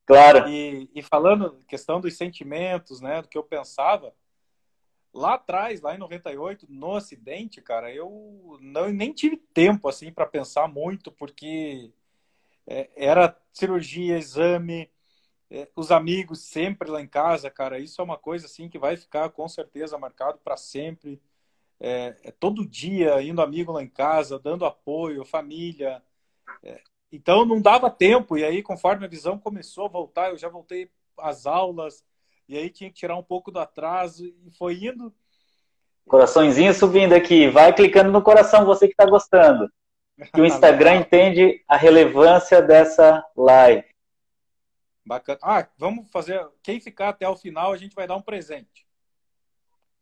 claro. 0.09 0.49
E, 0.49 0.91
e, 0.95 1.03
falando 1.03 1.63
questão 1.69 2.01
dos 2.01 2.17
sentimentos, 2.17 3.01
né, 3.01 3.23
do 3.23 3.29
que 3.29 3.39
eu 3.39 3.45
pensava, 3.45 4.13
lá 5.13 5.35
atrás, 5.35 5.81
lá 5.81 5.95
em 5.95 5.99
98, 5.99 6.67
no 6.69 6.97
acidente, 6.97 7.63
cara, 7.63 7.93
eu 7.93 8.59
não 8.61 8.89
nem 8.91 9.13
tive 9.13 9.37
tempo 9.37 9.89
assim 9.89 10.13
para 10.13 10.27
pensar 10.27 10.67
muito, 10.67 11.13
porque 11.13 11.93
é, 12.67 12.91
era 12.97 13.37
cirurgia, 13.53 14.19
exame, 14.19 14.91
é, 15.51 15.69
os 15.75 15.91
amigos 15.91 16.41
sempre 16.43 16.91
lá 16.91 17.01
em 17.01 17.07
casa, 17.07 17.51
cara, 17.51 17.79
isso 17.79 18.01
é 18.01 18.05
uma 18.05 18.19
coisa 18.19 18.47
assim 18.47 18.69
que 18.69 18.79
vai 18.79 18.97
ficar 18.97 19.31
com 19.31 19.49
certeza 19.49 19.97
marcado 19.99 20.39
para 20.39 20.57
sempre. 20.57 21.21
É, 21.81 22.17
é, 22.25 22.31
todo 22.33 22.67
dia 22.67 23.23
indo 23.23 23.41
amigo 23.41 23.73
lá 23.73 23.83
em 23.83 23.89
casa, 23.89 24.39
dando 24.39 24.65
apoio, 24.65 25.25
família. 25.25 26.03
Então 27.11 27.45
não 27.45 27.61
dava 27.61 27.91
tempo, 27.91 28.37
e 28.37 28.45
aí, 28.45 28.63
conforme 28.63 29.05
a 29.05 29.09
visão 29.09 29.39
começou 29.39 29.87
a 29.87 29.89
voltar, 29.89 30.31
eu 30.31 30.37
já 30.37 30.49
voltei 30.49 30.91
às 31.19 31.47
aulas, 31.47 32.05
e 32.49 32.57
aí 32.57 32.69
tinha 32.69 32.91
que 32.91 32.97
tirar 32.97 33.17
um 33.17 33.23
pouco 33.23 33.51
do 33.51 33.59
atraso, 33.59 34.27
e 34.27 34.51
foi 34.51 34.75
indo. 34.85 35.13
Coraçãozinho 36.07 36.73
subindo 36.75 37.15
aqui, 37.15 37.49
vai 37.49 37.73
clicando 37.73 38.11
no 38.11 38.23
coração, 38.23 38.65
você 38.65 38.87
que 38.87 38.93
está 38.93 39.07
gostando. 39.07 39.71
Que 40.35 40.41
o 40.41 40.45
Instagram 40.47 40.97
entende 40.97 41.63
a 41.67 41.77
relevância 41.77 42.61
dessa 42.61 43.25
live. 43.37 43.85
Bacana. 45.07 45.39
Ah, 45.43 45.67
vamos 45.79 46.11
fazer. 46.11 46.47
Quem 46.63 46.81
ficar 46.81 47.09
até 47.09 47.27
o 47.27 47.37
final, 47.37 47.73
a 47.73 47.77
gente 47.79 47.95
vai 47.95 48.07
dar 48.07 48.17
um 48.17 48.23
presente. 48.23 48.87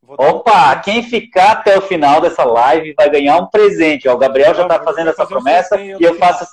Opa, 0.03 0.77
um 0.77 0.81
quem 0.83 1.03
ficar 1.03 1.53
até 1.53 1.79
o 1.79 1.83
final 1.83 2.21
dessa 2.21 2.45
live 2.45 2.95
vai 2.95 3.09
ganhar 3.11 3.37
um 3.39 3.47
presente. 3.47 4.09
Ó, 4.09 4.15
o 4.15 4.19
Gabriel 4.19 4.55
já 4.55 4.63
está 4.63 4.83
fazendo 4.83 5.11
essa 5.11 5.27
promessa 5.27 5.81
e 5.81 5.97
eu 6.01 6.17
faço, 6.17 6.45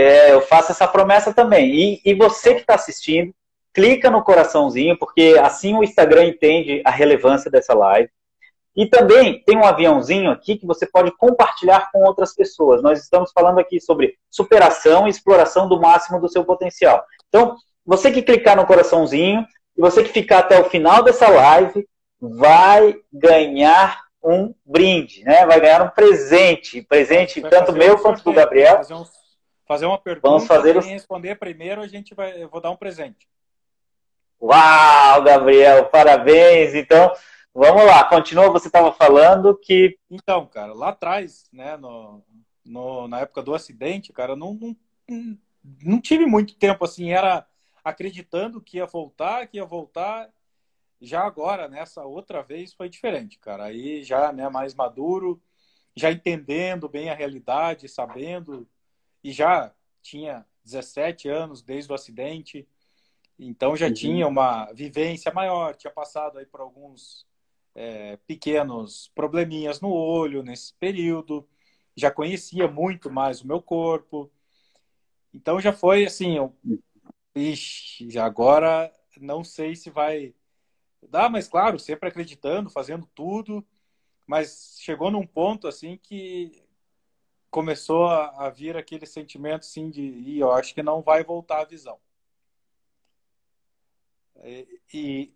é, 0.00 0.32
eu 0.32 0.40
faço 0.40 0.72
essa 0.72 0.86
promessa 0.86 1.32
também. 1.32 1.74
E, 1.74 2.00
e 2.04 2.14
você 2.14 2.54
que 2.54 2.60
está 2.60 2.74
assistindo, 2.74 3.34
clica 3.72 4.10
no 4.10 4.22
coraçãozinho, 4.22 4.98
porque 4.98 5.36
assim 5.40 5.74
o 5.74 5.84
Instagram 5.84 6.26
entende 6.26 6.82
a 6.84 6.90
relevância 6.90 7.50
dessa 7.50 7.74
live. 7.74 8.10
E 8.76 8.86
também 8.86 9.42
tem 9.44 9.56
um 9.56 9.64
aviãozinho 9.64 10.30
aqui 10.30 10.56
que 10.56 10.66
você 10.66 10.86
pode 10.86 11.10
compartilhar 11.16 11.90
com 11.90 12.00
outras 12.04 12.32
pessoas. 12.34 12.80
Nós 12.80 13.02
estamos 13.02 13.32
falando 13.32 13.58
aqui 13.58 13.80
sobre 13.80 14.16
superação 14.30 15.06
e 15.06 15.10
exploração 15.10 15.68
do 15.68 15.80
máximo 15.80 16.20
do 16.20 16.28
seu 16.28 16.44
potencial. 16.44 17.04
Então, 17.28 17.56
você 17.84 18.10
que 18.12 18.22
clicar 18.22 18.56
no 18.56 18.66
coraçãozinho 18.66 19.44
e 19.76 19.80
você 19.80 20.04
que 20.04 20.10
ficar 20.10 20.40
até 20.40 20.60
o 20.60 20.70
final 20.70 21.02
dessa 21.02 21.28
live 21.28 21.88
vai 22.20 22.94
ganhar 23.12 24.00
um 24.22 24.54
brinde, 24.64 25.24
né? 25.24 25.46
Vai 25.46 25.60
ganhar 25.60 25.82
um 25.82 25.90
presente, 25.90 26.82
presente 26.82 27.40
tanto 27.40 27.72
meu 27.72 27.94
um 27.94 27.98
quanto 27.98 28.22
do 28.22 28.32
Gabriel. 28.32 28.76
Fazer, 28.76 28.94
um, 28.94 29.04
fazer, 29.68 29.86
uma 29.86 29.98
pergunta, 29.98 30.28
Vamos 30.28 30.46
fazer 30.46 30.76
os... 30.76 30.86
responder 30.86 31.36
primeiro, 31.36 31.80
a 31.80 31.86
gente 31.86 32.14
vai, 32.14 32.42
eu 32.42 32.48
vou 32.48 32.60
dar 32.60 32.70
um 32.70 32.76
presente. 32.76 33.28
Uau, 34.40 35.22
Gabriel, 35.22 35.86
parabéns! 35.86 36.74
Então, 36.74 37.12
Vamos 37.60 37.84
lá, 37.86 38.04
continua, 38.04 38.50
você 38.50 38.68
estava 38.68 38.92
falando 38.92 39.52
que. 39.56 39.98
Então, 40.08 40.46
cara, 40.46 40.72
lá 40.72 40.90
atrás, 40.90 41.48
né, 41.52 41.76
no, 41.76 42.22
no, 42.64 43.08
na 43.08 43.18
época 43.18 43.42
do 43.42 43.52
acidente, 43.52 44.12
cara, 44.12 44.36
não, 44.36 44.54
não, 44.54 44.76
não 45.82 46.00
tive 46.00 46.24
muito 46.24 46.54
tempo 46.54 46.84
assim, 46.84 47.10
era 47.10 47.44
acreditando 47.82 48.60
que 48.60 48.76
ia 48.76 48.86
voltar, 48.86 49.48
que 49.48 49.56
ia 49.56 49.64
voltar. 49.64 50.30
Já 51.00 51.22
agora, 51.24 51.66
nessa 51.66 52.04
outra 52.04 52.42
vez, 52.42 52.72
foi 52.72 52.88
diferente, 52.88 53.40
cara. 53.40 53.64
Aí 53.64 54.04
já, 54.04 54.32
né, 54.32 54.48
mais 54.48 54.72
maduro, 54.72 55.42
já 55.96 56.12
entendendo 56.12 56.88
bem 56.88 57.10
a 57.10 57.14
realidade, 57.14 57.88
sabendo, 57.88 58.68
e 59.22 59.32
já 59.32 59.72
tinha 60.02 60.46
17 60.64 61.28
anos 61.28 61.62
desde 61.62 61.90
o 61.90 61.94
acidente, 61.94 62.66
então 63.38 63.76
já 63.76 63.86
uhum. 63.86 63.94
tinha 63.94 64.26
uma 64.26 64.72
vivência 64.72 65.32
maior, 65.32 65.74
tinha 65.76 65.92
passado 65.92 66.38
aí 66.38 66.46
por 66.46 66.60
alguns 66.60 67.26
é, 67.74 68.16
pequenos 68.26 69.10
probleminhas 69.14 69.80
no 69.80 69.90
olho 69.90 70.42
nesse 70.42 70.74
período, 70.74 71.48
já 71.96 72.10
conhecia 72.10 72.68
muito 72.68 73.10
mais 73.10 73.40
o 73.40 73.46
meu 73.46 73.60
corpo. 73.60 74.30
Então 75.32 75.60
já 75.60 75.72
foi 75.72 76.04
assim, 76.04 76.36
eu, 76.36 76.54
ixi, 77.34 78.18
agora 78.18 78.92
não 79.20 79.44
sei 79.44 79.74
se 79.74 79.90
vai 79.90 80.34
dar, 81.08 81.30
mas 81.30 81.48
claro, 81.48 81.78
sempre 81.78 82.08
acreditando, 82.08 82.70
fazendo 82.70 83.06
tudo, 83.14 83.64
mas 84.26 84.76
chegou 84.80 85.10
num 85.10 85.26
ponto 85.26 85.68
assim 85.68 85.96
que 85.96 86.62
começou 87.50 88.06
a, 88.06 88.46
a 88.46 88.50
vir 88.50 88.76
aquele 88.76 89.06
sentimento 89.06 89.60
assim 89.60 89.90
de, 89.90 90.02
e 90.02 90.38
eu 90.38 90.52
acho 90.52 90.74
que 90.74 90.82
não 90.82 91.02
vai 91.02 91.24
voltar 91.24 91.60
a 91.60 91.64
visão. 91.64 91.98
E, 94.44 94.80
e 94.92 95.34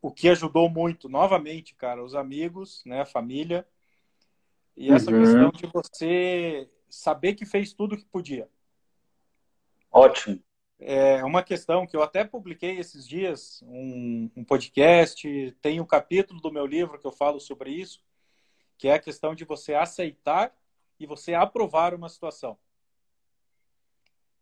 o 0.00 0.10
que 0.10 0.28
ajudou 0.28 0.68
muito, 0.68 1.08
novamente, 1.08 1.74
cara, 1.74 2.04
os 2.04 2.14
amigos, 2.14 2.82
né, 2.84 3.00
a 3.00 3.06
família. 3.06 3.66
E 4.76 4.90
essa 4.90 5.10
uhum. 5.10 5.20
questão 5.20 5.50
de 5.50 5.66
você 5.66 6.70
saber 6.88 7.34
que 7.34 7.46
fez 7.46 7.72
tudo 7.72 7.94
o 7.94 7.98
que 7.98 8.04
podia. 8.04 8.48
Ótimo. 9.90 10.42
É 10.78 11.24
uma 11.24 11.42
questão 11.42 11.86
que 11.86 11.96
eu 11.96 12.02
até 12.02 12.24
publiquei 12.24 12.78
esses 12.78 13.06
dias, 13.08 13.62
um, 13.66 14.30
um 14.36 14.44
podcast, 14.44 15.56
tem 15.62 15.80
um 15.80 15.86
capítulo 15.86 16.40
do 16.40 16.52
meu 16.52 16.66
livro 16.66 16.98
que 16.98 17.06
eu 17.06 17.12
falo 17.12 17.40
sobre 17.40 17.70
isso, 17.70 18.02
que 18.76 18.88
é 18.88 18.94
a 18.94 19.00
questão 19.00 19.34
de 19.34 19.44
você 19.44 19.72
aceitar 19.72 20.54
e 20.98 21.06
você 21.06 21.34
aprovar 21.34 21.94
uma 21.94 22.08
situação. 22.08 22.58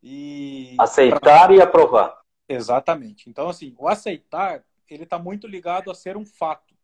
E 0.03 0.77
aceitar 0.79 1.47
pra... 1.47 1.55
e 1.55 1.61
aprovar. 1.61 2.23
Exatamente. 2.49 3.31
Então, 3.31 3.49
assim, 3.49 3.75
o 3.79 3.89
aceitar 3.89 4.65
ele 4.95 5.05
está 5.05 5.19
muito 5.19 5.47
ligado 5.47 5.91
a 5.91 5.95
ser 5.95 6.17
um 6.17 6.25
fato. 6.25 6.75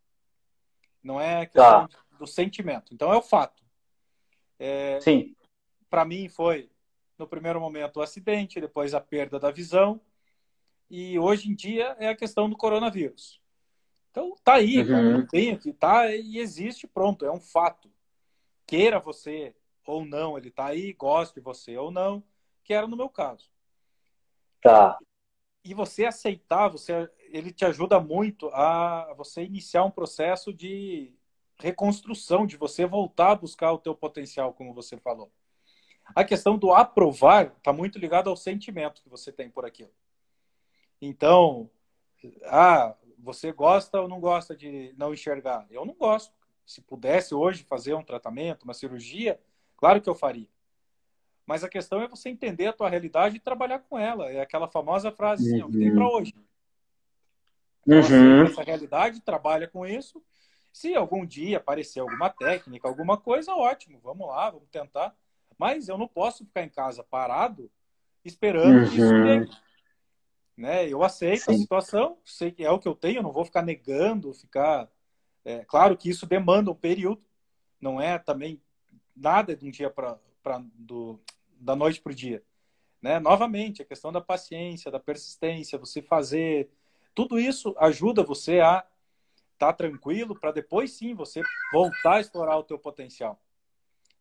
Não 1.02 1.20
é 1.20 1.46
questão 1.46 1.88
tá. 1.88 1.98
do 2.18 2.26
sentimento. 2.26 2.94
Então 2.94 3.12
é 3.12 3.16
o 3.16 3.22
fato. 3.22 3.62
É, 4.58 5.00
Sim. 5.00 5.34
Para 5.88 6.04
mim 6.04 6.28
foi, 6.28 6.70
no 7.18 7.26
primeiro 7.26 7.60
momento, 7.60 7.98
o 7.98 8.02
acidente, 8.02 8.60
depois 8.60 8.94
a 8.94 9.00
perda 9.00 9.38
da 9.38 9.50
visão. 9.50 10.00
E 10.90 11.18
hoje 11.18 11.50
em 11.50 11.54
dia 11.54 11.96
é 11.98 12.08
a 12.08 12.16
questão 12.16 12.48
do 12.48 12.56
coronavírus. 12.56 13.40
Então 14.10 14.34
tá 14.42 14.54
aí, 14.54 14.82
uhum. 14.82 15.26
Tem 15.26 15.52
aqui, 15.52 15.72
tá 15.72 16.10
e 16.14 16.38
existe, 16.38 16.86
pronto, 16.86 17.24
é 17.24 17.30
um 17.30 17.40
fato. 17.40 17.90
Queira 18.68 19.00
você 19.00 19.56
ou 19.86 20.04
não, 20.04 20.36
ele 20.36 20.50
tá 20.50 20.66
aí, 20.66 20.92
goste 20.92 21.36
de 21.36 21.40
você 21.40 21.74
ou 21.78 21.90
não, 21.90 22.22
que 22.62 22.74
era 22.74 22.86
no 22.86 22.98
meu 22.98 23.08
caso. 23.08 23.50
Tá. 24.62 24.98
E 25.64 25.72
você 25.72 26.04
aceitar, 26.04 26.68
você 26.68 27.10
ele 27.30 27.50
te 27.50 27.64
ajuda 27.64 27.98
muito 27.98 28.48
a 28.52 29.14
você 29.16 29.42
iniciar 29.42 29.84
um 29.84 29.90
processo 29.90 30.52
de 30.52 31.14
reconstrução, 31.58 32.46
de 32.46 32.58
você 32.58 32.84
voltar 32.84 33.32
a 33.32 33.36
buscar 33.36 33.72
o 33.72 33.78
teu 33.78 33.94
potencial, 33.94 34.52
como 34.52 34.74
você 34.74 34.98
falou. 34.98 35.32
A 36.14 36.22
questão 36.22 36.58
do 36.58 36.72
aprovar 36.72 37.54
está 37.56 37.72
muito 37.72 37.98
ligado 37.98 38.28
ao 38.28 38.36
sentimento 38.36 39.02
que 39.02 39.08
você 39.08 39.32
tem 39.32 39.50
por 39.50 39.64
aquilo. 39.64 39.92
Então, 41.00 41.70
ah, 42.44 42.94
você 43.18 43.50
gosta 43.50 44.00
ou 44.00 44.08
não 44.08 44.20
gosta 44.20 44.54
de 44.54 44.94
não 44.98 45.14
enxergar? 45.14 45.66
Eu 45.70 45.86
não 45.86 45.94
gosto. 45.94 46.37
Se 46.68 46.82
pudesse 46.82 47.34
hoje 47.34 47.64
fazer 47.64 47.94
um 47.94 48.04
tratamento, 48.04 48.64
uma 48.64 48.74
cirurgia, 48.74 49.40
claro 49.74 50.02
que 50.02 50.08
eu 50.08 50.14
faria. 50.14 50.46
Mas 51.46 51.64
a 51.64 51.68
questão 51.68 52.02
é 52.02 52.06
você 52.06 52.28
entender 52.28 52.66
a 52.66 52.74
tua 52.74 52.90
realidade 52.90 53.36
e 53.36 53.40
trabalhar 53.40 53.78
com 53.78 53.98
ela. 53.98 54.30
É 54.30 54.42
aquela 54.42 54.68
famosa 54.68 55.10
frase 55.10 55.48
assim, 55.48 55.62
uhum. 55.62 55.70
que 55.70 55.78
tem 55.78 55.94
para 55.94 56.06
hoje. 56.06 56.34
Uhum. 57.86 58.42
Essa 58.44 58.62
realidade, 58.62 59.22
trabalha 59.22 59.66
com 59.66 59.86
isso. 59.86 60.22
Se 60.70 60.94
algum 60.94 61.24
dia 61.24 61.56
aparecer 61.56 62.00
alguma 62.00 62.28
técnica, 62.28 62.86
alguma 62.86 63.16
coisa, 63.16 63.54
ótimo, 63.54 63.98
vamos 64.04 64.28
lá, 64.28 64.50
vamos 64.50 64.68
tentar. 64.68 65.16
Mas 65.56 65.88
eu 65.88 65.96
não 65.96 66.06
posso 66.06 66.44
ficar 66.44 66.64
em 66.64 66.68
casa 66.68 67.02
parado 67.02 67.70
esperando 68.22 68.80
uhum. 68.80 68.90
que 68.90 69.00
isso 69.00 69.08
venha. 69.08 69.40
Uhum. 69.40 69.48
Né? 70.54 70.86
Eu 70.86 71.02
aceito 71.02 71.44
Sim. 71.44 71.54
a 71.54 71.56
situação, 71.56 72.18
sei 72.26 72.52
que 72.52 72.62
é 72.62 72.70
o 72.70 72.78
que 72.78 72.86
eu 72.86 72.94
tenho, 72.94 73.22
não 73.22 73.32
vou 73.32 73.46
ficar 73.46 73.62
negando, 73.62 74.34
ficar. 74.34 74.86
É, 75.48 75.64
claro 75.64 75.96
que 75.96 76.10
isso 76.10 76.26
demanda 76.26 76.70
um 76.70 76.74
período, 76.74 77.22
não 77.80 77.98
é 77.98 78.18
também 78.18 78.60
nada 79.16 79.56
de 79.56 79.66
um 79.66 79.70
dia 79.70 79.88
para 79.88 80.18
da 81.58 81.74
noite 81.74 82.02
para 82.02 82.12
o 82.12 82.14
dia. 82.14 82.42
Né? 83.00 83.18
Novamente, 83.18 83.80
a 83.80 83.84
questão 83.86 84.12
da 84.12 84.20
paciência, 84.20 84.90
da 84.90 85.00
persistência, 85.00 85.78
você 85.78 86.02
fazer. 86.02 86.68
Tudo 87.14 87.40
isso 87.40 87.74
ajuda 87.78 88.22
você 88.22 88.60
a 88.60 88.84
estar 89.54 89.68
tá 89.68 89.72
tranquilo 89.72 90.38
para 90.38 90.52
depois 90.52 90.92
sim 90.92 91.14
você 91.14 91.40
voltar 91.72 92.16
a 92.16 92.20
explorar 92.20 92.58
o 92.58 92.62
teu 92.62 92.78
potencial. 92.78 93.40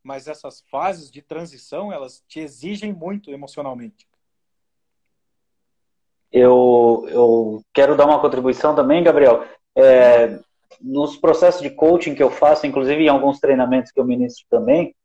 Mas 0.02 0.30
essas 0.30 0.62
fases 0.72 1.12
de 1.12 1.22
transição, 1.22 1.92
elas 1.92 2.24
te 2.26 2.40
exigem 2.40 2.94
muito 2.94 3.32
emocionalmente. 3.32 4.08
Eu, 6.32 7.06
eu 7.10 7.66
quero 7.74 7.98
dar 7.98 8.06
uma 8.06 8.22
contribuição 8.22 8.74
também, 8.74 9.04
Gabriel. 9.04 9.46
É, 9.76 10.40
nos 10.82 11.18
processos 11.18 11.62
de 11.62 11.70
coaching 11.70 12.16
que 12.16 12.24
eu 12.24 12.30
faço, 12.30 12.68
inclusive 12.68 13.04
em 13.04 13.10
alguns 13.10 13.40
treinamentos 13.40 13.92
que 13.92 14.00
eu 14.00 14.06
ministro 14.06 14.46
também, 14.50 14.96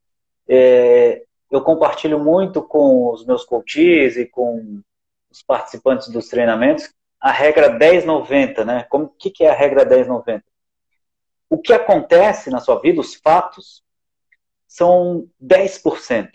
é, 0.48 1.22
eu 1.51 1.61
compartilho 1.62 2.18
muito 2.18 2.62
com 2.62 3.11
os 3.12 3.25
meus 3.25 3.44
coaches 3.44 4.16
e 4.16 4.27
com 4.27 4.81
os 5.31 5.42
participantes 5.42 6.09
dos 6.09 6.29
treinamentos 6.29 6.92
a 7.20 7.31
regra 7.31 7.72
1090, 7.72 8.64
né? 8.64 8.83
Como 8.90 9.09
que, 9.16 9.31
que 9.31 9.44
é 9.44 9.51
a 9.51 9.55
regra 9.55 9.85
1090? 9.85 10.44
O 11.48 11.57
que 11.57 11.72
acontece 11.72 12.51
na 12.51 12.59
sua 12.59 12.81
vida, 12.81 13.01
os 13.01 13.14
fatos, 13.14 13.85
são 14.66 15.29
10%. 15.40 16.31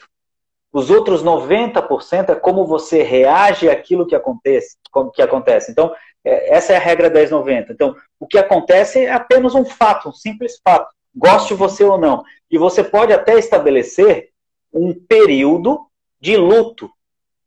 Os 0.71 0.89
outros 0.89 1.23
90% 1.23 2.29
é 2.29 2.35
como 2.35 2.65
você 2.65 3.03
reage 3.03 3.69
àquilo 3.69 4.07
que 4.07 4.15
acontece. 4.15 4.77
Que 5.13 5.21
acontece. 5.21 5.71
Então, 5.71 5.93
essa 6.23 6.73
é 6.73 6.75
a 6.75 6.79
regra 6.79 7.09
1090. 7.09 7.73
Então, 7.73 7.95
o 8.19 8.27
que 8.27 8.37
acontece 8.37 9.05
é 9.05 9.11
apenas 9.11 9.55
um 9.55 9.65
fato, 9.65 10.09
um 10.09 10.13
simples 10.13 10.59
fato. 10.63 10.89
Goste 11.15 11.53
você 11.53 11.83
ou 11.83 11.97
não. 11.97 12.23
E 12.49 12.57
você 12.57 12.83
pode 12.83 13.13
até 13.13 13.37
estabelecer 13.37 14.29
um 14.73 14.93
período 14.93 15.87
de 16.19 16.37
luto. 16.37 16.85
O 16.85 16.91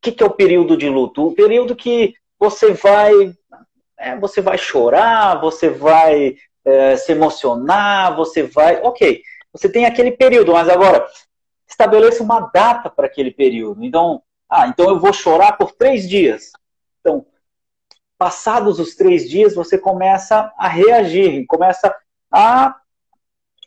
que, 0.01 0.13
que 0.13 0.23
é 0.23 0.27
o 0.27 0.31
período 0.31 0.77
de 0.77 0.89
luto? 0.89 1.29
O 1.29 1.35
período 1.35 1.77
que 1.77 2.15
você 2.39 2.73
vai, 2.73 3.13
é, 3.99 4.17
você 4.17 4.41
vai 4.41 4.57
chorar, 4.57 5.41
você 5.41 5.69
vai 5.69 6.37
é, 6.65 6.97
se 6.97 7.13
emocionar, 7.13 8.17
você 8.17 8.43
vai. 8.43 8.81
Ok, 8.83 9.23
você 9.53 9.71
tem 9.71 9.85
aquele 9.85 10.13
período, 10.13 10.53
mas 10.53 10.69
agora 10.69 11.07
estabeleça 11.69 12.23
uma 12.23 12.41
data 12.53 12.89
para 12.91 13.07
aquele 13.07 13.31
período. 13.31 13.85
Então, 13.85 14.23
ah, 14.49 14.67
então 14.67 14.89
eu 14.89 14.99
vou 14.99 15.13
chorar 15.13 15.53
por 15.53 15.73
três 15.73 16.09
dias. 16.09 16.53
Então, 17.01 17.25
passados 18.21 18.79
os 18.79 18.95
três 18.95 19.27
dias, 19.27 19.55
você 19.55 19.79
começa 19.79 20.53
a 20.59 20.69
reagir, 20.69 21.47
começa 21.47 21.97
a 22.31 22.77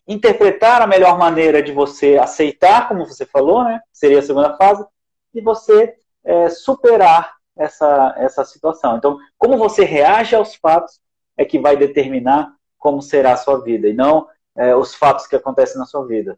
interpretar 0.07 0.79
a 0.79 0.85
melhor 0.85 1.17
maneira 1.17 1.63
de 1.63 1.71
você 1.71 2.19
aceitar, 2.19 2.87
como 2.87 3.03
você 3.03 3.25
falou, 3.25 3.63
né? 3.63 3.81
Seria 3.91 4.19
a 4.19 4.21
segunda 4.21 4.55
fase, 4.55 4.85
e 5.33 5.41
você 5.41 5.95
é, 6.23 6.49
superar 6.49 7.35
essa, 7.57 8.13
essa 8.15 8.45
situação. 8.45 8.95
Então, 8.95 9.17
como 9.39 9.57
você 9.57 9.83
reage 9.83 10.35
aos 10.35 10.53
fatos 10.53 11.01
é 11.35 11.43
que 11.43 11.57
vai 11.57 11.75
determinar 11.75 12.53
como 12.77 13.01
será 13.01 13.33
a 13.33 13.37
sua 13.37 13.59
vida, 13.59 13.87
e 13.87 13.93
não 13.93 14.27
é, 14.55 14.75
os 14.75 14.93
fatos 14.93 15.25
que 15.25 15.35
acontecem 15.35 15.79
na 15.79 15.85
sua 15.87 16.05
vida. 16.05 16.37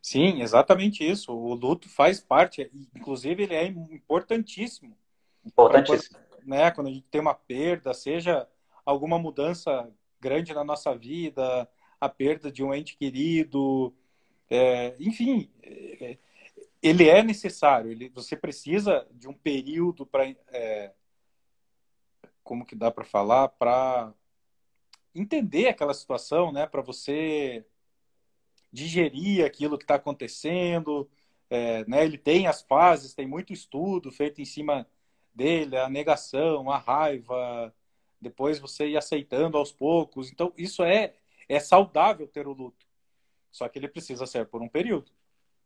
Sim, 0.00 0.40
exatamente 0.40 1.06
isso. 1.06 1.30
O 1.30 1.52
luto 1.52 1.90
faz 1.90 2.20
parte, 2.22 2.70
inclusive 2.96 3.42
ele 3.42 3.54
é 3.54 3.66
importantíssimo. 3.66 4.96
Importantíssimo. 5.44 6.18
Né, 6.50 6.68
quando 6.72 6.88
a 6.88 6.90
gente 6.90 7.06
tem 7.08 7.20
uma 7.20 7.32
perda, 7.32 7.94
seja 7.94 8.48
alguma 8.84 9.20
mudança 9.20 9.88
grande 10.20 10.52
na 10.52 10.64
nossa 10.64 10.92
vida, 10.96 11.70
a 12.00 12.08
perda 12.08 12.50
de 12.50 12.64
um 12.64 12.74
ente 12.74 12.96
querido, 12.96 13.94
é, 14.50 14.96
enfim, 14.98 15.48
é, 15.62 16.18
ele 16.82 17.08
é 17.08 17.22
necessário. 17.22 17.92
Ele, 17.92 18.08
você 18.08 18.36
precisa 18.36 19.06
de 19.12 19.28
um 19.28 19.32
período 19.32 20.04
para, 20.04 20.28
é, 20.48 20.92
como 22.42 22.66
que 22.66 22.74
dá 22.74 22.90
para 22.90 23.04
falar, 23.04 23.46
para 23.50 24.12
entender 25.14 25.68
aquela 25.68 25.94
situação, 25.94 26.50
né? 26.50 26.66
Para 26.66 26.82
você 26.82 27.64
digerir 28.72 29.44
aquilo 29.44 29.78
que 29.78 29.84
está 29.84 29.94
acontecendo. 29.94 31.08
É, 31.48 31.84
né? 31.86 32.04
Ele 32.04 32.18
tem 32.18 32.48
as 32.48 32.60
fases, 32.60 33.14
tem 33.14 33.28
muito 33.28 33.52
estudo 33.52 34.10
feito 34.10 34.40
em 34.42 34.44
cima 34.44 34.84
dele, 35.34 35.76
a 35.76 35.88
negação, 35.88 36.70
a 36.70 36.78
raiva, 36.78 37.74
depois 38.20 38.58
você 38.58 38.88
ir 38.88 38.96
aceitando 38.96 39.56
aos 39.56 39.72
poucos. 39.72 40.30
Então, 40.30 40.52
isso 40.56 40.82
é 40.82 41.14
é 41.50 41.58
saudável 41.58 42.28
ter 42.28 42.46
o 42.46 42.52
luto. 42.52 42.86
Só 43.50 43.68
que 43.68 43.76
ele 43.76 43.88
precisa 43.88 44.24
ser 44.24 44.46
por 44.46 44.62
um 44.62 44.68
período. 44.68 45.10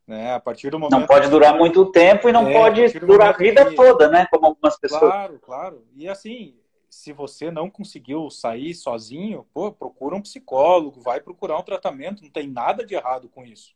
Né? 0.07 0.33
A 0.33 0.41
partir 0.41 0.71
do 0.71 0.79
momento. 0.79 0.99
Não 0.99 1.07
pode 1.07 1.29
durar 1.29 1.55
muito 1.57 1.85
tempo 1.93 2.29
e 2.29 2.33
não 2.33 2.49
é, 2.49 2.53
pode 2.53 2.99
durar 3.01 3.35
a 3.35 3.37
vida 3.37 3.67
que... 3.69 3.75
toda, 3.75 4.09
né? 4.09 4.27
Como 4.31 4.47
algumas 4.47 4.79
pessoas. 4.79 5.01
Claro, 5.01 5.39
claro. 5.41 5.87
E 5.95 6.09
assim, 6.09 6.59
se 6.89 7.13
você 7.13 7.51
não 7.51 7.69
conseguiu 7.69 8.31
sair 8.31 8.75
sozinho, 8.75 9.47
pô, 9.53 9.71
procura 9.73 10.17
um 10.17 10.23
psicólogo, 10.23 11.03
vai 11.03 11.21
procurar 11.21 11.59
um 11.59 11.63
tratamento, 11.63 12.23
não 12.23 12.31
tem 12.31 12.49
nada 12.49 12.85
de 12.85 12.95
errado 12.95 13.29
com 13.29 13.45
isso. 13.45 13.75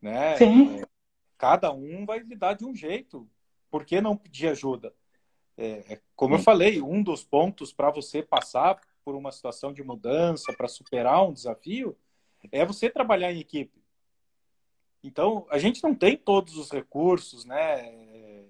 Né? 0.00 0.36
Sim. 0.36 0.82
Cada 1.36 1.72
um 1.72 2.06
vai 2.06 2.20
lidar 2.20 2.54
de 2.54 2.64
um 2.64 2.74
jeito. 2.74 3.28
Por 3.70 3.84
que 3.84 4.00
não 4.00 4.16
pedir 4.16 4.48
ajuda? 4.48 4.94
É, 5.56 5.94
é 5.94 6.00
como 6.14 6.34
eu 6.34 6.38
falei, 6.38 6.80
um 6.80 7.02
dos 7.02 7.24
pontos 7.24 7.72
para 7.72 7.90
você 7.90 8.22
passar 8.22 8.80
por 9.04 9.14
uma 9.14 9.32
situação 9.32 9.72
de 9.72 9.82
mudança, 9.82 10.52
para 10.52 10.68
superar 10.68 11.26
um 11.26 11.32
desafio, 11.32 11.96
é 12.52 12.64
você 12.64 12.88
trabalhar 12.88 13.32
em 13.32 13.40
equipe. 13.40 13.82
Então, 15.02 15.46
a 15.50 15.58
gente 15.58 15.82
não 15.82 15.94
tem 15.94 16.16
todos 16.16 16.56
os 16.56 16.70
recursos, 16.70 17.44
né? 17.44 18.46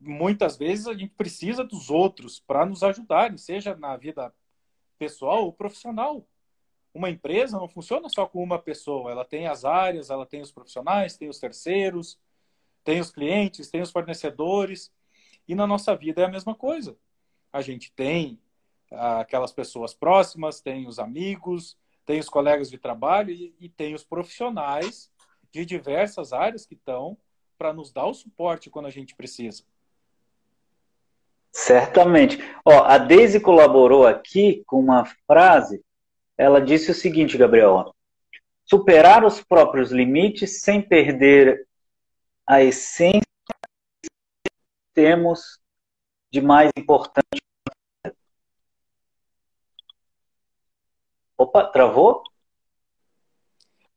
Muitas 0.00 0.56
vezes 0.56 0.86
a 0.86 0.94
gente 0.94 1.14
precisa 1.14 1.62
dos 1.62 1.90
outros 1.90 2.40
para 2.40 2.66
nos 2.66 2.82
ajudarem, 2.82 3.38
seja 3.38 3.76
na 3.76 3.96
vida 3.96 4.34
pessoal 4.98 5.44
ou 5.44 5.52
profissional. 5.52 6.26
Uma 6.92 7.08
empresa 7.08 7.58
não 7.58 7.68
funciona 7.68 8.08
só 8.08 8.26
com 8.26 8.42
uma 8.42 8.58
pessoa, 8.58 9.10
ela 9.10 9.24
tem 9.24 9.46
as 9.46 9.64
áreas, 9.64 10.10
ela 10.10 10.26
tem 10.26 10.40
os 10.40 10.50
profissionais, 10.50 11.16
tem 11.16 11.28
os 11.28 11.38
terceiros, 11.38 12.18
tem 12.84 13.00
os 13.00 13.10
clientes, 13.10 13.70
tem 13.70 13.80
os 13.80 13.90
fornecedores. 13.90 14.92
E 15.46 15.54
na 15.54 15.66
nossa 15.66 15.94
vida 15.96 16.22
é 16.22 16.24
a 16.24 16.30
mesma 16.30 16.54
coisa 16.54 16.96
a 17.52 17.60
gente 17.60 17.92
tem 17.92 18.40
aquelas 18.90 19.52
pessoas 19.52 19.92
próximas, 19.94 20.60
tem 20.60 20.86
os 20.88 20.98
amigos, 20.98 21.76
tem 22.06 22.18
os 22.18 22.28
colegas 22.28 22.70
de 22.70 22.78
trabalho 22.78 23.30
e, 23.30 23.54
e 23.60 23.68
tem 23.68 23.94
os 23.94 24.02
profissionais 24.02 25.10
de 25.50 25.64
diversas 25.64 26.32
áreas 26.32 26.64
que 26.64 26.74
estão 26.74 27.16
para 27.58 27.72
nos 27.72 27.92
dar 27.92 28.06
o 28.06 28.14
suporte 28.14 28.70
quando 28.70 28.86
a 28.86 28.90
gente 28.90 29.14
precisa. 29.14 29.62
Certamente. 31.52 32.38
Ó, 32.64 32.82
a 32.84 32.96
Daisy 32.96 33.38
colaborou 33.38 34.06
aqui 34.06 34.64
com 34.66 34.80
uma 34.80 35.04
frase. 35.26 35.84
Ela 36.36 36.60
disse 36.60 36.90
o 36.90 36.94
seguinte, 36.94 37.36
Gabriel: 37.36 37.94
superar 38.64 39.24
os 39.24 39.42
próprios 39.42 39.92
limites 39.92 40.62
sem 40.62 40.80
perder 40.80 41.66
a 42.46 42.62
essência 42.62 43.22
que 44.02 44.10
temos 44.92 45.58
de 46.30 46.40
mais 46.40 46.70
importante. 46.76 47.42
Opa, 51.36 51.66
travou? 51.66 52.22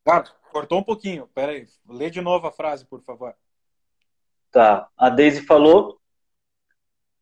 Gato, 0.06 0.36
cortou 0.52 0.80
um 0.80 0.84
pouquinho. 0.84 1.28
Pera 1.28 1.52
aí. 1.52 1.68
Lê 1.88 2.10
de 2.10 2.22
novo 2.22 2.48
a 2.48 2.52
frase, 2.52 2.86
por 2.86 3.02
favor. 3.02 3.36
Tá. 4.52 4.90
A 4.98 5.10
Daisy 5.10 5.46
falou 5.46 6.00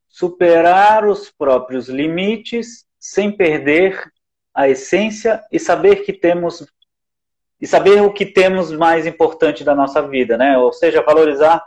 superar 0.07 1.05
os 1.07 1.31
próprios 1.31 1.89
limites 1.89 2.87
sem 2.99 3.35
perder 3.35 4.11
a 4.53 4.69
essência 4.69 5.43
e 5.51 5.59
saber 5.59 6.05
que 6.05 6.13
temos 6.13 6.65
e 7.63 7.67
saber 7.67 8.01
o 8.01 8.11
que 8.11 8.25
temos 8.25 8.73
mais 8.73 9.07
importante 9.07 9.63
da 9.63 9.73
nossa 9.73 10.05
vida, 10.05 10.37
né? 10.37 10.57
Ou 10.57 10.73
seja, 10.73 11.01
valorizar 11.01 11.63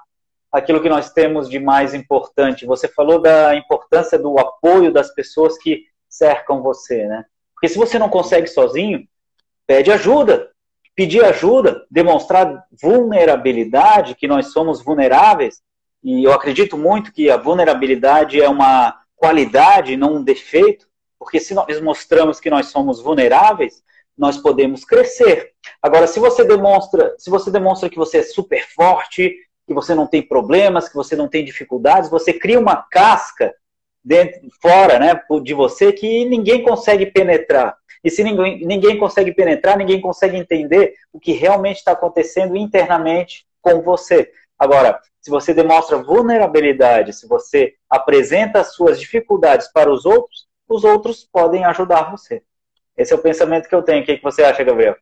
aquilo 0.53 0.83
que 0.83 0.91
nós 0.91 1.11
temos 1.11 1.49
de 1.49 1.59
mais 1.59 1.95
importante. 1.95 2.67
Você 2.67 2.87
falou 2.87 3.19
da 3.19 3.57
importância 3.57 4.19
do 4.19 4.39
apoio 4.39 4.93
das 4.93 5.15
pessoas 5.15 5.57
que 5.57 5.85
cercam 6.07 6.61
você, 6.61 7.07
né? 7.07 7.25
Porque 7.55 7.67
se 7.67 7.79
você 7.79 7.99
não 7.99 8.11
consegue 8.11 8.47
sozinho, 8.47 9.09
pede 9.67 9.91
ajuda. 9.91 10.51
Pedir 10.95 11.25
ajuda, 11.25 11.87
demonstrar 11.91 12.67
vulnerabilidade, 12.79 14.17
que 14.17 14.29
nós 14.29 14.53
somos 14.53 14.83
vulneráveis, 14.83 15.63
e 16.05 16.25
eu 16.25 16.33
acredito 16.35 16.77
muito 16.77 17.11
que 17.11 17.31
a 17.31 17.39
vulnerabilidade 17.39 18.39
é 18.39 18.49
uma 18.51 19.01
qualidade, 19.17 19.97
não 19.97 20.17
um 20.17 20.23
defeito, 20.23 20.87
porque 21.19 21.41
se 21.41 21.55
nós 21.55 21.81
mostramos 21.81 22.39
que 22.39 22.51
nós 22.51 22.67
somos 22.67 23.01
vulneráveis, 23.01 23.83
nós 24.17 24.39
podemos 24.39 24.85
crescer. 24.85 25.53
Agora, 25.83 26.07
se 26.07 26.19
você 26.19 26.45
demonstra, 26.45 27.15
se 27.19 27.29
você 27.31 27.51
demonstra 27.51 27.91
que 27.91 27.97
você 27.97 28.19
é 28.19 28.23
super 28.23 28.67
forte, 28.69 29.35
que 29.67 29.75
você 29.75 29.95
não 29.95 30.07
tem 30.07 30.23
problemas, 30.23 30.89
que 30.89 30.95
você 30.95 31.17
não 31.17 31.29
tem 31.29 31.45
dificuldades, 31.45 32.09
você 32.09 32.33
cria 32.33 32.59
uma 32.59 32.77
casca 32.91 33.55
dentro, 34.03 34.41
fora, 34.63 34.99
né, 34.99 35.21
de 35.43 35.53
você 35.53 35.93
que 35.93 36.25
ninguém 36.25 36.63
consegue 36.63 37.07
penetrar. 37.07 37.77
E 38.05 38.11
se 38.11 38.23
ninguém, 38.23 38.65
ninguém 38.65 38.99
consegue 38.99 39.35
penetrar, 39.35 39.77
ninguém 39.77 40.01
consegue 40.01 40.37
entender 40.37 40.95
o 41.13 41.19
que 41.19 41.33
realmente 41.33 41.79
está 41.79 41.93
acontecendo 41.93 42.57
internamente 42.57 43.45
com 43.61 43.83
você. 43.83 44.31
Agora, 44.57 45.01
se 45.21 45.29
você 45.29 45.53
demonstra 45.53 45.99
vulnerabilidade, 45.99 47.13
se 47.13 47.27
você 47.27 47.75
apresenta 47.91 48.61
as 48.61 48.75
suas 48.75 49.01
dificuldades 49.01 49.67
para 49.73 49.91
os 49.91 50.07
outros, 50.07 50.47
os 50.69 50.85
outros 50.85 51.25
podem 51.25 51.65
ajudar 51.65 52.13
você. 52.13 52.43
Esse 52.97 53.13
é 53.13 53.17
o 53.17 53.23
pensamento 53.23 53.69
que 53.69 53.75
eu 53.75 53.83
tenho. 53.83 54.03
O 54.03 54.07
que 54.07 54.23
você 54.23 54.43
acha, 54.43 54.65
Gabriel? 54.65 54.97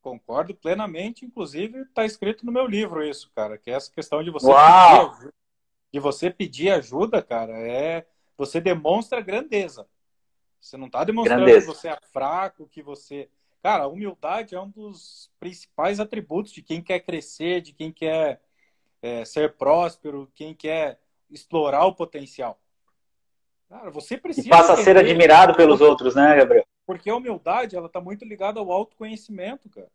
Concordo 0.00 0.54
plenamente, 0.54 1.24
inclusive 1.24 1.80
está 1.82 2.04
escrito 2.04 2.46
no 2.46 2.52
meu 2.52 2.66
livro 2.66 3.04
isso, 3.04 3.30
cara, 3.34 3.58
que 3.58 3.70
é 3.70 3.74
essa 3.74 3.90
questão 3.90 4.22
de 4.22 4.30
você, 4.30 4.46
pedir, 4.46 5.32
de 5.92 6.00
você 6.00 6.30
pedir 6.30 6.70
ajuda, 6.70 7.20
cara, 7.20 7.52
é 7.58 8.06
você 8.36 8.60
demonstra 8.60 9.20
grandeza. 9.20 9.86
Você 10.60 10.76
não 10.76 10.86
está 10.86 11.02
demonstrando 11.02 11.44
grandeza. 11.44 11.66
que 11.66 11.76
você 11.76 11.88
é 11.88 11.98
fraco, 12.12 12.68
que 12.68 12.82
você. 12.82 13.28
Cara, 13.62 13.84
a 13.84 13.88
humildade 13.88 14.54
é 14.54 14.60
um 14.60 14.70
dos 14.70 15.30
principais 15.40 15.98
atributos 15.98 16.52
de 16.52 16.62
quem 16.62 16.80
quer 16.80 17.00
crescer, 17.00 17.60
de 17.60 17.72
quem 17.72 17.90
quer 17.90 18.40
é, 19.02 19.24
ser 19.24 19.56
próspero, 19.56 20.30
quem 20.34 20.54
quer 20.54 21.00
explorar 21.28 21.84
o 21.86 21.94
potencial. 21.94 22.60
Cara, 23.68 23.90
você 23.90 24.16
precisa. 24.16 24.46
E 24.46 24.50
passa 24.50 24.74
a 24.74 24.76
ser 24.76 24.96
admirado 24.96 25.54
pelos 25.54 25.80
outros, 25.80 26.14
né, 26.14 26.36
Gabriel? 26.36 26.64
Porque 26.88 27.10
a 27.10 27.16
humildade, 27.16 27.76
ela 27.76 27.86
está 27.86 28.00
muito 28.00 28.24
ligada 28.24 28.58
ao 28.58 28.72
autoconhecimento, 28.72 29.68
cara. 29.68 29.90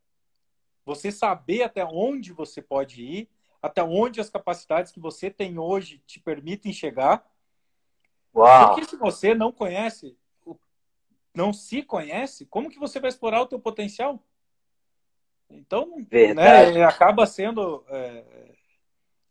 Você 0.86 1.12
saber 1.12 1.63
até 1.63 1.84
onde 1.84 2.32
você 2.32 2.62
pode 2.62 3.01
ir, 3.03 3.29
até 3.60 3.82
onde 3.82 4.21
as 4.21 4.29
capacidades 4.29 4.91
que 4.91 4.99
você 4.99 5.32
tem 5.32 5.58
hoje 5.58 6.03
te 6.06 6.19
permitem 6.19 6.71
chegar. 6.71 7.27
Uau. 8.36 8.67
Porque 8.67 8.86
se 8.86 8.95
você 8.95 9.34
não 9.34 9.51
conhece, 9.51 10.15
não 11.34 11.51
se 11.51 11.82
conhece, 11.82 12.45
como 12.45 12.69
que 12.69 12.77
você 12.77 12.99
vai 12.99 13.10
explorar 13.10 13.41
o 13.41 13.47
teu 13.47 13.60
potencial? 13.60 14.23
Então, 15.49 15.95
né, 16.36 16.84
acaba 16.84 17.25
sendo 17.25 17.84
é, 17.89 18.53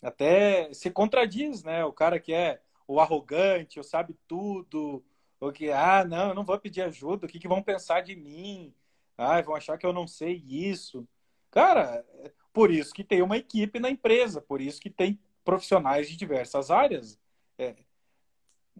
até 0.02 0.74
se 0.74 0.90
contradiz, 0.90 1.62
né? 1.62 1.84
O 1.84 1.92
cara 1.92 2.18
que 2.18 2.34
é 2.34 2.60
o 2.88 2.98
arrogante, 2.98 3.78
o 3.78 3.84
sabe 3.84 4.18
tudo, 4.26 5.00
ou 5.42 5.50
que, 5.52 5.72
ah, 5.72 6.04
não, 6.04 6.28
eu 6.28 6.34
não 6.36 6.44
vou 6.44 6.56
pedir 6.56 6.82
ajuda, 6.82 7.26
o 7.26 7.28
que, 7.28 7.40
que 7.40 7.48
vão 7.48 7.60
pensar 7.60 8.00
de 8.00 8.14
mim? 8.14 8.72
Ah, 9.18 9.42
vão 9.42 9.56
achar 9.56 9.76
que 9.76 9.84
eu 9.84 9.92
não 9.92 10.06
sei 10.06 10.40
isso. 10.48 11.04
Cara, 11.50 12.06
por 12.52 12.70
isso 12.70 12.94
que 12.94 13.02
tem 13.02 13.22
uma 13.22 13.36
equipe 13.36 13.80
na 13.80 13.90
empresa, 13.90 14.40
por 14.40 14.60
isso 14.60 14.80
que 14.80 14.88
tem 14.88 15.18
profissionais 15.44 16.08
de 16.08 16.16
diversas 16.16 16.70
áreas. 16.70 17.18
É, 17.58 17.74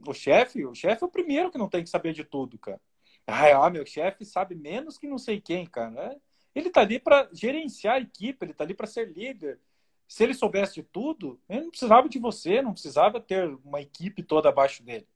o 0.07 0.15
chefe, 0.15 0.65
o 0.65 0.73
chefe 0.73 1.03
é 1.03 1.07
o 1.07 1.11
primeiro 1.11 1.51
que 1.51 1.59
não 1.59 1.69
tem 1.69 1.83
que 1.83 1.91
saber 1.91 2.13
de 2.13 2.23
tudo, 2.23 2.57
cara. 2.57 2.81
Ah, 3.27 3.69
meu 3.69 3.85
chefe 3.85 4.25
sabe 4.25 4.55
menos 4.55 4.99
que 4.99 5.09
não 5.09 5.19
sei 5.19 5.41
quem, 5.41 5.67
cara. 5.67 6.13
É, 6.13 6.17
ele 6.55 6.71
tá 6.71 6.83
ali 6.83 7.01
para 7.01 7.29
gerenciar 7.33 7.97
a 7.97 8.01
equipe, 8.01 8.47
ele 8.47 8.55
tá 8.55 8.63
ali 8.63 8.73
para 8.73 8.87
ser 8.87 9.11
líder. 9.11 9.59
Se 10.07 10.23
ele 10.23 10.33
soubesse 10.33 10.75
de 10.75 10.85
tudo, 10.85 11.41
ele 11.49 11.63
não 11.63 11.71
precisava 11.71 12.09
de 12.09 12.21
você, 12.21 12.63
não 12.63 12.73
precisava 12.73 13.21
ter 13.21 13.49
uma 13.65 13.81
equipe 13.81 14.23
toda 14.23 14.49
abaixo 14.49 14.85
dele. 14.85 15.09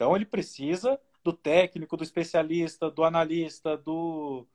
Então 0.00 0.16
ele 0.16 0.24
precisa 0.24 0.98
do 1.22 1.30
técnico, 1.30 1.94
do 1.94 2.02
especialista, 2.02 2.90
do 2.90 3.04
analista, 3.04 3.76
do 3.76 4.46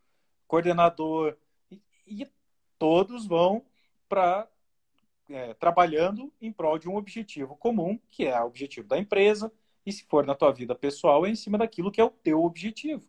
coordenador 0.48 1.38
e, 2.08 2.28
todos 2.80 3.28
vão 3.28 3.64
para 4.10 4.48
é, 5.30 5.54
trabalhando 5.54 6.34
em 6.42 6.52
prol 6.52 6.80
de 6.80 6.90
um 6.90 6.96
objetivo 6.96 7.56
comum, 7.56 8.00
que 8.10 8.26
é 8.26 8.42
o 8.42 8.48
objetivo 8.48 8.88
da 8.88 8.98
empresa, 8.98 9.52
e 9.86 9.92
se 9.92 10.04
for 10.06 10.26
na 10.26 10.34
tua 10.34 10.52
vida 10.52 10.74
pessoal, 10.74 11.28
é 11.28 11.30
em 11.30 11.36
cima 11.36 11.60
daquilo 11.60 11.92
que 11.92 12.02
é 12.02 12.04
o 12.04 12.10
teu 12.10 12.44
objetivo. 12.44 13.08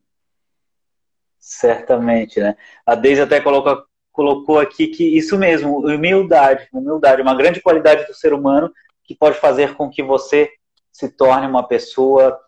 Certamente, 1.38 2.38
né? 2.38 2.54
A 2.84 2.94
Deise 2.94 3.22
até 3.22 3.40
colocou, 3.40 3.86
colocou 4.12 4.58
aqui 4.58 4.88
que 4.88 5.16
isso 5.16 5.38
mesmo, 5.38 5.78
humildade, 5.86 6.68
humildade, 6.70 7.22
uma 7.22 7.34
grande 7.34 7.62
qualidade 7.62 8.06
do 8.06 8.12
ser 8.12 8.34
humano 8.34 8.70
que 9.02 9.14
pode 9.14 9.38
fazer 9.38 9.74
com 9.74 9.88
que 9.88 10.02
você 10.02 10.52
se 10.96 11.10
torne 11.10 11.46
uma 11.46 11.62
pessoa 11.62 12.40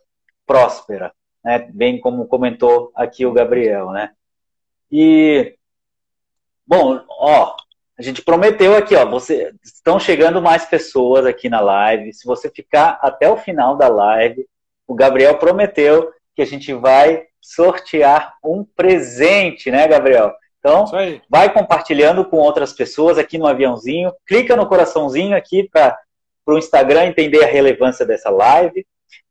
próspera, 0.46 1.12
né? 1.44 1.68
Bem 1.70 2.00
como 2.00 2.26
comentou 2.26 2.90
aqui 2.94 3.26
o 3.26 3.32
Gabriel, 3.32 3.90
né? 3.90 4.12
E 4.90 5.54
bom, 6.66 6.98
ó, 7.10 7.54
a 7.98 8.00
gente 8.02 8.22
prometeu 8.22 8.74
aqui, 8.74 8.96
ó, 8.96 9.04
você 9.04 9.52
estão 9.62 10.00
chegando 10.00 10.40
mais 10.40 10.64
pessoas 10.64 11.26
aqui 11.26 11.50
na 11.50 11.60
live. 11.60 12.14
Se 12.14 12.26
você 12.26 12.48
ficar 12.48 12.98
até 13.02 13.28
o 13.28 13.36
final 13.36 13.76
da 13.76 13.88
live, 13.88 14.46
o 14.86 14.94
Gabriel 14.94 15.36
prometeu 15.36 16.10
que 16.34 16.40
a 16.40 16.46
gente 16.46 16.72
vai 16.72 17.26
sortear 17.42 18.34
um 18.42 18.64
presente, 18.64 19.70
né, 19.70 19.86
Gabriel? 19.86 20.32
Então, 20.58 20.86
vai 21.28 21.52
compartilhando 21.52 22.24
com 22.24 22.38
outras 22.38 22.72
pessoas 22.72 23.18
aqui 23.18 23.36
no 23.36 23.46
aviãozinho, 23.46 24.10
clica 24.26 24.56
no 24.56 24.66
coraçãozinho 24.66 25.36
aqui 25.36 25.68
para 25.70 25.98
para 26.48 26.54
o 26.54 26.58
Instagram 26.58 27.04
entender 27.04 27.44
a 27.44 27.46
relevância 27.46 28.06
dessa 28.06 28.30
live. 28.30 28.86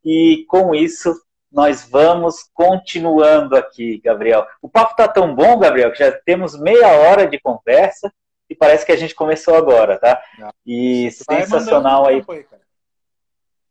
E 0.06 0.45
com 0.47 0.75
isso, 0.75 1.19
nós 1.51 1.89
vamos 1.89 2.43
continuando 2.53 3.56
aqui, 3.56 3.99
Gabriel. 4.06 4.45
O 4.62 4.69
papo 4.69 4.91
está 4.91 5.08
tão 5.08 5.34
bom, 5.34 5.58
Gabriel, 5.58 5.91
que 5.91 5.97
já 5.97 6.12
temos 6.12 6.56
meia 6.56 6.89
hora 6.89 7.25
de 7.25 7.39
conversa 7.39 8.13
e 8.47 8.53
parece 8.53 8.86
que 8.86 8.91
a 8.91 8.95
gente 8.95 9.15
começou 9.15 9.56
agora, 9.56 9.97
tá? 9.97 10.21
E 10.63 11.10
sensacional 11.10 12.06
aí. 12.06 12.23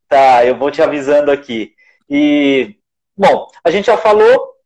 Tá, 0.08 0.44
eu 0.44 0.58
vou 0.58 0.72
te 0.72 0.82
avisando 0.82 1.30
aqui. 1.30 1.72
E, 2.10 2.74
bom, 3.16 3.46
a 3.62 3.70
gente 3.70 3.86
já 3.86 3.96
falou 3.96 4.56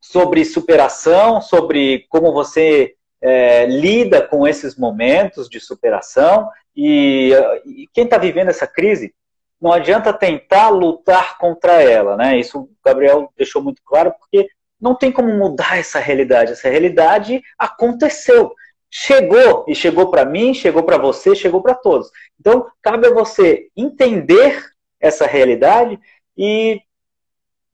sobre 0.00 0.44
superação, 0.44 1.40
sobre 1.40 2.06
como 2.08 2.32
você 2.32 2.94
é, 3.20 3.66
lida 3.66 4.22
com 4.22 4.46
esses 4.46 4.76
momentos 4.76 5.48
de 5.48 5.60
superação 5.60 6.48
e, 6.74 7.32
e 7.64 7.88
quem 7.92 8.04
está 8.04 8.18
vivendo 8.18 8.48
essa 8.48 8.66
crise 8.66 9.14
não 9.60 9.72
adianta 9.72 10.12
tentar 10.12 10.68
lutar 10.68 11.38
contra 11.38 11.82
ela, 11.82 12.16
né? 12.16 12.38
Isso 12.38 12.60
o 12.60 12.70
Gabriel 12.84 13.32
deixou 13.36 13.62
muito 13.62 13.80
claro 13.84 14.12
porque 14.18 14.48
não 14.78 14.94
tem 14.94 15.10
como 15.10 15.32
mudar 15.32 15.78
essa 15.78 15.98
realidade. 15.98 16.52
Essa 16.52 16.68
realidade 16.68 17.42
aconteceu, 17.58 18.54
chegou 18.90 19.64
e 19.66 19.74
chegou 19.74 20.10
para 20.10 20.26
mim, 20.26 20.52
chegou 20.52 20.82
para 20.82 20.98
você, 20.98 21.34
chegou 21.34 21.62
para 21.62 21.74
todos. 21.74 22.10
Então 22.38 22.66
cabe 22.82 23.06
a 23.06 23.14
você 23.14 23.68
entender 23.74 24.62
essa 25.00 25.26
realidade 25.26 25.98
e 26.36 26.80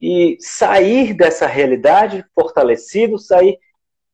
e 0.05 0.37
sair 0.41 1.15
dessa 1.15 1.47
realidade 1.47 2.25
fortalecido, 2.35 3.21
sair 3.21 3.57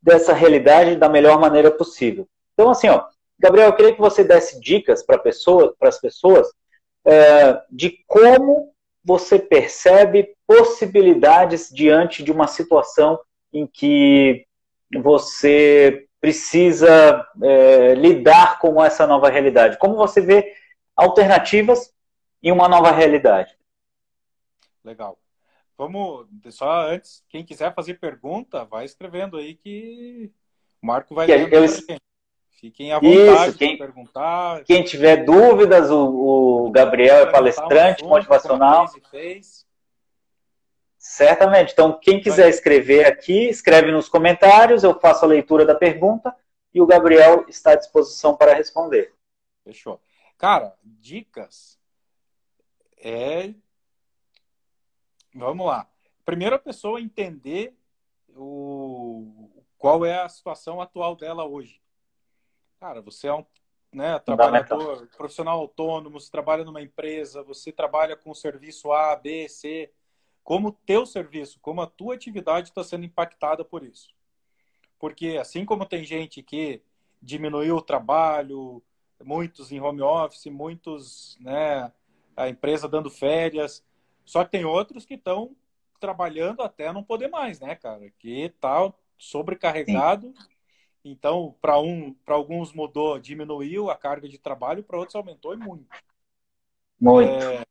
dessa 0.08 0.32
realidade 0.32 0.96
da 0.96 1.08
melhor 1.08 1.38
maneira 1.38 1.70
possível. 1.70 2.26
Então, 2.54 2.70
assim, 2.70 2.88
ó, 2.88 3.04
Gabriel, 3.38 3.68
eu 3.68 3.72
queria 3.74 3.94
que 3.94 4.00
você 4.00 4.24
desse 4.24 4.58
dicas 4.58 5.02
para 5.02 5.18
pessoa, 5.18 5.74
as 5.80 6.00
pessoas 6.00 6.48
é, 7.04 7.62
de 7.70 8.02
como 8.06 8.72
você 9.04 9.38
percebe 9.38 10.34
possibilidades 10.46 11.70
diante 11.70 12.22
de 12.22 12.32
uma 12.32 12.46
situação 12.46 13.20
em 13.52 13.66
que 13.66 14.46
você 15.02 16.06
precisa 16.20 17.24
é, 17.42 17.94
lidar 17.94 18.58
com 18.58 18.82
essa 18.82 19.06
nova 19.06 19.28
realidade. 19.28 19.78
Como 19.78 19.94
você 19.94 20.20
vê 20.20 20.54
alternativas 20.96 21.92
em 22.42 22.50
uma 22.50 22.68
nova 22.68 22.90
realidade? 22.90 23.56
Legal. 24.84 25.18
Vamos, 25.78 26.26
só 26.50 26.88
antes, 26.88 27.24
quem 27.28 27.44
quiser 27.44 27.72
fazer 27.72 27.94
pergunta, 27.94 28.64
vai 28.64 28.84
escrevendo 28.84 29.36
aí 29.36 29.54
que 29.54 30.32
o 30.82 30.86
Marco 30.86 31.14
vai 31.14 31.28
ler. 31.28 31.52
Eu... 31.52 31.64
Fiquem 32.50 32.92
à 32.92 32.98
vontade 32.98 33.50
Isso, 33.50 33.58
quem, 33.58 33.78
perguntar. 33.78 34.64
Quem 34.64 34.82
tiver 34.82 35.24
dúvidas, 35.24 35.92
o, 35.92 36.66
o 36.66 36.70
Gabriel 36.72 37.18
é 37.18 37.30
palestrante 37.30 38.02
motivacional. 38.02 38.86
Certamente. 40.98 41.72
Então, 41.72 41.96
quem 42.00 42.20
quiser 42.20 42.48
escrever 42.48 43.06
aqui, 43.06 43.48
escreve 43.48 43.92
nos 43.92 44.08
comentários, 44.08 44.82
eu 44.82 44.98
faço 44.98 45.24
a 45.24 45.28
leitura 45.28 45.64
da 45.64 45.76
pergunta 45.76 46.34
e 46.74 46.80
o 46.80 46.86
Gabriel 46.86 47.44
está 47.48 47.70
à 47.70 47.76
disposição 47.76 48.36
para 48.36 48.52
responder. 48.52 49.14
Fechou. 49.62 50.00
Cara, 50.36 50.74
dicas 50.82 51.78
é. 52.96 53.54
Vamos 55.34 55.66
lá. 55.66 55.88
Primeiro 56.24 56.56
a 56.56 56.58
pessoa 56.58 57.00
entender 57.00 57.74
o... 58.36 59.50
qual 59.78 60.04
é 60.04 60.22
a 60.22 60.28
situação 60.28 60.80
atual 60.80 61.16
dela 61.16 61.44
hoje. 61.44 61.80
Cara, 62.80 63.00
você 63.00 63.28
é 63.28 63.34
um 63.34 63.44
né, 63.92 64.18
trabalhador, 64.18 65.08
profissional 65.16 65.58
autônomo, 65.58 66.20
você 66.20 66.30
trabalha 66.30 66.64
numa 66.64 66.82
empresa, 66.82 67.42
você 67.42 67.72
trabalha 67.72 68.16
com 68.16 68.34
serviço 68.34 68.92
A, 68.92 69.16
B, 69.16 69.48
C, 69.48 69.90
como 70.44 70.72
teu 70.72 71.04
serviço, 71.06 71.58
como 71.60 71.80
a 71.80 71.86
tua 71.86 72.14
atividade 72.14 72.68
está 72.68 72.84
sendo 72.84 73.04
impactada 73.04 73.64
por 73.64 73.82
isso. 73.82 74.14
Porque 74.98 75.38
assim 75.40 75.64
como 75.64 75.86
tem 75.86 76.04
gente 76.04 76.42
que 76.42 76.82
diminuiu 77.20 77.76
o 77.76 77.82
trabalho, 77.82 78.82
muitos 79.22 79.72
em 79.72 79.80
home 79.80 80.02
office, 80.02 80.46
muitos, 80.46 81.36
né, 81.40 81.92
a 82.36 82.48
empresa 82.48 82.88
dando 82.88 83.10
férias, 83.10 83.84
só 84.28 84.44
que 84.44 84.50
tem 84.50 84.64
outros 84.66 85.06
que 85.06 85.14
estão 85.14 85.56
trabalhando 85.98 86.60
até 86.60 86.92
não 86.92 87.02
poder 87.02 87.28
mais, 87.28 87.60
né, 87.60 87.74
cara? 87.74 88.10
Que 88.18 88.50
tá 88.60 88.92
sobrecarregado. 89.16 90.26
Sim. 90.26 90.48
Então, 91.02 91.56
para 91.62 91.78
um, 91.78 92.12
para 92.12 92.34
alguns 92.34 92.74
mudou, 92.74 93.18
diminuiu 93.18 93.88
a 93.88 93.96
carga 93.96 94.28
de 94.28 94.36
trabalho, 94.36 94.84
para 94.84 94.98
outros 94.98 95.14
aumentou 95.14 95.54
e 95.54 95.56
muito. 95.56 95.88
Muito. 97.00 97.30
É, 97.30 97.64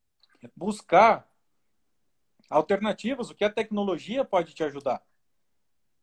buscar 0.56 1.32
alternativas, 2.50 3.30
o 3.30 3.36
que 3.36 3.46
a 3.46 3.54
tecnologia 3.54 4.26
pode 4.26 4.56
te 4.56 4.64
ajudar. 4.64 5.04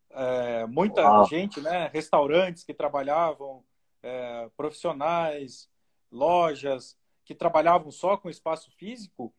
É, 0.09 0.65
muita 0.67 1.01
Uau. 1.01 1.25
gente, 1.25 1.59
né, 1.59 1.89
restaurantes 1.91 2.63
que 2.63 2.73
trabalhavam, 2.73 3.61
é, 4.01 4.49
profissionais, 4.55 5.69
lojas 6.09 6.97
que 7.25 7.35
trabalhavam 7.35 7.91
só 7.91 8.15
com 8.15 8.29
espaço 8.29 8.71
físico, 8.77 9.33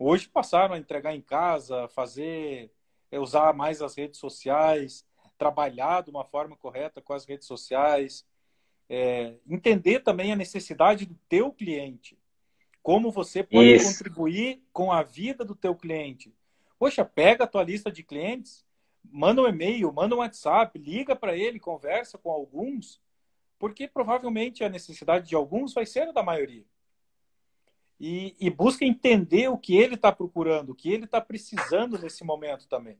hoje 0.00 0.28
passaram 0.28 0.74
a 0.74 0.78
entregar 0.78 1.14
em 1.14 1.20
casa, 1.20 1.86
fazer, 1.88 2.72
é, 3.12 3.20
usar 3.20 3.52
mais 3.52 3.82
as 3.82 3.94
redes 3.94 4.18
sociais, 4.18 5.06
trabalhar 5.36 6.02
de 6.02 6.10
uma 6.10 6.24
forma 6.24 6.56
correta 6.56 7.02
com 7.02 7.12
as 7.12 7.26
redes 7.26 7.46
sociais, 7.46 8.26
é, 8.88 9.34
entender 9.48 10.00
também 10.00 10.32
a 10.32 10.36
necessidade 10.36 11.04
do 11.04 11.14
teu 11.28 11.52
cliente, 11.52 12.18
como 12.82 13.10
você 13.10 13.42
pode 13.42 13.74
Isso. 13.74 13.98
contribuir 13.98 14.62
com 14.72 14.90
a 14.90 15.02
vida 15.02 15.44
do 15.44 15.54
teu 15.54 15.76
cliente. 15.76 16.34
Poxa, 16.78 17.04
pega 17.04 17.44
a 17.44 17.46
tua 17.46 17.62
lista 17.62 17.92
de 17.92 18.02
clientes, 18.02 18.64
manda 19.04 19.42
um 19.42 19.46
e-mail, 19.46 19.92
manda 19.92 20.14
um 20.14 20.18
WhatsApp, 20.18 20.78
liga 20.78 21.14
para 21.14 21.36
ele, 21.36 21.60
conversa 21.60 22.16
com 22.16 22.30
alguns, 22.30 23.00
porque 23.58 23.86
provavelmente 23.86 24.64
a 24.64 24.68
necessidade 24.68 25.28
de 25.28 25.34
alguns 25.34 25.74
vai 25.74 25.84
ser 25.84 26.08
a 26.08 26.12
da 26.12 26.22
maioria. 26.22 26.64
E, 28.00 28.34
e 28.40 28.48
busca 28.48 28.84
entender 28.84 29.48
o 29.48 29.58
que 29.58 29.76
ele 29.76 29.94
está 29.94 30.10
procurando, 30.10 30.70
o 30.70 30.74
que 30.74 30.90
ele 30.90 31.04
está 31.04 31.20
precisando 31.20 31.98
nesse 31.98 32.24
momento 32.24 32.66
também. 32.66 32.98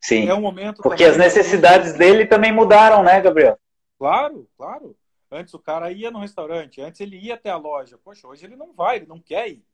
Sim. 0.00 0.28
É 0.28 0.34
um 0.34 0.40
momento 0.40 0.80
Porque 0.80 1.04
as 1.04 1.16
necessidades 1.16 1.94
dele 1.94 2.24
também 2.24 2.52
mudaram, 2.52 3.02
né, 3.02 3.20
Gabriel? 3.20 3.58
Claro, 3.98 4.48
claro. 4.56 4.96
Antes 5.30 5.52
o 5.54 5.58
cara 5.58 5.92
ia 5.92 6.10
no 6.10 6.20
restaurante, 6.20 6.80
antes 6.80 7.00
ele 7.00 7.18
ia 7.18 7.34
até 7.34 7.50
a 7.50 7.56
loja. 7.56 7.98
Poxa, 7.98 8.26
hoje 8.26 8.46
ele 8.46 8.56
não 8.56 8.72
vai, 8.72 8.96
ele 8.96 9.06
não 9.06 9.20
quer 9.20 9.48
ir. 9.48 9.64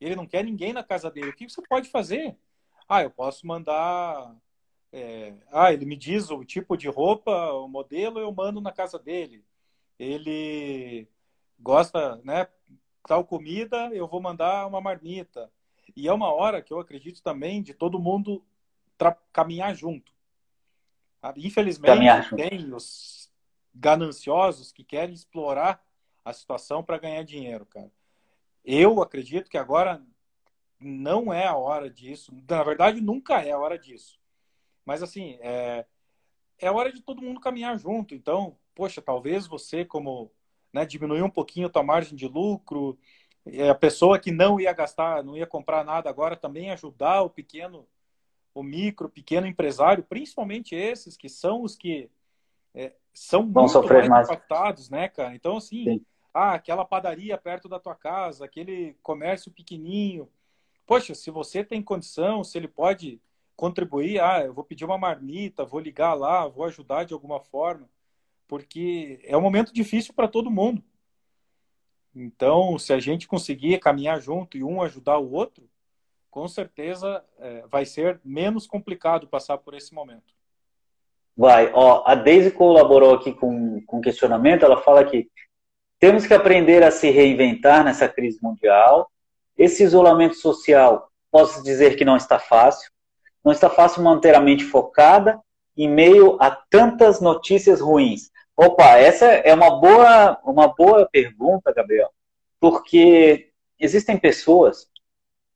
Ele 0.00 0.16
não 0.16 0.26
quer 0.26 0.44
ninguém 0.44 0.72
na 0.72 0.82
casa 0.82 1.10
dele. 1.10 1.30
O 1.30 1.34
que 1.34 1.48
você 1.48 1.62
pode 1.62 1.88
fazer? 1.88 2.36
Ah, 2.88 3.02
eu 3.02 3.10
posso 3.10 3.46
mandar. 3.46 4.36
É... 4.92 5.32
Ah, 5.50 5.72
ele 5.72 5.86
me 5.86 5.96
diz 5.96 6.30
o 6.30 6.44
tipo 6.44 6.76
de 6.76 6.88
roupa, 6.88 7.52
o 7.52 7.68
modelo, 7.68 8.18
eu 8.18 8.30
mando 8.32 8.60
na 8.60 8.70
casa 8.70 8.98
dele. 8.98 9.44
Ele 9.98 11.08
gosta, 11.58 12.20
né? 12.24 12.46
Tal 13.06 13.24
comida, 13.24 13.90
eu 13.92 14.08
vou 14.08 14.20
mandar 14.20 14.66
uma 14.66 14.80
marmita. 14.80 15.50
E 15.94 16.08
é 16.08 16.12
uma 16.12 16.32
hora 16.32 16.62
que 16.62 16.72
eu 16.72 16.80
acredito 16.80 17.22
também 17.22 17.62
de 17.62 17.74
todo 17.74 17.98
mundo 17.98 18.44
caminhar 19.32 19.74
junto. 19.74 20.12
Infelizmente, 21.36 21.94
caminhar 21.94 22.30
tem 22.34 22.72
os 22.72 23.30
gananciosos 23.74 24.72
que 24.72 24.84
querem 24.84 25.14
explorar 25.14 25.84
a 26.24 26.32
situação 26.32 26.82
para 26.82 26.98
ganhar 26.98 27.22
dinheiro, 27.22 27.66
cara. 27.66 27.90
Eu 28.64 29.02
acredito 29.02 29.50
que 29.50 29.58
agora 29.58 30.02
não 30.80 31.32
é 31.32 31.46
a 31.46 31.56
hora 31.56 31.90
disso. 31.90 32.32
Na 32.48 32.62
verdade, 32.62 33.00
nunca 33.00 33.42
é 33.42 33.52
a 33.52 33.58
hora 33.58 33.78
disso. 33.78 34.18
Mas, 34.84 35.02
assim, 35.02 35.38
é, 35.40 35.86
é 36.58 36.70
hora 36.70 36.92
de 36.92 37.02
todo 37.02 37.22
mundo 37.22 37.40
caminhar 37.40 37.78
junto. 37.78 38.14
Então, 38.14 38.56
poxa, 38.74 39.02
talvez 39.02 39.46
você, 39.46 39.84
como 39.84 40.30
né, 40.74 40.84
diminuir 40.84 41.22
um 41.22 41.30
pouquinho 41.30 41.68
a 41.68 41.70
tua 41.70 41.84
margem 41.84 42.16
de 42.16 42.26
lucro, 42.26 42.98
a 43.70 43.74
pessoa 43.74 44.18
que 44.18 44.32
não 44.32 44.58
ia 44.58 44.72
gastar, 44.72 45.22
não 45.22 45.36
ia 45.36 45.46
comprar 45.46 45.84
nada 45.84 46.10
agora, 46.10 46.36
também 46.36 46.70
ajudar 46.70 47.22
o 47.22 47.30
pequeno 47.30 47.86
o 48.52 48.62
micro, 48.62 49.08
pequeno 49.08 49.48
empresário, 49.48 50.04
principalmente 50.04 50.76
esses 50.76 51.16
que 51.16 51.28
são 51.28 51.62
os 51.62 51.74
que 51.74 52.08
é, 52.72 52.92
são 53.12 53.50
Vão 53.50 53.64
muito 53.64 53.88
mais, 53.88 54.08
mais 54.08 54.28
impactados, 54.28 54.88
né, 54.88 55.08
cara? 55.08 55.34
Então, 55.34 55.56
assim, 55.56 55.84
Sim. 55.84 56.06
ah, 56.32 56.54
aquela 56.54 56.84
padaria 56.84 57.36
perto 57.36 57.68
da 57.68 57.80
tua 57.80 57.96
casa, 57.96 58.44
aquele 58.44 58.96
comércio 59.02 59.50
pequenininho. 59.50 60.28
Poxa, 60.86 61.16
se 61.16 61.32
você 61.32 61.64
tem 61.64 61.82
condição, 61.82 62.44
se 62.44 62.56
ele 62.56 62.68
pode 62.68 63.20
contribuir, 63.56 64.20
ah, 64.20 64.44
eu 64.44 64.54
vou 64.54 64.62
pedir 64.62 64.84
uma 64.84 64.98
marmita, 64.98 65.64
vou 65.64 65.80
ligar 65.80 66.14
lá, 66.14 66.46
vou 66.46 66.64
ajudar 66.64 67.02
de 67.02 67.12
alguma 67.12 67.40
forma, 67.40 67.88
porque 68.54 69.18
é 69.24 69.36
um 69.36 69.40
momento 69.40 69.74
difícil 69.74 70.14
para 70.14 70.28
todo 70.28 70.48
mundo. 70.48 70.80
Então, 72.14 72.78
se 72.78 72.92
a 72.92 73.00
gente 73.00 73.26
conseguir 73.26 73.80
caminhar 73.80 74.20
junto 74.20 74.56
e 74.56 74.62
um 74.62 74.80
ajudar 74.80 75.18
o 75.18 75.32
outro, 75.32 75.68
com 76.30 76.46
certeza 76.46 77.24
é, 77.40 77.64
vai 77.66 77.84
ser 77.84 78.20
menos 78.24 78.64
complicado 78.64 79.26
passar 79.26 79.58
por 79.58 79.74
esse 79.74 79.92
momento. 79.92 80.32
Vai. 81.36 81.72
Ó, 81.74 82.04
a 82.06 82.14
Daisy 82.14 82.52
colaborou 82.52 83.16
aqui 83.16 83.34
com, 83.34 83.82
com 83.86 84.00
questionamento. 84.00 84.64
Ela 84.64 84.80
fala 84.80 85.04
que 85.04 85.28
temos 85.98 86.24
que 86.24 86.32
aprender 86.32 86.84
a 86.84 86.92
se 86.92 87.10
reinventar 87.10 87.82
nessa 87.82 88.08
crise 88.08 88.38
mundial. 88.40 89.10
Esse 89.58 89.82
isolamento 89.82 90.36
social, 90.36 91.10
posso 91.28 91.60
dizer 91.64 91.96
que 91.96 92.04
não 92.04 92.16
está 92.16 92.38
fácil. 92.38 92.88
Não 93.44 93.50
está 93.50 93.68
fácil 93.68 94.04
manter 94.04 94.32
a 94.32 94.40
mente 94.40 94.62
focada 94.62 95.42
em 95.76 95.88
meio 95.88 96.36
a 96.40 96.52
tantas 96.52 97.20
notícias 97.20 97.80
ruins. 97.80 98.32
Opa, 98.56 98.98
essa 98.98 99.26
é 99.26 99.52
uma 99.52 99.80
boa, 99.80 100.38
uma 100.44 100.68
boa 100.68 101.08
pergunta, 101.10 101.72
Gabriel, 101.72 102.10
porque 102.60 103.50
existem 103.78 104.16
pessoas 104.16 104.88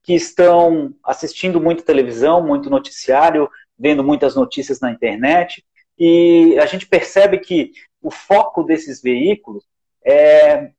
que 0.03 0.14
estão 0.14 0.94
assistindo 1.05 1.61
muito 1.61 1.84
televisão, 1.84 2.44
muito 2.44 2.68
noticiário, 2.68 3.49
vendo 3.78 4.03
muitas 4.03 4.34
notícias 4.34 4.80
na 4.80 4.90
internet, 4.90 5.64
e 5.96 6.59
a 6.61 6.66
gente 6.66 6.86
percebe 6.86 7.38
que 7.38 7.72
o 8.03 8.11
foco 8.11 8.62
desses 8.64 9.01
veículos 9.01 9.64
é 10.05 10.72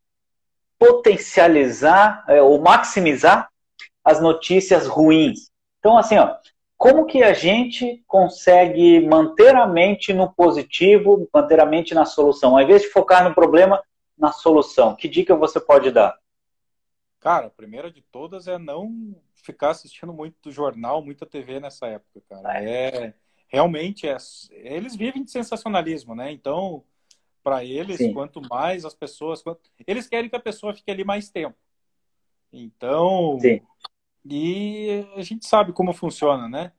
potencializar 0.78 2.26
é, 2.28 2.42
ou 2.42 2.60
maximizar 2.60 3.50
as 4.04 4.22
notícias 4.22 4.88
ruins. 4.88 5.52
Então, 5.80 5.98
assim, 5.98 6.18
ó, 6.18 6.36
como 6.80 7.06
que 7.06 7.22
a 7.22 7.34
gente 7.34 8.02
consegue 8.08 9.06
manter 9.06 9.54
a 9.54 9.68
mente 9.68 10.14
no 10.14 10.32
positivo, 10.32 11.30
manter 11.32 11.60
a 11.60 11.66
mente 11.66 11.94
na 11.94 12.06
solução, 12.06 12.56
ao 12.56 12.64
invés 12.64 12.84
de 12.84 12.88
focar 12.88 13.28
no 13.28 13.36
problema, 13.36 13.84
na 14.18 14.32
solução? 14.32 14.96
Que 14.96 15.10
dica 15.10 15.36
você 15.36 15.60
pode 15.60 15.92
dar? 15.92 16.18
Cara, 17.20 17.48
a 17.48 17.52
primeira 17.52 17.92
de 17.92 18.02
todas 18.02 18.48
é 18.48 18.58
não 18.58 19.14
ficar 19.36 19.72
assistindo 19.72 20.14
muito 20.14 20.52
jornal, 20.52 21.04
muita 21.04 21.26
TV 21.26 21.60
nessa 21.60 21.86
época, 21.86 22.22
cara. 22.30 22.64
É 22.64 23.14
realmente 23.50 24.08
é, 24.08 24.16
eles 24.52 24.96
vivem 24.96 25.24
de 25.24 25.32
sensacionalismo, 25.32 26.16
né? 26.16 26.32
Então, 26.32 26.84
para 27.44 27.66
eles, 27.66 27.98
Sim. 27.98 28.14
quanto 28.14 28.42
mais 28.48 28.86
as 28.86 28.94
pessoas, 28.94 29.42
quanto, 29.42 29.70
eles 29.86 30.08
querem 30.08 30.30
que 30.30 30.36
a 30.36 30.40
pessoa 30.40 30.74
fique 30.74 30.90
ali 30.90 31.04
mais 31.04 31.30
tempo. 31.30 31.58
Então, 32.54 33.38
Sim. 33.42 33.60
E 34.26 35.06
a 35.16 35.22
gente 35.22 35.46
sabe 35.46 35.74
como 35.74 35.94
funciona, 35.94 36.48
né? 36.48 36.72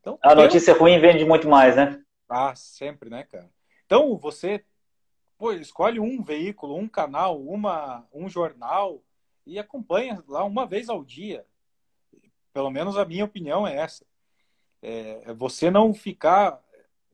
Então, 0.00 0.18
a 0.22 0.34
notícia 0.34 0.74
ruim 0.74 0.98
vende 1.00 1.24
muito 1.24 1.48
mais, 1.48 1.76
né? 1.76 2.00
Ah, 2.28 2.54
sempre, 2.54 3.10
né, 3.10 3.24
cara? 3.24 3.50
Então, 3.84 4.16
você 4.16 4.64
pô, 5.38 5.52
escolhe 5.52 6.00
um 6.00 6.22
veículo, 6.22 6.76
um 6.76 6.88
canal, 6.88 7.40
uma, 7.40 8.06
um 8.12 8.28
jornal 8.28 9.02
e 9.46 9.58
acompanha 9.58 10.22
lá 10.26 10.44
uma 10.44 10.66
vez 10.66 10.88
ao 10.88 11.04
dia. 11.04 11.46
Pelo 12.52 12.70
menos 12.70 12.96
a 12.96 13.04
minha 13.04 13.24
opinião 13.24 13.66
é 13.66 13.76
essa. 13.76 14.04
É, 14.82 15.22
é 15.26 15.34
você 15.34 15.70
não 15.70 15.92
ficar. 15.92 16.60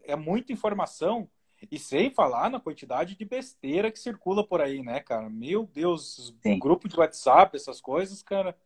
É 0.04 0.16
muita 0.16 0.52
informação 0.52 1.28
e 1.70 1.78
sem 1.78 2.10
falar 2.10 2.50
na 2.50 2.58
quantidade 2.58 3.14
de 3.14 3.24
besteira 3.24 3.90
que 3.90 3.98
circula 3.98 4.44
por 4.44 4.60
aí, 4.60 4.82
né, 4.82 4.98
cara? 5.00 5.28
Meu 5.30 5.64
Deus, 5.64 6.34
Sim. 6.42 6.58
grupo 6.58 6.88
de 6.88 6.98
WhatsApp, 6.98 7.56
essas 7.56 7.80
coisas, 7.80 8.22
cara, 8.22 8.56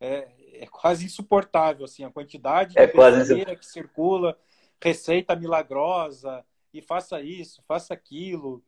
é, 0.00 0.28
é 0.62 0.66
quase 0.66 1.04
insuportável, 1.04 1.84
assim, 1.84 2.04
a 2.04 2.10
quantidade 2.10 2.78
é 2.78 2.86
de 2.86 2.92
quase 2.92 3.34
que 3.56 3.66
circula, 3.66 4.38
receita 4.80 5.34
milagrosa, 5.34 6.44
e 6.72 6.80
faça 6.80 7.20
isso, 7.20 7.62
faça 7.66 7.94
aquilo, 7.94 8.62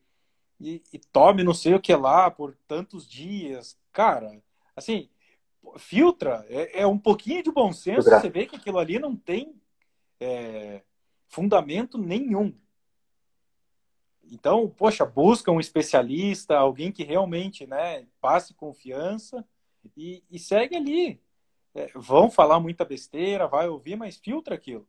e, 0.59 0.81
e, 0.93 0.99
tome 0.99 1.43
não 1.43 1.53
sei 1.53 1.73
o 1.73 1.79
que 1.79 1.95
lá 1.95 2.29
por 2.29 2.55
tantos 2.67 3.07
dias. 3.09 3.77
Cara, 3.91 4.41
assim, 4.75 5.09
filtra, 5.77 6.45
é, 6.49 6.81
é 6.81 6.87
um 6.87 6.97
pouquinho 6.97 7.43
de 7.43 7.51
bom 7.51 7.73
senso, 7.73 8.09
você 8.09 8.29
vê 8.29 8.45
que 8.45 8.55
aquilo 8.55 8.77
ali 8.77 8.99
não 8.99 9.15
tem 9.15 9.55
é, 10.19 10.81
fundamento 11.27 11.97
nenhum. 11.97 12.53
Então, 14.31 14.69
poxa, 14.69 15.05
busca 15.05 15.51
um 15.51 15.59
especialista, 15.59 16.55
alguém 16.57 16.91
que 16.91 17.03
realmente 17.03 17.65
né, 17.65 18.05
passe 18.21 18.53
confiança 18.53 19.45
e, 19.95 20.23
e 20.29 20.39
segue 20.39 20.75
ali. 20.75 21.21
É, 21.73 21.89
vão 21.95 22.29
falar 22.29 22.59
muita 22.59 22.83
besteira, 22.83 23.47
vai 23.47 23.67
ouvir, 23.67 23.95
mas 23.95 24.17
filtra 24.17 24.55
aquilo. 24.55 24.87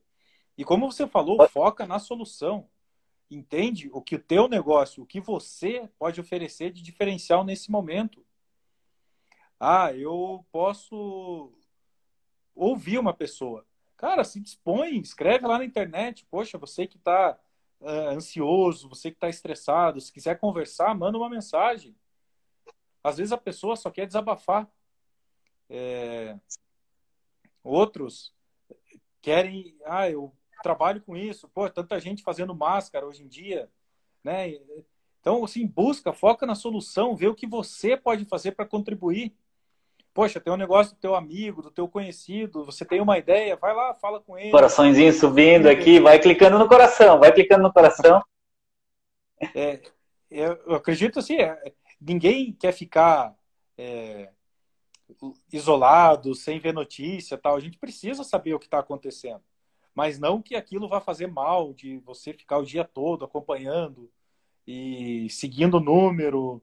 E 0.57 0.65
como 0.65 0.91
você 0.91 1.07
falou, 1.07 1.49
foca 1.49 1.87
na 1.87 1.99
solução. 1.99 2.69
Entende 3.31 3.89
o 3.93 4.03
que 4.03 4.17
o 4.17 4.23
teu 4.23 4.47
negócio, 4.47 5.03
o 5.03 5.07
que 5.07 5.21
você 5.21 5.89
pode 5.99 6.21
oferecer 6.21 6.71
de 6.71 6.83
diferencial 6.83 7.45
nesse 7.45 7.71
momento. 7.71 8.25
Ah, 9.59 9.93
eu 9.93 10.45
posso 10.53 11.53
ouvir 12.55 12.99
uma 12.99 13.15
pessoa. 13.15 13.65
Cara, 13.97 14.25
se 14.25 14.41
dispõe, 14.41 14.99
escreve 14.99 15.47
lá 15.47 15.59
na 15.59 15.65
internet. 15.65 16.27
Poxa, 16.31 16.59
você 16.59 16.87
que 16.87 16.97
está 16.97 17.39
uh, 17.81 17.89
é, 17.89 18.07
ansioso, 18.09 18.89
você 18.89 19.11
que 19.11 19.17
está 19.17 19.29
estressado, 19.29 20.01
se 20.01 20.13
quiser 20.13 20.39
conversar, 20.39 20.95
manda 20.95 21.17
uma 21.17 21.31
mensagem. 21.31 21.97
Às 23.03 23.17
vezes 23.17 23.33
a 23.33 23.39
pessoa 23.39 23.77
só 23.77 23.91
quer 23.91 24.07
desabafar. 24.07 24.69
É... 25.75 26.37
Outros 27.65 28.31
querem, 29.23 29.75
ah, 29.87 30.11
eu 30.11 30.31
trabalho 30.63 31.01
com 31.01 31.17
isso, 31.17 31.49
pô, 31.49 31.69
tanta 31.71 31.99
gente 31.99 32.23
fazendo 32.23 32.55
máscara 32.55 33.07
hoje 33.07 33.23
em 33.23 33.29
dia, 33.29 33.71
né? 34.23 34.53
Então, 35.19 35.43
assim, 35.45 35.67
busca, 35.67 36.13
foca 36.13 36.45
na 36.45 36.55
solução, 36.55 37.17
vê 37.17 37.27
o 37.27 37.35
que 37.35 37.47
você 37.47 37.97
pode 37.97 38.27
fazer 38.27 38.53
para 38.53 38.67
contribuir. 38.67 39.35
Poxa, 40.13 40.41
tem 40.41 40.53
um 40.53 40.59
negócio 40.59 40.95
do 40.95 41.01
teu 41.01 41.15
amigo, 41.15 41.63
do 41.63 41.71
teu 41.71 41.89
conhecido, 41.89 42.67
você 42.67 42.85
tem 42.85 43.01
uma 43.01 43.17
ideia, 43.17 43.57
vai 43.57 43.75
lá, 43.75 43.95
fala 43.95 44.21
com 44.21 44.37
ele. 44.37 44.51
Coraçãozinho 44.51 45.13
subindo 45.13 45.69
aqui, 45.69 45.99
vai 45.99 46.19
clicando 46.19 46.59
no 46.59 46.69
coração, 46.69 47.19
vai 47.19 47.33
clicando 47.33 47.63
no 47.63 47.73
coração. 47.73 48.23
É, 49.55 49.81
eu 50.31 50.75
acredito 50.75 51.19
assim, 51.19 51.37
é, 51.37 51.73
ninguém 51.99 52.53
quer 52.53 52.73
ficar 52.73 53.35
é, 53.79 54.29
isolado, 55.53 56.35
sem 56.35 56.59
ver 56.59 56.73
notícia 56.73 57.39
tal. 57.39 57.57
A 57.57 57.61
gente 57.61 57.79
precisa 57.79 58.25
saber 58.25 58.55
o 58.55 58.59
que 58.59 58.67
está 58.67 58.79
acontecendo. 58.79 59.43
Mas 59.95 60.19
não 60.19 60.41
que 60.41 60.55
aquilo 60.55 60.89
vá 60.89 61.01
fazer 61.01 61.27
mal 61.27 61.75
de 61.75 61.99
você 61.99 62.33
ficar 62.33 62.59
o 62.59 62.65
dia 62.65 62.85
todo 62.85 63.25
acompanhando 63.25 64.11
e 64.67 65.29
seguindo 65.31 65.77
o 65.77 65.81
número. 65.81 66.63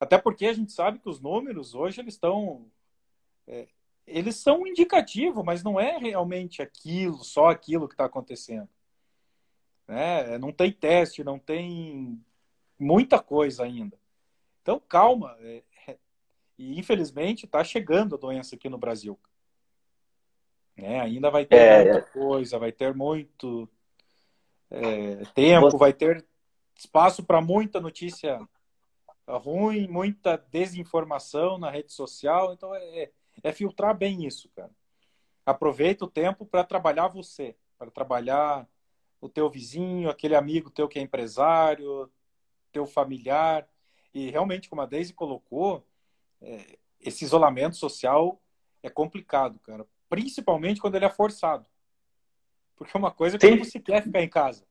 Até 0.00 0.18
porque 0.18 0.46
a 0.46 0.52
gente 0.52 0.72
sabe 0.72 0.98
que 0.98 1.08
os 1.08 1.20
números 1.20 1.74
hoje 1.74 2.00
eles 2.00 2.14
estão. 2.14 2.70
É, 3.46 3.68
eles 4.06 4.36
são 4.36 4.62
um 4.62 4.66
indicativo, 4.66 5.44
mas 5.44 5.62
não 5.62 5.80
é 5.80 5.98
realmente 5.98 6.62
aquilo, 6.62 7.24
só 7.24 7.48
aquilo 7.48 7.88
que 7.88 7.94
está 7.94 8.04
acontecendo. 8.04 8.68
Né? 9.86 10.38
Não 10.38 10.52
tem 10.52 10.72
teste, 10.72 11.24
não 11.24 11.38
tem 11.38 12.22
muita 12.78 13.18
coisa 13.20 13.64
ainda. 13.64 13.98
Então, 14.62 14.80
calma. 14.80 15.36
É, 15.40 15.62
e 16.58 16.78
infelizmente 16.78 17.44
está 17.44 17.62
chegando 17.62 18.14
a 18.14 18.18
doença 18.18 18.54
aqui 18.54 18.68
no 18.68 18.78
Brasil. 18.78 19.18
É, 20.76 21.00
ainda 21.00 21.30
vai 21.30 21.46
ter 21.46 21.56
é, 21.56 21.84
muita 21.84 22.02
coisa, 22.10 22.58
vai 22.58 22.72
ter 22.72 22.94
muito 22.94 23.68
é, 24.70 25.24
tempo, 25.34 25.70
Você... 25.70 25.78
vai 25.78 25.92
ter 25.92 26.24
espaço 26.76 27.24
para 27.24 27.40
muita 27.40 27.80
notícia 27.80 28.38
ruim, 29.26 29.88
muita 29.88 30.36
desinformação 30.36 31.58
na 31.58 31.70
rede 31.70 31.92
social. 31.92 32.52
Então 32.52 32.74
é, 32.74 33.02
é, 33.02 33.12
é 33.42 33.52
filtrar 33.52 33.96
bem 33.96 34.26
isso, 34.26 34.48
cara. 34.50 34.70
Aproveita 35.44 36.04
o 36.04 36.10
tempo 36.10 36.44
para 36.44 36.64
trabalhar 36.64 37.08
você, 37.08 37.56
para 37.78 37.90
trabalhar 37.90 38.68
o 39.20 39.28
teu 39.28 39.48
vizinho, 39.48 40.10
aquele 40.10 40.34
amigo 40.34 40.70
teu 40.70 40.88
que 40.88 40.98
é 40.98 41.02
empresário, 41.02 42.10
teu 42.70 42.86
familiar. 42.86 43.66
E 44.12 44.30
realmente, 44.30 44.68
como 44.68 44.82
a 44.82 44.86
Daisy 44.86 45.12
colocou, 45.12 45.86
é, 46.40 46.78
esse 47.00 47.24
isolamento 47.24 47.76
social 47.76 48.40
é 48.82 48.90
complicado, 48.90 49.58
cara. 49.60 49.86
Principalmente 50.08 50.80
quando 50.80 50.94
ele 50.94 51.04
é 51.04 51.10
forçado. 51.10 51.68
Porque 52.76 52.96
uma 52.96 53.10
coisa 53.10 53.36
é 53.36 53.40
quando 53.40 53.64
você 53.64 53.80
quer 53.80 54.02
ficar 54.02 54.22
em 54.22 54.28
casa. 54.28 54.66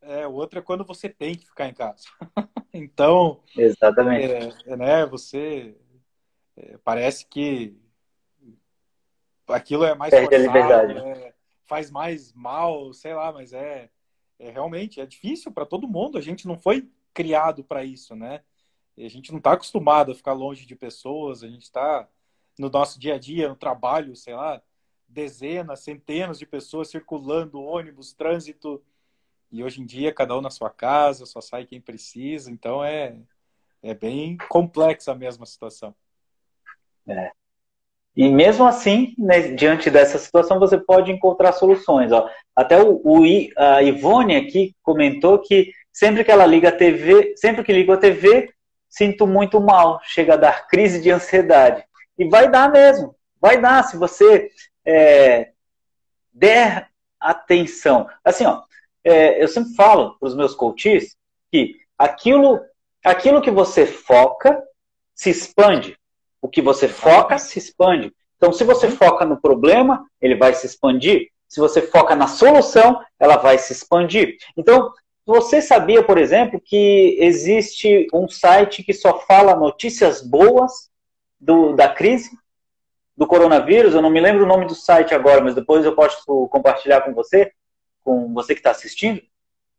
É, 0.00 0.26
outra 0.26 0.58
é 0.58 0.62
quando 0.62 0.84
você 0.84 1.08
tem 1.08 1.36
que 1.36 1.46
ficar 1.46 1.68
em 1.68 1.74
casa. 1.74 2.04
então, 2.72 3.40
exatamente. 3.56 4.32
É, 4.32 4.72
é, 4.72 4.76
né, 4.76 5.06
você 5.06 5.76
é, 6.56 6.76
parece 6.78 7.26
que 7.26 7.76
aquilo 9.46 9.84
é 9.84 9.94
mais 9.94 10.10
Perde 10.10 10.26
forçado, 10.26 10.44
a 10.44 10.82
liberdade. 10.82 11.08
É, 11.08 11.34
faz 11.66 11.90
mais 11.90 12.32
mal, 12.32 12.92
sei 12.92 13.14
lá, 13.14 13.32
mas 13.32 13.52
é, 13.52 13.90
é 14.38 14.50
realmente 14.50 15.00
é 15.00 15.06
difícil 15.06 15.52
para 15.52 15.66
todo 15.66 15.88
mundo. 15.88 16.18
A 16.18 16.20
gente 16.20 16.48
não 16.48 16.58
foi 16.58 16.90
criado 17.14 17.62
para 17.62 17.84
isso, 17.84 18.16
né? 18.16 18.42
A 18.98 19.08
gente 19.08 19.30
não 19.30 19.38
está 19.38 19.52
acostumado 19.52 20.12
a 20.12 20.14
ficar 20.14 20.32
longe 20.32 20.66
de 20.66 20.76
pessoas. 20.76 21.42
A 21.42 21.48
gente 21.48 21.62
está 21.62 22.08
no 22.58 22.68
nosso 22.68 22.98
dia 22.98 23.14
a 23.14 23.18
dia, 23.18 23.48
no 23.48 23.56
trabalho, 23.56 24.14
sei 24.14 24.34
lá, 24.34 24.62
dezenas, 25.08 25.80
centenas 25.80 26.38
de 26.38 26.46
pessoas 26.46 26.90
circulando, 26.90 27.62
ônibus, 27.62 28.12
trânsito 28.12 28.82
e 29.52 29.62
hoje 29.62 29.82
em 29.82 29.84
dia, 29.84 30.14
cada 30.14 30.36
um 30.36 30.40
na 30.40 30.48
sua 30.48 30.70
casa, 30.70 31.26
só 31.26 31.40
sai 31.42 31.66
quem 31.66 31.78
precisa. 31.78 32.50
Então, 32.50 32.82
é, 32.82 33.14
é 33.82 33.92
bem 33.92 34.38
complexa 34.48 35.12
a 35.12 35.14
mesma 35.14 35.44
situação. 35.44 35.94
É. 37.06 37.30
E 38.16 38.30
mesmo 38.30 38.66
assim, 38.66 39.14
né, 39.18 39.52
diante 39.52 39.90
dessa 39.90 40.18
situação, 40.18 40.58
você 40.58 40.78
pode 40.78 41.12
encontrar 41.12 41.52
soluções. 41.52 42.10
Ó. 42.12 42.28
Até 42.56 42.82
o, 42.82 43.00
o, 43.04 43.22
a 43.56 43.82
Ivone 43.82 44.36
aqui 44.36 44.74
comentou 44.82 45.38
que 45.38 45.72
sempre 45.92 46.24
que 46.24 46.30
ela 46.30 46.46
liga 46.46 46.70
a 46.70 46.76
TV, 46.76 47.34
sempre 47.36 47.62
que 47.62 47.72
liga 47.72 47.92
a 47.92 47.98
TV, 47.98 48.52
sinto 48.92 49.26
muito 49.26 49.58
mal, 49.58 50.00
chega 50.04 50.34
a 50.34 50.36
dar 50.36 50.68
crise 50.68 51.00
de 51.00 51.10
ansiedade. 51.10 51.82
E 52.18 52.28
vai 52.28 52.50
dar 52.50 52.70
mesmo, 52.70 53.16
vai 53.40 53.58
dar, 53.58 53.82
se 53.84 53.96
você 53.96 54.50
é, 54.84 55.52
der 56.30 56.90
atenção. 57.18 58.06
Assim, 58.22 58.44
ó, 58.44 58.62
é, 59.02 59.42
eu 59.42 59.48
sempre 59.48 59.74
falo 59.74 60.18
para 60.18 60.28
os 60.28 60.36
meus 60.36 60.54
coaches 60.54 61.16
que 61.50 61.80
aquilo, 61.96 62.60
aquilo 63.02 63.40
que 63.40 63.50
você 63.50 63.86
foca 63.86 64.62
se 65.14 65.30
expande. 65.30 65.98
O 66.42 66.48
que 66.48 66.60
você 66.60 66.86
foca 66.86 67.38
se 67.38 67.58
expande. 67.58 68.12
Então, 68.36 68.52
se 68.52 68.62
você 68.62 68.90
foca 68.90 69.24
no 69.24 69.40
problema, 69.40 70.04
ele 70.20 70.34
vai 70.34 70.52
se 70.52 70.66
expandir. 70.66 71.30
Se 71.48 71.60
você 71.60 71.80
foca 71.80 72.14
na 72.14 72.26
solução, 72.26 73.00
ela 73.18 73.38
vai 73.38 73.56
se 73.56 73.72
expandir. 73.72 74.36
Então, 74.54 74.92
você 75.24 75.62
sabia, 75.62 76.02
por 76.02 76.18
exemplo, 76.18 76.60
que 76.60 77.16
existe 77.20 78.06
um 78.12 78.28
site 78.28 78.82
que 78.82 78.92
só 78.92 79.20
fala 79.20 79.54
notícias 79.54 80.20
boas 80.20 80.90
do, 81.40 81.74
da 81.74 81.88
crise 81.88 82.30
do 83.16 83.26
coronavírus? 83.26 83.94
Eu 83.94 84.02
não 84.02 84.10
me 84.10 84.20
lembro 84.20 84.44
o 84.44 84.48
nome 84.48 84.66
do 84.66 84.74
site 84.74 85.14
agora, 85.14 85.40
mas 85.40 85.54
depois 85.54 85.84
eu 85.84 85.94
posso 85.94 86.48
compartilhar 86.48 87.02
com 87.02 87.12
você 87.14 87.52
com 88.04 88.32
você 88.34 88.54
que 88.54 88.60
está 88.60 88.72
assistindo, 88.72 89.22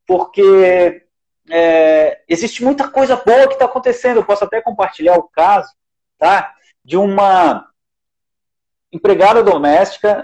porque 0.08 1.06
é, 1.52 2.22
existe 2.28 2.64
muita 2.64 2.88
coisa 2.88 3.16
boa 3.16 3.48
que 3.48 3.54
está 3.54 3.66
acontecendo. 3.66 4.18
Eu 4.18 4.26
posso 4.26 4.44
até 4.44 4.62
compartilhar 4.62 5.18
o 5.18 5.24
caso 5.24 5.70
tá, 6.18 6.54
de 6.84 6.98
uma 6.98 7.68
empregada 8.92 9.44
doméstica, 9.44 10.24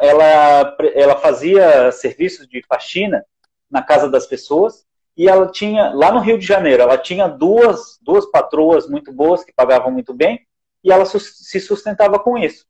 ela, 0.00 0.76
ela 0.94 1.16
fazia 1.16 1.92
serviços 1.92 2.48
de 2.48 2.62
faxina 2.66 3.24
na 3.70 3.82
casa 3.82 4.08
das 4.08 4.26
pessoas 4.26 4.86
e 5.18 5.28
ela 5.28 5.50
tinha, 5.50 5.92
lá 5.94 6.12
no 6.12 6.20
Rio 6.20 6.38
de 6.38 6.46
Janeiro, 6.46 6.80
ela 6.80 6.96
tinha 6.96 7.26
duas, 7.26 7.98
duas 8.00 8.24
patroas 8.26 8.88
muito 8.88 9.12
boas 9.12 9.42
que 9.42 9.52
pagavam 9.52 9.90
muito 9.90 10.14
bem 10.14 10.46
e 10.84 10.92
ela 10.92 11.04
se 11.04 11.60
sustentava 11.60 12.20
com 12.20 12.38
isso. 12.38 12.64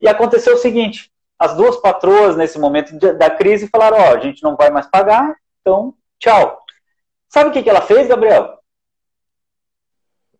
E 0.00 0.06
aconteceu 0.06 0.54
o 0.54 0.58
seguinte, 0.58 1.10
as 1.38 1.56
duas 1.56 1.78
patroas, 1.78 2.36
nesse 2.36 2.58
momento 2.58 2.94
da 2.98 3.30
crise, 3.30 3.68
falaram: 3.68 3.96
Ó, 3.96 4.10
oh, 4.12 4.16
a 4.16 4.20
gente 4.20 4.42
não 4.42 4.54
vai 4.54 4.70
mais 4.70 4.86
pagar, 4.86 5.34
então 5.60 5.94
tchau. 6.18 6.62
Sabe 7.28 7.48
o 7.48 7.52
que, 7.52 7.62
que 7.62 7.70
ela 7.70 7.80
fez, 7.80 8.06
Gabriel? 8.06 8.58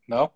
Não. 0.06 0.30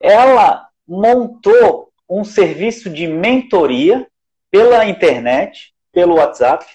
Ela 0.00 0.68
montou 0.86 1.92
um 2.08 2.24
serviço 2.24 2.90
de 2.90 3.06
mentoria 3.06 4.06
pela 4.50 4.84
internet, 4.84 5.74
pelo 5.92 6.16
WhatsApp, 6.16 6.66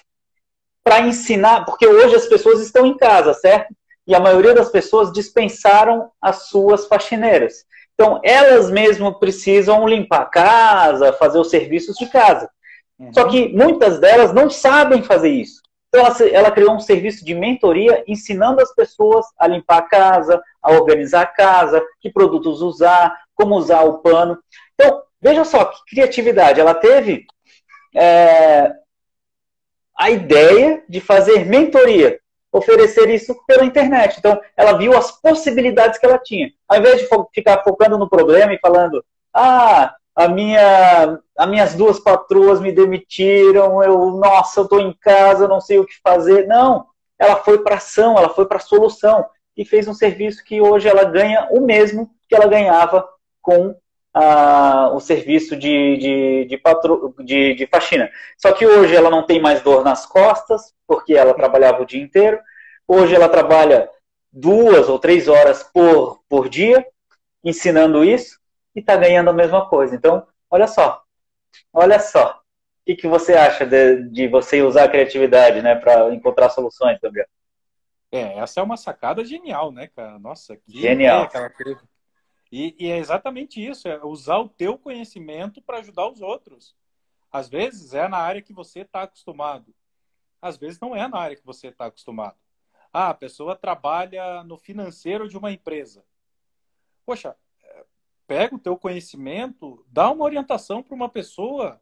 para 0.84 1.00
ensinar, 1.00 1.64
porque 1.64 1.86
hoje 1.86 2.16
as 2.16 2.26
pessoas 2.26 2.60
estão 2.60 2.84
em 2.86 2.96
casa, 2.96 3.32
certo? 3.34 3.74
E 4.06 4.14
a 4.14 4.20
maioria 4.20 4.54
das 4.54 4.68
pessoas 4.68 5.12
dispensaram 5.12 6.10
as 6.20 6.48
suas 6.48 6.86
faxineiras. 6.86 7.64
Então, 7.94 8.20
elas 8.24 8.70
mesmas 8.70 9.16
precisam 9.18 9.86
limpar 9.86 10.22
a 10.22 10.26
casa, 10.26 11.12
fazer 11.12 11.38
os 11.38 11.50
serviços 11.50 11.96
de 11.96 12.06
casa. 12.06 12.50
Uhum. 12.98 13.12
Só 13.12 13.28
que 13.28 13.48
muitas 13.48 14.00
delas 14.00 14.32
não 14.32 14.50
sabem 14.50 15.02
fazer 15.02 15.28
isso. 15.28 15.62
Então, 15.88 16.06
ela, 16.06 16.28
ela, 16.30 16.50
criou 16.50 16.74
um 16.74 16.80
serviço 16.80 17.24
de 17.24 17.34
mentoria 17.34 18.02
ensinando 18.08 18.62
as 18.62 18.74
pessoas 18.74 19.26
a 19.38 19.46
limpar 19.46 19.78
a 19.78 19.82
casa, 19.82 20.42
a 20.62 20.72
organizar 20.72 21.22
a 21.22 21.26
casa, 21.26 21.84
que 22.00 22.10
produtos 22.10 22.62
usar, 22.62 23.14
como 23.34 23.56
usar 23.56 23.82
o 23.82 23.98
pano. 23.98 24.38
Então, 24.74 25.02
veja 25.20 25.44
só 25.44 25.66
que 25.66 25.78
criatividade. 25.90 26.60
Ela 26.60 26.74
teve 26.74 27.26
é, 27.94 28.72
a 29.96 30.10
ideia 30.10 30.82
de 30.88 31.00
fazer 31.00 31.44
mentoria, 31.46 32.18
oferecer 32.52 33.08
isso 33.08 33.34
pela 33.46 33.64
internet. 33.64 34.16
Então, 34.18 34.40
ela 34.56 34.72
viu 34.74 34.96
as 34.96 35.10
possibilidades 35.20 35.98
que 35.98 36.06
ela 36.06 36.18
tinha. 36.18 36.50
Ao 36.68 36.78
invés 36.78 37.00
de 37.00 37.08
ficar 37.34 37.62
focando 37.62 37.98
no 37.98 38.08
problema 38.08 38.52
e 38.52 38.58
falando, 38.58 39.04
ah, 39.32 39.94
a 40.14 40.28
minha, 40.28 41.18
as 41.38 41.48
minhas 41.48 41.74
duas 41.74 41.98
patroas 41.98 42.60
me 42.60 42.70
demitiram, 42.70 43.82
eu, 43.82 44.10
nossa, 44.12 44.60
eu 44.60 44.64
estou 44.64 44.80
em 44.80 44.92
casa, 45.00 45.48
não 45.48 45.60
sei 45.60 45.78
o 45.78 45.86
que 45.86 45.94
fazer. 46.02 46.46
Não, 46.46 46.86
ela 47.18 47.36
foi 47.36 47.58
para 47.62 47.76
ação, 47.76 48.18
ela 48.18 48.28
foi 48.28 48.46
para 48.46 48.58
solução 48.58 49.24
e 49.56 49.64
fez 49.64 49.88
um 49.88 49.94
serviço 49.94 50.44
que 50.44 50.60
hoje 50.60 50.88
ela 50.88 51.04
ganha 51.04 51.48
o 51.50 51.60
mesmo 51.60 52.10
que 52.28 52.34
ela 52.34 52.46
ganhava 52.46 53.06
com 53.40 53.74
a, 54.12 54.90
o 54.92 55.00
serviço 55.00 55.56
de, 55.56 55.96
de, 55.96 56.44
de, 56.46 56.58
patro, 56.58 57.14
de, 57.20 57.54
de 57.54 57.66
faxina. 57.66 58.10
Só 58.36 58.52
que 58.52 58.66
hoje 58.66 58.94
ela 58.94 59.10
não 59.10 59.24
tem 59.24 59.40
mais 59.40 59.62
dor 59.62 59.84
nas 59.84 60.04
costas, 60.06 60.74
porque 60.86 61.14
ela 61.14 61.34
trabalhava 61.34 61.82
o 61.82 61.86
dia 61.86 62.02
inteiro. 62.02 62.38
Hoje 62.86 63.14
ela 63.14 63.28
trabalha 63.28 63.88
duas 64.30 64.88
ou 64.88 64.98
três 64.98 65.28
horas 65.28 65.62
por, 65.62 66.22
por 66.28 66.48
dia 66.48 66.86
ensinando 67.44 68.04
isso 68.04 68.38
e 68.74 68.80
está 68.80 68.96
ganhando 68.96 69.30
a 69.30 69.34
mesma 69.34 69.68
coisa. 69.68 69.94
Então, 69.94 70.26
olha 70.50 70.66
só, 70.66 71.02
olha 71.72 71.98
só. 71.98 72.38
O 72.82 72.84
que, 72.84 72.96
que 72.96 73.06
você 73.06 73.34
acha 73.34 73.64
de, 73.64 74.08
de 74.10 74.26
você 74.26 74.60
usar 74.60 74.84
a 74.84 74.88
criatividade 74.88 75.62
né, 75.62 75.76
para 75.76 76.12
encontrar 76.12 76.50
soluções, 76.50 76.98
Gabriel? 77.00 77.26
É, 78.10 78.38
essa 78.38 78.60
é 78.60 78.62
uma 78.62 78.76
sacada 78.76 79.24
genial, 79.24 79.70
né, 79.70 79.88
cara? 79.94 80.18
Nossa, 80.18 80.56
que 80.56 80.80
genial. 80.80 81.28
E, 82.52 82.76
e, 82.78 82.90
é 82.90 82.98
exatamente 82.98 83.66
isso, 83.66 83.88
é 83.88 84.04
usar 84.04 84.36
o 84.36 84.48
teu 84.48 84.76
conhecimento 84.76 85.62
para 85.62 85.78
ajudar 85.78 86.06
os 86.08 86.20
outros. 86.20 86.76
Às 87.30 87.48
vezes 87.48 87.94
é 87.94 88.06
na 88.06 88.18
área 88.18 88.42
que 88.42 88.52
você 88.52 88.80
está 88.80 89.04
acostumado. 89.04 89.74
Às 90.40 90.58
vezes 90.58 90.78
não 90.78 90.94
é 90.94 91.08
na 91.08 91.18
área 91.18 91.36
que 91.36 91.46
você 91.46 91.68
está 91.68 91.86
acostumado. 91.86 92.36
Ah, 92.92 93.08
a 93.08 93.14
pessoa 93.14 93.56
trabalha 93.56 94.44
no 94.44 94.58
financeiro 94.58 95.26
de 95.28 95.38
uma 95.38 95.50
empresa. 95.50 96.04
Poxa, 97.06 97.34
pega 98.26 98.54
o 98.54 98.58
teu 98.58 98.76
conhecimento, 98.76 99.82
dá 99.88 100.10
uma 100.10 100.24
orientação 100.24 100.82
para 100.82 100.94
uma 100.94 101.08
pessoa. 101.08 101.80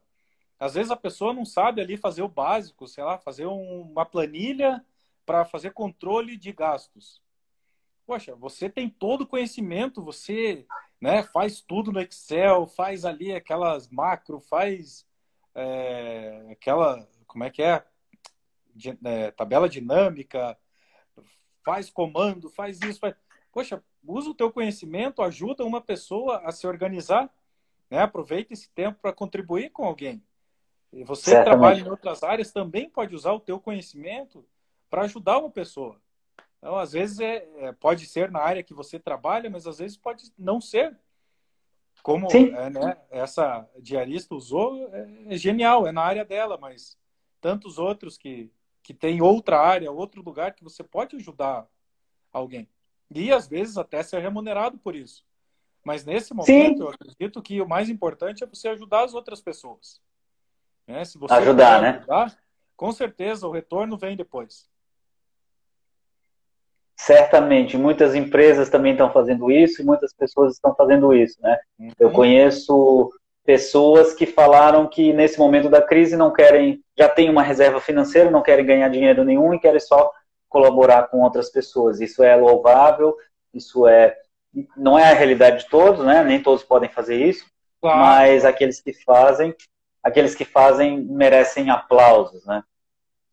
Às 0.57 0.75
vezes 0.75 0.89
a 0.89 0.95
pessoa 0.95 1.33
não 1.33 1.43
sabe 1.43 1.81
ali 1.81 1.97
fazer 1.97 2.21
o 2.21 2.29
básico, 2.29 2.87
sei 2.87 3.03
lá, 3.03 3.17
fazer 3.17 3.45
um, 3.45 3.81
uma 3.81 4.05
planilha 4.05 4.85
para 5.25 5.43
fazer 5.43 5.71
controle 5.71 6.37
de 6.37 6.53
gastos. 6.53 7.20
Poxa, 8.05 8.35
você 8.35 8.69
tem 8.69 8.89
todo 8.89 9.21
o 9.21 9.27
conhecimento, 9.27 10.03
você 10.03 10.65
né, 10.99 11.23
faz 11.23 11.61
tudo 11.61 11.91
no 11.91 12.01
Excel, 12.01 12.67
faz 12.67 13.05
ali 13.05 13.33
aquelas 13.33 13.87
macro, 13.89 14.39
faz 14.39 15.05
é, 15.55 16.47
aquela, 16.51 17.07
como 17.27 17.43
é 17.43 17.49
que 17.49 17.61
é? 17.63 17.83
É, 19.03 19.31
tabela 19.31 19.67
dinâmica, 19.67 20.57
faz 21.63 21.89
comando, 21.89 22.49
faz 22.49 22.81
isso, 22.81 22.99
faz... 22.99 23.15
Poxa, 23.51 23.83
usa 24.05 24.29
o 24.29 24.35
teu 24.35 24.51
conhecimento, 24.51 25.21
ajuda 25.21 25.65
uma 25.65 25.81
pessoa 25.81 26.41
a 26.45 26.51
se 26.51 26.65
organizar, 26.65 27.29
né? 27.89 27.99
Aproveita 27.99 28.53
esse 28.53 28.69
tempo 28.69 28.99
para 29.01 29.13
contribuir 29.13 29.69
com 29.71 29.83
alguém. 29.83 30.23
E 30.93 31.03
você 31.03 31.37
que 31.37 31.43
trabalha 31.43 31.79
em 31.79 31.89
outras 31.89 32.23
áreas 32.23 32.51
também 32.51 32.89
pode 32.89 33.13
usar 33.15 33.33
o 33.33 33.39
teu 33.39 33.59
conhecimento 33.59 34.45
para 34.89 35.03
ajudar 35.03 35.37
uma 35.37 35.49
pessoa. 35.49 36.00
Então, 36.61 36.77
às 36.77 36.91
vezes, 36.91 37.19
é, 37.19 37.47
é, 37.57 37.71
pode 37.71 38.05
ser 38.05 38.29
na 38.29 38.39
área 38.39 38.61
que 38.61 38.73
você 38.73 38.99
trabalha, 38.99 39.49
mas 39.49 39.65
às 39.65 39.79
vezes 39.79 39.97
pode 39.97 40.31
não 40.37 40.61
ser. 40.61 40.95
Como 42.03 42.27
é, 42.31 42.69
né, 42.69 42.97
essa 43.09 43.67
diarista 43.79 44.35
usou, 44.35 44.87
é, 44.93 45.33
é, 45.33 45.37
genial, 45.37 45.87
é 45.87 45.91
na 45.91 46.03
área 46.03 46.23
dela, 46.23 46.57
mas 46.59 46.97
tantos 47.39 47.79
outros 47.79 48.15
que, 48.15 48.51
que 48.83 48.93
tem 48.93 49.21
outra 49.21 49.59
área, 49.59 49.91
outro 49.91 50.21
lugar 50.21 50.53
que 50.53 50.63
você 50.63 50.83
pode 50.83 51.15
ajudar 51.15 51.67
alguém. 52.31 52.69
E 53.09 53.31
às 53.31 53.47
vezes 53.47 53.77
até 53.77 54.01
ser 54.03 54.19
remunerado 54.19 54.77
por 54.77 54.95
isso. 54.95 55.25
Mas 55.83 56.05
nesse 56.05 56.33
momento, 56.33 56.77
Sim. 56.77 56.83
eu 56.83 56.89
acredito 56.89 57.41
que 57.41 57.59
o 57.59 57.67
mais 57.67 57.89
importante 57.89 58.43
é 58.43 58.47
você 58.47 58.69
ajudar 58.69 59.03
as 59.03 59.15
outras 59.15 59.41
pessoas. 59.41 59.99
Né? 60.87 61.03
Se 61.05 61.17
você 61.17 61.33
ajudar, 61.33 61.81
né? 61.81 61.89
Ajudar, 61.97 62.37
com 62.75 62.91
certeza 62.91 63.47
o 63.47 63.51
retorno 63.51 63.97
vem 63.97 64.15
depois. 64.15 64.70
Certamente, 67.03 67.79
muitas 67.79 68.13
empresas 68.13 68.69
também 68.69 68.91
estão 68.91 69.11
fazendo 69.11 69.51
isso 69.51 69.81
e 69.81 69.85
muitas 69.85 70.13
pessoas 70.13 70.53
estão 70.53 70.75
fazendo 70.75 71.11
isso, 71.11 71.41
né? 71.41 71.57
Uhum. 71.79 71.89
Eu 71.99 72.11
conheço 72.11 73.11
pessoas 73.43 74.13
que 74.13 74.27
falaram 74.27 74.87
que 74.87 75.11
nesse 75.11 75.39
momento 75.39 75.67
da 75.67 75.81
crise 75.81 76.15
não 76.15 76.31
querem, 76.31 76.79
já 76.95 77.09
tem 77.09 77.27
uma 77.27 77.41
reserva 77.41 77.81
financeira, 77.81 78.29
não 78.29 78.43
querem 78.43 78.63
ganhar 78.63 78.87
dinheiro 78.89 79.23
nenhum 79.23 79.51
e 79.51 79.59
querem 79.59 79.79
só 79.79 80.11
colaborar 80.47 81.07
com 81.07 81.21
outras 81.21 81.49
pessoas. 81.49 81.99
Isso 81.99 82.21
é 82.21 82.35
louvável, 82.35 83.17
isso 83.51 83.87
é 83.87 84.15
não 84.77 84.99
é 84.99 85.09
a 85.09 85.15
realidade 85.15 85.63
de 85.63 85.69
todos, 85.71 86.05
né? 86.05 86.23
Nem 86.23 86.43
todos 86.43 86.63
podem 86.63 86.89
fazer 86.89 87.15
isso, 87.15 87.47
claro. 87.81 87.97
mas 87.97 88.45
aqueles 88.45 88.79
que 88.79 88.93
fazem, 88.93 89.55
aqueles 90.03 90.35
que 90.35 90.45
fazem 90.45 91.01
merecem 91.01 91.71
aplausos, 91.71 92.45
né? 92.45 92.63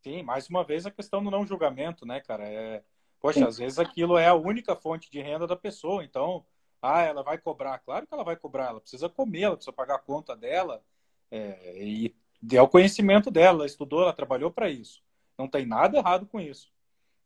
Sim, 0.02 0.22
mais 0.22 0.48
uma 0.48 0.64
vez 0.64 0.86
a 0.86 0.90
questão 0.90 1.22
do 1.22 1.30
não 1.30 1.44
julgamento, 1.44 2.06
né, 2.06 2.22
cara? 2.26 2.44
É 2.44 2.80
Poxa, 3.20 3.40
Sim. 3.40 3.46
às 3.46 3.58
vezes 3.58 3.78
aquilo 3.78 4.16
é 4.16 4.28
a 4.28 4.34
única 4.34 4.76
fonte 4.76 5.10
de 5.10 5.20
renda 5.20 5.46
da 5.46 5.56
pessoa, 5.56 6.04
então, 6.04 6.44
ah, 6.80 7.02
ela 7.02 7.22
vai 7.22 7.38
cobrar. 7.38 7.78
Claro 7.80 8.06
que 8.06 8.14
ela 8.14 8.24
vai 8.24 8.36
cobrar, 8.36 8.66
ela 8.66 8.80
precisa 8.80 9.08
comer, 9.08 9.42
ela 9.42 9.56
precisa 9.56 9.72
pagar 9.72 9.96
a 9.96 10.00
conta 10.00 10.36
dela, 10.36 10.82
é, 11.30 11.82
e 11.82 12.14
é 12.52 12.62
o 12.62 12.68
conhecimento 12.68 13.30
dela, 13.30 13.58
ela 13.58 13.66
estudou, 13.66 14.02
ela 14.02 14.12
trabalhou 14.12 14.50
para 14.50 14.70
isso. 14.70 15.02
Não 15.36 15.48
tem 15.48 15.66
nada 15.66 15.98
errado 15.98 16.26
com 16.26 16.40
isso. 16.40 16.70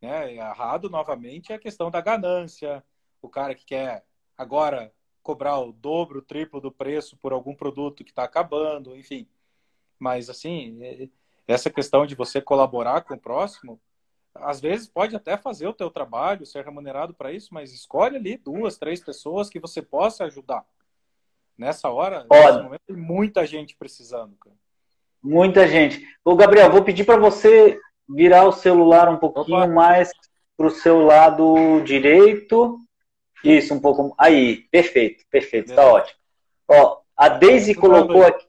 Né? 0.00 0.34
Errado, 0.34 0.88
novamente, 0.90 1.52
é 1.52 1.56
a 1.56 1.60
questão 1.60 1.90
da 1.90 2.00
ganância, 2.00 2.82
o 3.20 3.28
cara 3.28 3.54
que 3.54 3.64
quer 3.64 4.04
agora 4.36 4.92
cobrar 5.22 5.58
o 5.60 5.72
dobro, 5.72 6.18
o 6.18 6.22
triplo 6.22 6.60
do 6.60 6.72
preço 6.72 7.16
por 7.16 7.32
algum 7.32 7.54
produto 7.54 8.02
que 8.02 8.10
está 8.10 8.24
acabando, 8.24 8.96
enfim. 8.96 9.28
Mas, 9.98 10.28
assim, 10.28 10.82
é, 10.82 11.08
essa 11.46 11.70
questão 11.70 12.04
de 12.04 12.14
você 12.14 12.40
colaborar 12.40 13.02
com 13.02 13.14
o 13.14 13.20
próximo, 13.20 13.80
às 14.34 14.60
vezes 14.60 14.88
pode 14.88 15.14
até 15.14 15.36
fazer 15.36 15.66
o 15.66 15.74
teu 15.74 15.90
trabalho, 15.90 16.46
ser 16.46 16.64
remunerado 16.64 17.14
para 17.14 17.32
isso, 17.32 17.52
mas 17.52 17.72
escolhe 17.72 18.16
ali 18.16 18.36
duas, 18.36 18.78
três 18.78 19.00
pessoas 19.02 19.48
que 19.48 19.60
você 19.60 19.82
possa 19.82 20.24
ajudar. 20.24 20.64
Nessa 21.56 21.90
hora, 21.90 22.26
nesse 22.30 22.62
momento, 22.62 22.82
tem 22.86 22.96
muita 22.96 23.46
gente 23.46 23.76
precisando. 23.76 24.34
Cara. 24.36 24.56
Muita 25.22 25.68
gente. 25.68 26.04
Ô, 26.24 26.34
Gabriel, 26.34 26.70
vou 26.70 26.82
pedir 26.82 27.04
para 27.04 27.20
você 27.20 27.78
virar 28.08 28.44
o 28.44 28.52
celular 28.52 29.08
um 29.08 29.18
pouquinho 29.18 29.58
Opa. 29.58 29.68
mais 29.68 30.10
para 30.56 30.66
o 30.66 30.70
seu 30.70 31.04
lado 31.04 31.80
direito. 31.84 32.78
Isso, 33.44 33.74
um 33.74 33.80
pouco. 33.80 34.14
Aí, 34.18 34.62
perfeito, 34.70 35.24
perfeito, 35.30 35.70
está 35.70 35.84
ótimo. 35.84 36.18
Ó, 36.68 37.00
a 37.16 37.28
Daisy 37.28 37.74
colocou 37.74 38.24
aqui. 38.24 38.46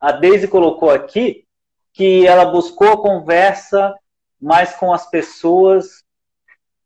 A 0.00 0.12
Daisy 0.12 0.48
colocou 0.48 0.90
aqui 0.90 1.46
que 1.92 2.26
ela 2.26 2.44
buscou 2.46 2.92
a 2.92 3.00
conversa 3.00 3.94
mais 4.40 4.74
com 4.74 4.92
as 4.92 5.08
pessoas, 5.08 6.04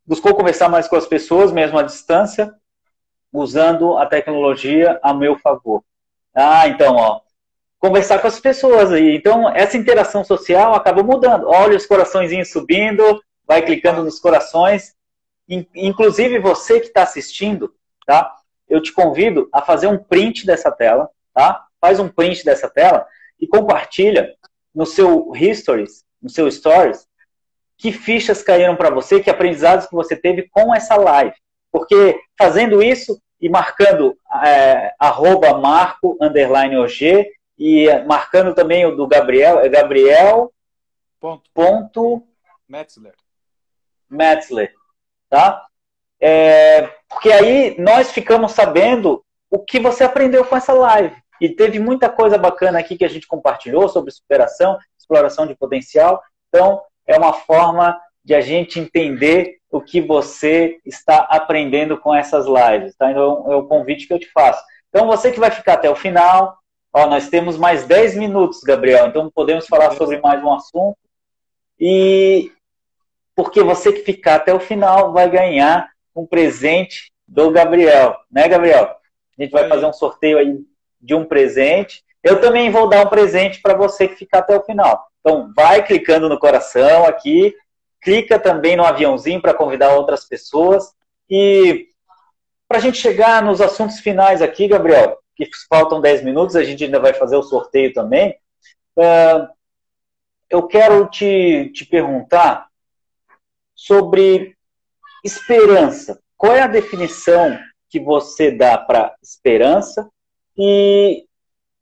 buscou 0.06 0.34
conversar 0.34 0.68
mais 0.68 0.88
com 0.88 0.96
as 0.96 1.06
pessoas, 1.06 1.52
mesmo 1.52 1.78
à 1.78 1.82
distância, 1.82 2.52
usando 3.32 3.96
a 3.96 4.06
tecnologia 4.06 4.98
a 5.02 5.14
meu 5.14 5.38
favor. 5.38 5.84
Ah, 6.34 6.68
então, 6.68 6.96
ó, 6.96 7.20
conversar 7.78 8.18
com 8.20 8.26
as 8.28 8.38
pessoas 8.38 8.92
aí. 8.92 9.16
Então, 9.16 9.48
essa 9.48 9.76
interação 9.76 10.24
social 10.24 10.74
acaba 10.74 11.02
mudando. 11.02 11.46
Olha 11.48 11.76
os 11.76 11.86
coraçõezinhos 11.86 12.50
subindo, 12.50 13.22
vai 13.46 13.62
clicando 13.62 14.02
nos 14.04 14.20
corações. 14.20 14.94
Inclusive, 15.74 16.38
você 16.38 16.78
que 16.78 16.86
está 16.86 17.02
assistindo, 17.02 17.74
tá? 18.06 18.36
Eu 18.68 18.80
te 18.80 18.92
convido 18.92 19.48
a 19.52 19.62
fazer 19.62 19.88
um 19.88 19.98
print 19.98 20.46
dessa 20.46 20.70
tela, 20.70 21.10
tá? 21.34 21.66
Faz 21.80 21.98
um 21.98 22.08
print 22.08 22.44
dessa 22.44 22.68
tela 22.68 23.06
e 23.40 23.46
compartilha 23.48 24.34
no 24.72 24.86
seu 24.86 25.32
Histories, 25.34 26.04
no 26.22 26.28
seu 26.28 26.48
Stories, 26.50 27.08
que 27.80 27.92
fichas 27.92 28.42
caíram 28.42 28.76
para 28.76 28.90
você, 28.90 29.20
que 29.20 29.30
aprendizados 29.30 29.86
que 29.86 29.94
você 29.94 30.14
teve 30.14 30.48
com 30.50 30.74
essa 30.74 30.96
live. 30.96 31.34
Porque 31.72 32.20
fazendo 32.38 32.82
isso 32.82 33.20
e 33.40 33.48
marcando 33.48 34.16
é, 34.44 34.92
arroba 34.98 35.56
marco, 35.58 36.16
underline 36.20 36.76
OG, 36.76 37.26
e 37.58 37.86
marcando 38.06 38.54
também 38.54 38.84
o 38.86 38.96
do 38.96 39.06
Gabriel, 39.06 39.60
é 39.60 39.68
Gabriel 39.68 40.52
ponto, 41.18 41.50
ponto 41.52 42.22
Metzler. 42.68 43.14
Metzler, 44.08 44.72
tá? 45.28 45.66
é, 46.20 46.82
porque 47.08 47.32
aí 47.32 47.76
nós 47.78 48.12
ficamos 48.12 48.52
sabendo 48.52 49.24
o 49.50 49.58
que 49.58 49.80
você 49.80 50.04
aprendeu 50.04 50.44
com 50.44 50.56
essa 50.56 50.72
live. 50.72 51.16
E 51.40 51.48
teve 51.48 51.78
muita 51.78 52.10
coisa 52.10 52.36
bacana 52.36 52.78
aqui 52.78 52.96
que 52.96 53.04
a 53.04 53.08
gente 53.08 53.26
compartilhou 53.26 53.88
sobre 53.88 54.12
superação, 54.12 54.78
exploração 54.98 55.46
de 55.46 55.54
potencial. 55.54 56.22
Então, 56.48 56.82
é 57.12 57.18
uma 57.18 57.32
forma 57.32 57.98
de 58.24 58.34
a 58.34 58.40
gente 58.40 58.78
entender 58.78 59.58
o 59.70 59.80
que 59.80 60.00
você 60.00 60.78
está 60.84 61.18
aprendendo 61.30 61.96
com 61.98 62.14
essas 62.14 62.46
lives. 62.46 62.94
Tá? 62.96 63.10
Então, 63.10 63.44
é 63.50 63.56
o 63.56 63.66
convite 63.66 64.06
que 64.06 64.12
eu 64.12 64.18
te 64.18 64.30
faço. 64.30 64.62
Então, 64.88 65.06
você 65.06 65.30
que 65.30 65.40
vai 65.40 65.50
ficar 65.50 65.74
até 65.74 65.88
o 65.88 65.96
final, 65.96 66.58
ó, 66.92 67.06
nós 67.06 67.28
temos 67.28 67.56
mais 67.56 67.84
10 67.86 68.16
minutos, 68.16 68.60
Gabriel, 68.60 69.06
então 69.06 69.30
podemos 69.32 69.66
falar 69.66 69.92
sobre 69.92 70.20
mais 70.20 70.42
um 70.42 70.52
assunto. 70.52 70.98
E 71.78 72.52
porque 73.34 73.62
você 73.62 73.92
que 73.92 74.00
ficar 74.00 74.34
até 74.34 74.52
o 74.52 74.60
final 74.60 75.12
vai 75.12 75.30
ganhar 75.30 75.88
um 76.14 76.26
presente 76.26 77.10
do 77.26 77.50
Gabriel, 77.50 78.16
né, 78.30 78.46
Gabriel? 78.48 78.96
A 79.38 79.42
gente 79.42 79.52
vai 79.52 79.66
fazer 79.68 79.86
um 79.86 79.92
sorteio 79.92 80.38
aí 80.38 80.58
de 81.00 81.14
um 81.14 81.24
presente. 81.24 82.04
Eu 82.22 82.40
também 82.40 82.70
vou 82.70 82.88
dar 82.88 83.06
um 83.06 83.08
presente 83.08 83.62
para 83.62 83.74
você 83.74 84.06
que 84.06 84.16
ficar 84.16 84.40
até 84.40 84.54
o 84.54 84.62
final. 84.62 85.09
Então, 85.20 85.52
vai 85.54 85.84
clicando 85.86 86.28
no 86.28 86.38
coração 86.38 87.04
aqui, 87.04 87.54
clica 88.00 88.38
também 88.38 88.76
no 88.76 88.84
aviãozinho 88.84 89.40
para 89.40 89.54
convidar 89.54 89.94
outras 89.94 90.24
pessoas. 90.24 90.92
E 91.28 91.88
para 92.66 92.78
a 92.78 92.80
gente 92.80 92.98
chegar 92.98 93.42
nos 93.42 93.60
assuntos 93.60 94.00
finais 94.00 94.40
aqui, 94.40 94.66
Gabriel, 94.66 95.18
que 95.36 95.48
faltam 95.68 96.00
10 96.00 96.24
minutos, 96.24 96.56
a 96.56 96.64
gente 96.64 96.84
ainda 96.84 96.98
vai 96.98 97.12
fazer 97.12 97.36
o 97.36 97.42
sorteio 97.42 97.92
também. 97.92 98.36
Uh, 98.96 99.48
eu 100.48 100.66
quero 100.66 101.08
te, 101.08 101.70
te 101.74 101.84
perguntar 101.84 102.68
sobre 103.74 104.56
esperança. 105.24 106.20
Qual 106.36 106.54
é 106.54 106.62
a 106.62 106.66
definição 106.66 107.58
que 107.88 108.00
você 108.00 108.50
dá 108.50 108.78
para 108.78 109.14
esperança 109.22 110.08
e 110.56 111.24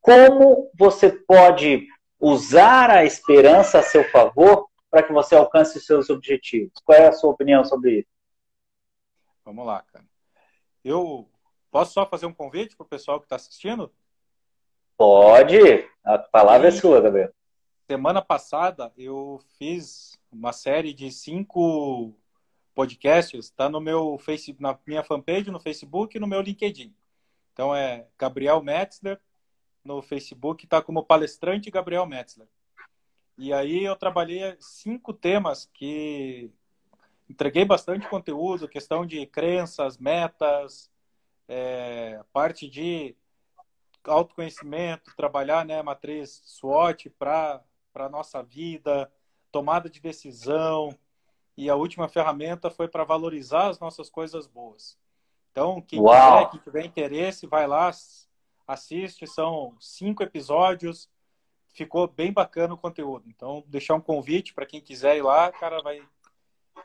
como 0.00 0.70
você 0.78 1.10
pode 1.10 1.86
usar 2.18 2.90
a 2.90 3.04
esperança 3.04 3.78
a 3.78 3.82
seu 3.82 4.04
favor 4.10 4.68
para 4.90 5.02
que 5.02 5.12
você 5.12 5.34
alcance 5.34 5.78
os 5.78 5.86
seus 5.86 6.10
objetivos? 6.10 6.72
Qual 6.84 6.98
é 6.98 7.08
a 7.08 7.12
sua 7.12 7.30
opinião 7.30 7.64
sobre 7.64 8.00
isso? 8.00 8.08
Vamos 9.44 9.66
lá, 9.66 9.82
cara. 9.82 10.04
Eu 10.84 11.28
posso 11.70 11.92
só 11.92 12.06
fazer 12.06 12.26
um 12.26 12.32
convite 12.32 12.76
para 12.76 12.84
o 12.84 12.88
pessoal 12.88 13.20
que 13.20 13.26
está 13.26 13.36
assistindo? 13.36 13.92
Pode. 14.96 15.88
A 16.04 16.18
palavra 16.18 16.68
e, 16.68 16.70
é 16.70 16.72
sua, 16.72 17.00
Gabriel. 17.00 17.32
Semana 17.86 18.20
passada 18.20 18.92
eu 18.96 19.40
fiz 19.58 20.18
uma 20.30 20.52
série 20.52 20.92
de 20.92 21.10
cinco 21.10 22.14
podcasts, 22.74 23.46
está 23.46 23.68
no 23.68 23.80
meu 23.80 24.18
face, 24.18 24.56
na 24.58 24.78
minha 24.86 25.02
fanpage 25.02 25.50
no 25.50 25.60
Facebook 25.60 26.16
e 26.16 26.20
no 26.20 26.26
meu 26.26 26.40
LinkedIn. 26.40 26.94
Então 27.52 27.74
é 27.74 28.06
Gabriel 28.18 28.62
Metzler 28.62 29.20
no 29.88 30.02
Facebook, 30.02 30.64
está 30.64 30.82
como 30.82 31.02
palestrante 31.02 31.70
Gabriel 31.70 32.04
Metzler. 32.04 32.46
E 33.38 33.52
aí 33.54 33.84
eu 33.84 33.96
trabalhei 33.96 34.54
cinco 34.60 35.14
temas 35.14 35.64
que 35.72 36.52
entreguei 37.28 37.64
bastante 37.64 38.06
conteúdo, 38.06 38.68
questão 38.68 39.06
de 39.06 39.24
crenças, 39.26 39.96
metas, 39.96 40.90
é, 41.48 42.22
parte 42.32 42.68
de 42.68 43.16
autoconhecimento, 44.04 45.14
trabalhar 45.16 45.64
né, 45.64 45.82
matriz 45.82 46.42
SWOT 46.44 47.08
para 47.10 47.62
a 47.94 48.08
nossa 48.08 48.42
vida, 48.42 49.10
tomada 49.50 49.88
de 49.88 50.00
decisão, 50.00 50.96
e 51.56 51.70
a 51.70 51.76
última 51.76 52.08
ferramenta 52.08 52.70
foi 52.70 52.88
para 52.88 53.04
valorizar 53.04 53.68
as 53.68 53.78
nossas 53.80 54.10
coisas 54.10 54.46
boas. 54.46 54.98
Então, 55.50 55.80
quem 55.80 56.00
Uau. 56.00 56.14
quiser, 56.14 56.50
quem 56.50 56.60
tiver 56.60 56.84
interesse, 56.84 57.46
vai 57.46 57.66
lá, 57.66 57.90
assiste. 58.68 59.26
São 59.26 59.74
cinco 59.80 60.22
episódios. 60.22 61.08
Ficou 61.72 62.06
bem 62.06 62.32
bacana 62.32 62.74
o 62.74 62.78
conteúdo. 62.78 63.24
Então, 63.28 63.64
deixar 63.66 63.94
um 63.94 64.00
convite 64.00 64.54
para 64.54 64.66
quem 64.66 64.80
quiser 64.80 65.16
ir 65.16 65.22
lá, 65.22 65.50
cara, 65.50 65.82
vai. 65.82 66.02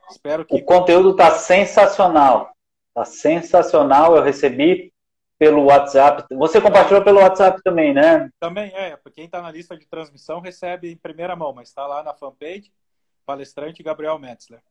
Espero 0.10 0.46
que. 0.46 0.56
O 0.56 0.64
conteúdo 0.64 1.12
está 1.12 1.32
sensacional. 1.32 2.56
Está 2.90 3.06
sensacional. 3.06 4.16
Eu 4.16 4.24
recebi 4.24 4.94
pelo 5.38 5.66
WhatsApp. 5.66 6.24
Você 6.36 6.62
compartilhou 6.62 7.04
pelo 7.04 7.20
WhatsApp 7.20 7.62
também, 7.64 7.94
né? 7.94 8.30
Também 8.40 8.72
é. 8.74 8.98
Quem 9.14 9.26
está 9.26 9.42
na 9.42 9.52
lista 9.52 9.78
de 9.78 9.86
transmissão 9.86 10.40
recebe 10.40 10.92
em 10.92 10.98
primeira 10.98 11.36
mão, 11.36 11.54
mas 11.54 11.70
está 11.70 11.86
lá 11.86 12.02
na 12.02 12.14
fanpage 12.14 12.72
palestrante 13.26 13.84
Gabriel 13.84 14.20
Metzler. 14.20 14.62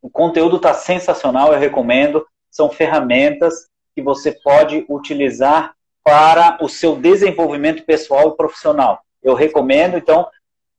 O 0.00 0.10
conteúdo 0.10 0.56
está 0.56 0.72
sensacional, 0.72 1.52
eu 1.52 1.58
recomendo. 1.58 2.26
São 2.50 2.70
ferramentas 2.70 3.68
que 3.96 4.02
você 4.02 4.30
pode 4.30 4.84
utilizar 4.90 5.74
para 6.04 6.58
o 6.62 6.68
seu 6.68 6.96
desenvolvimento 6.96 7.82
pessoal 7.86 8.28
e 8.28 8.36
profissional. 8.36 9.00
Eu 9.22 9.32
recomendo, 9.32 9.96
então, 9.96 10.28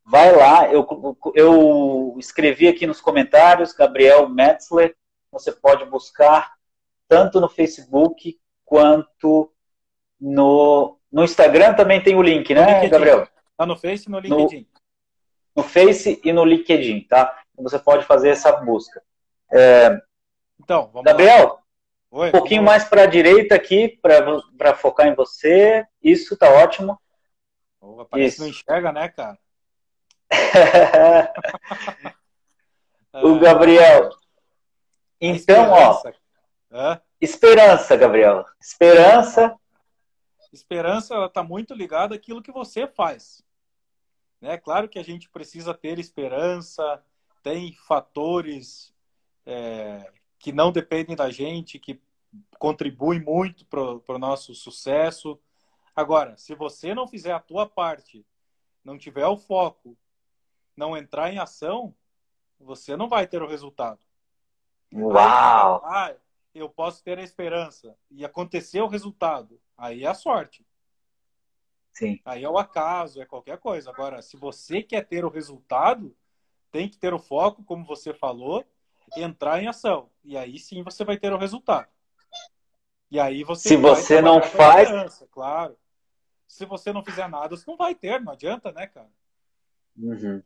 vai 0.06 0.34
lá. 0.36 0.72
Eu, 0.72 0.88
eu 1.34 2.16
escrevi 2.20 2.68
aqui 2.68 2.86
nos 2.86 3.02
comentários, 3.02 3.74
Gabriel 3.74 4.30
Metzler. 4.30 4.96
Você 5.32 5.52
pode 5.52 5.84
buscar 5.86 6.54
tanto 7.08 7.42
no 7.42 7.50
Facebook 7.50 8.40
quanto 8.64 9.52
no, 10.22 11.00
no 11.12 11.24
Instagram 11.24 11.74
também 11.74 12.04
tem 12.04 12.16
o 12.16 12.22
link, 12.22 12.54
né, 12.54 12.88
Gabriel? 12.88 13.28
Tá 13.58 13.66
no 13.66 13.76
Face 13.76 14.08
e 14.08 14.12
no 14.12 14.20
LinkedIn. 14.20 14.68
No, 15.56 15.64
no 15.64 15.68
Face 15.68 16.22
e 16.24 16.32
no 16.32 16.46
LinkedIn, 16.46 17.02
tá? 17.10 17.36
Você 17.58 17.80
pode 17.80 18.06
fazer 18.06 18.30
essa 18.30 18.52
busca. 18.52 19.02
É... 19.52 20.00
Então, 20.60 20.92
vamos 20.94 21.04
Gabriel, 21.04 21.60
Oi, 22.10 22.30
um 22.30 22.32
pouquinho 22.32 22.64
mais 22.64 22.86
para 22.86 23.04
a 23.04 23.08
direita 23.08 23.56
aqui, 23.56 24.00
para 24.02 24.74
focar 24.76 25.08
em 25.08 25.16
você. 25.16 25.86
Isso 26.02 26.38
tá 26.38 26.50
ótimo. 26.50 27.00
Oh, 27.82 28.06
parece 28.06 28.36
Isso. 28.36 28.42
não 28.42 28.50
enxerga, 28.50 28.92
né, 28.92 29.10
cara? 29.10 29.38
o 33.14 33.40
Gabriel. 33.40 34.10
Então, 35.20 35.36
esperança. 35.36 36.14
ó. 36.72 36.78
Hã? 36.78 37.02
Esperança, 37.20 37.96
Gabriel. 37.96 38.46
Esperança. 38.60 39.58
Esperança, 40.52 41.14
ela 41.14 41.30
tá 41.30 41.44
muito 41.44 41.74
ligada 41.74 42.16
àquilo 42.16 42.42
que 42.42 42.52
você 42.52 42.88
faz. 42.88 43.44
Né? 44.40 44.58
Claro 44.58 44.88
que 44.88 45.00
a 45.00 45.04
gente 45.04 45.30
precisa 45.30 45.74
ter 45.74 46.00
esperança, 46.00 47.04
tem 47.44 47.74
fatores 47.88 48.94
é, 49.46 50.12
que 50.48 50.54
não 50.54 50.72
dependem 50.72 51.14
da 51.14 51.30
gente, 51.30 51.78
que 51.78 52.02
contribuem 52.58 53.20
muito 53.20 53.66
para 53.66 54.16
o 54.16 54.18
nosso 54.18 54.56
sucesso. 54.56 55.38
Agora, 55.94 56.38
se 56.38 56.56
você 56.56 56.96
não 56.96 57.06
fizer 57.06 57.34
a 57.34 57.40
tua 57.42 57.68
parte, 57.68 58.26
não 58.82 58.98
tiver 58.98 59.28
o 59.28 59.36
foco, 59.36 59.98
não 60.74 60.96
entrar 60.96 61.34
em 61.34 61.38
ação, 61.38 61.94
você 62.58 62.96
não 62.96 63.10
vai 63.10 63.28
ter 63.28 63.42
o 63.42 63.48
resultado. 63.48 64.00
Uau! 64.94 65.82
Ah, 65.84 66.16
eu 66.56 66.70
posso 66.70 67.04
ter 67.04 67.20
a 67.20 67.24
esperança 67.24 67.94
e 68.10 68.24
acontecer 68.24 68.80
o 68.80 68.88
resultado. 68.88 69.60
Aí 69.78 70.06
é 70.06 70.08
a 70.08 70.14
sorte. 70.14 70.66
Sim. 71.92 72.22
Aí 72.24 72.46
é 72.46 72.50
o 72.50 72.58
acaso, 72.58 73.22
é 73.22 73.26
qualquer 73.26 73.58
coisa. 73.58 73.90
Agora, 73.90 74.22
se 74.22 74.38
você 74.38 74.82
quer 74.82 75.06
ter 75.06 75.26
o 75.26 75.30
resultado, 75.30 76.16
tem 76.72 76.88
que 76.88 76.98
ter 76.98 77.14
o 77.14 77.20
foco, 77.20 77.66
como 77.66 77.84
você 77.84 78.14
falou, 78.14 78.66
entrar 79.16 79.62
em 79.62 79.68
ação. 79.68 80.10
E 80.24 80.38
aí 80.38 80.60
sim 80.60 80.84
você 80.84 81.06
vai 81.06 81.18
ter 81.18 81.32
o 81.32 81.38
resultado. 81.38 81.88
E 83.10 83.20
aí 83.20 83.44
você. 83.44 83.70
Se 83.70 83.78
você 83.78 84.22
não 84.22 84.42
faz. 84.42 84.90
Claro. 85.32 85.78
Se 86.48 86.66
você 86.66 86.94
não 86.94 87.04
fizer 87.04 87.28
nada, 87.28 87.56
você 87.56 87.70
não 87.70 87.78
vai 87.78 87.94
ter, 87.94 88.22
não 88.22 88.32
adianta, 88.32 88.72
né, 88.72 88.88
cara? 88.88 89.10
Uhum. 89.98 90.42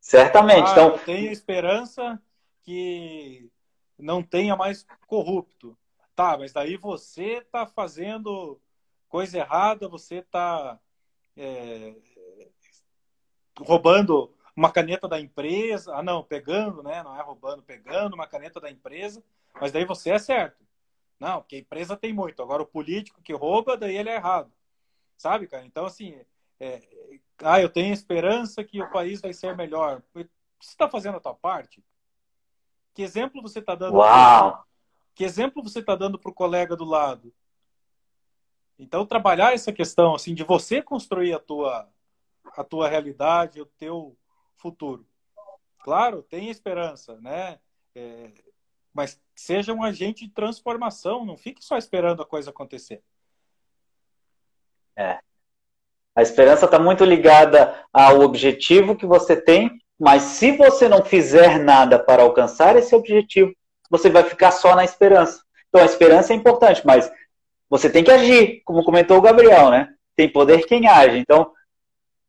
Certamente. 0.00 0.68
Ah, 0.68 0.72
então... 0.72 0.88
Eu 0.88 0.98
tenho 0.98 1.30
esperança 1.30 2.20
que 2.62 3.50
não 3.96 4.22
tenha 4.22 4.56
mais 4.56 4.84
corrupto. 5.06 5.78
Tá, 6.16 6.36
mas 6.36 6.52
daí 6.52 6.76
você 6.76 7.40
tá 7.52 7.64
fazendo 7.64 8.60
coisa 9.08 9.38
errada, 9.38 9.88
você 9.88 10.16
está 10.16 10.78
é, 11.36 11.94
roubando 13.58 14.34
uma 14.60 14.70
caneta 14.70 15.08
da 15.08 15.18
empresa. 15.18 15.94
Ah, 15.94 16.02
não, 16.02 16.22
pegando, 16.22 16.82
né? 16.82 17.02
Não 17.02 17.18
é 17.18 17.22
roubando, 17.22 17.62
pegando 17.62 18.12
uma 18.12 18.26
caneta 18.26 18.60
da 18.60 18.70
empresa, 18.70 19.24
mas 19.58 19.72
daí 19.72 19.86
você 19.86 20.10
é 20.10 20.18
certo. 20.18 20.62
Não, 21.18 21.40
porque 21.40 21.56
a 21.56 21.60
empresa 21.60 21.96
tem 21.96 22.12
muito. 22.12 22.42
Agora, 22.42 22.62
o 22.62 22.66
político 22.66 23.22
que 23.22 23.32
rouba, 23.32 23.74
daí 23.74 23.96
ele 23.96 24.10
é 24.10 24.16
errado. 24.16 24.52
Sabe, 25.16 25.46
cara? 25.46 25.64
Então, 25.64 25.86
assim, 25.86 26.14
é, 26.58 26.82
ah, 27.38 27.58
eu 27.58 27.70
tenho 27.70 27.92
esperança 27.92 28.62
que 28.62 28.82
o 28.82 28.90
país 28.90 29.22
vai 29.22 29.32
ser 29.32 29.56
melhor. 29.56 30.02
Você 30.12 30.28
está 30.60 30.86
fazendo 30.86 31.16
a 31.16 31.20
tua 31.20 31.34
parte? 31.34 31.82
Que 32.92 33.02
exemplo 33.02 33.40
você 33.40 33.60
está 33.60 33.74
dando? 33.74 33.96
Uau! 33.96 34.62
Que 35.14 35.24
exemplo 35.24 35.62
você 35.62 35.78
está 35.78 35.94
dando 35.94 36.18
para 36.18 36.30
o 36.30 36.34
colega 36.34 36.76
do 36.76 36.84
lado? 36.84 37.32
Então, 38.78 39.06
trabalhar 39.06 39.54
essa 39.54 39.72
questão 39.72 40.14
assim 40.14 40.34
de 40.34 40.44
você 40.44 40.82
construir 40.82 41.32
a 41.32 41.38
tua, 41.38 41.88
a 42.56 42.64
tua 42.64 42.88
realidade, 42.88 43.62
o 43.62 43.66
teu 43.66 44.16
futuro. 44.60 45.06
Claro, 45.80 46.22
tem 46.22 46.50
esperança, 46.50 47.18
né? 47.20 47.58
É, 47.94 48.30
mas 48.92 49.20
seja 49.34 49.72
um 49.72 49.82
agente 49.82 50.26
de 50.26 50.32
transformação, 50.32 51.24
não 51.24 51.36
fique 51.36 51.64
só 51.64 51.76
esperando 51.76 52.22
a 52.22 52.26
coisa 52.26 52.50
acontecer. 52.50 53.02
É. 54.96 55.18
A 56.14 56.22
esperança 56.22 56.66
está 56.66 56.78
muito 56.78 57.04
ligada 57.04 57.84
ao 57.92 58.20
objetivo 58.20 58.96
que 58.96 59.06
você 59.06 59.40
tem, 59.40 59.80
mas 59.98 60.22
se 60.22 60.52
você 60.52 60.88
não 60.88 61.04
fizer 61.04 61.58
nada 61.58 61.98
para 61.98 62.22
alcançar 62.22 62.76
esse 62.76 62.94
objetivo, 62.94 63.54
você 63.88 64.10
vai 64.10 64.24
ficar 64.24 64.50
só 64.50 64.74
na 64.74 64.84
esperança. 64.84 65.42
Então 65.68 65.80
a 65.80 65.86
esperança 65.86 66.32
é 66.32 66.36
importante, 66.36 66.82
mas 66.84 67.10
você 67.68 67.88
tem 67.88 68.02
que 68.02 68.10
agir, 68.10 68.62
como 68.64 68.84
comentou 68.84 69.18
o 69.18 69.22
Gabriel, 69.22 69.70
né? 69.70 69.94
Tem 70.16 70.28
poder 70.28 70.66
quem 70.66 70.88
age. 70.88 71.18
Então, 71.18 71.52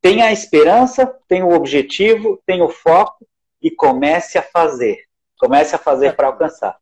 tenha 0.02 0.26
a 0.26 0.32
esperança, 0.32 1.06
tenha 1.28 1.46
o 1.46 1.54
objetivo, 1.54 2.42
tenha 2.46 2.66
o 2.66 2.70
foco 2.70 3.26
e 3.62 3.70
comece 3.70 4.38
a 4.38 4.42
fazer. 4.42 5.06
Comece 5.40 5.76
a 5.76 5.80
fazer 5.80 6.16
para 6.16 6.28
alcançar. 6.28 6.80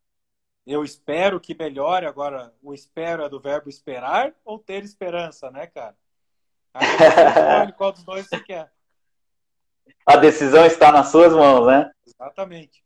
Eu 0.66 0.84
espero 0.84 1.40
que 1.40 1.54
melhore. 1.54 2.06
Agora, 2.06 2.52
o 2.62 2.72
espero 2.72 3.22
é 3.22 3.28
do 3.28 3.40
verbo 3.40 3.68
esperar 3.68 4.32
ou 4.44 4.58
ter 4.58 4.82
esperança, 4.84 5.50
né, 5.50 5.66
cara? 5.66 5.96
Qual 7.76 7.92
dos 7.92 8.04
dois 8.04 8.26
você 8.26 8.40
quer. 8.40 8.70
A 10.06 10.16
decisão 10.16 10.64
está 10.64 10.92
nas 10.92 11.08
suas 11.08 11.32
mãos, 11.32 11.66
né? 11.66 11.90
Exatamente. 12.06 12.82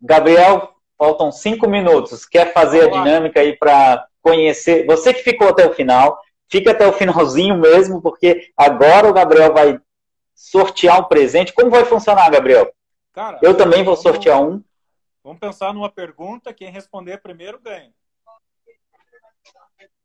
Gabriel, 0.00 0.74
faltam 0.98 1.30
cinco 1.30 1.68
minutos. 1.68 2.26
Quer 2.26 2.52
fazer 2.52 2.84
a 2.84 2.90
dinâmica 2.90 3.40
aí 3.40 3.56
para 3.56 4.06
conhecer? 4.20 4.84
Você 4.86 5.14
que 5.14 5.22
ficou 5.22 5.48
até 5.48 5.66
o 5.66 5.74
final, 5.74 6.18
fica 6.48 6.70
até 6.70 6.86
o 6.86 6.92
finalzinho 6.92 7.56
mesmo, 7.56 8.00
porque 8.00 8.50
agora 8.56 9.08
o 9.08 9.12
Gabriel 9.12 9.52
vai 9.52 9.78
sortear 10.34 11.00
um 11.00 11.04
presente. 11.04 11.52
Como 11.52 11.70
vai 11.70 11.84
funcionar, 11.84 12.30
Gabriel? 12.30 12.72
Cara, 13.12 13.38
eu 13.42 13.56
também 13.56 13.84
vou 13.84 13.96
sortear 13.96 14.42
um. 14.42 14.62
Vamos 15.22 15.38
pensar 15.38 15.72
numa 15.72 15.90
pergunta. 15.90 16.52
Quem 16.52 16.70
responder 16.70 17.18
primeiro 17.18 17.60
ganha. 17.60 17.92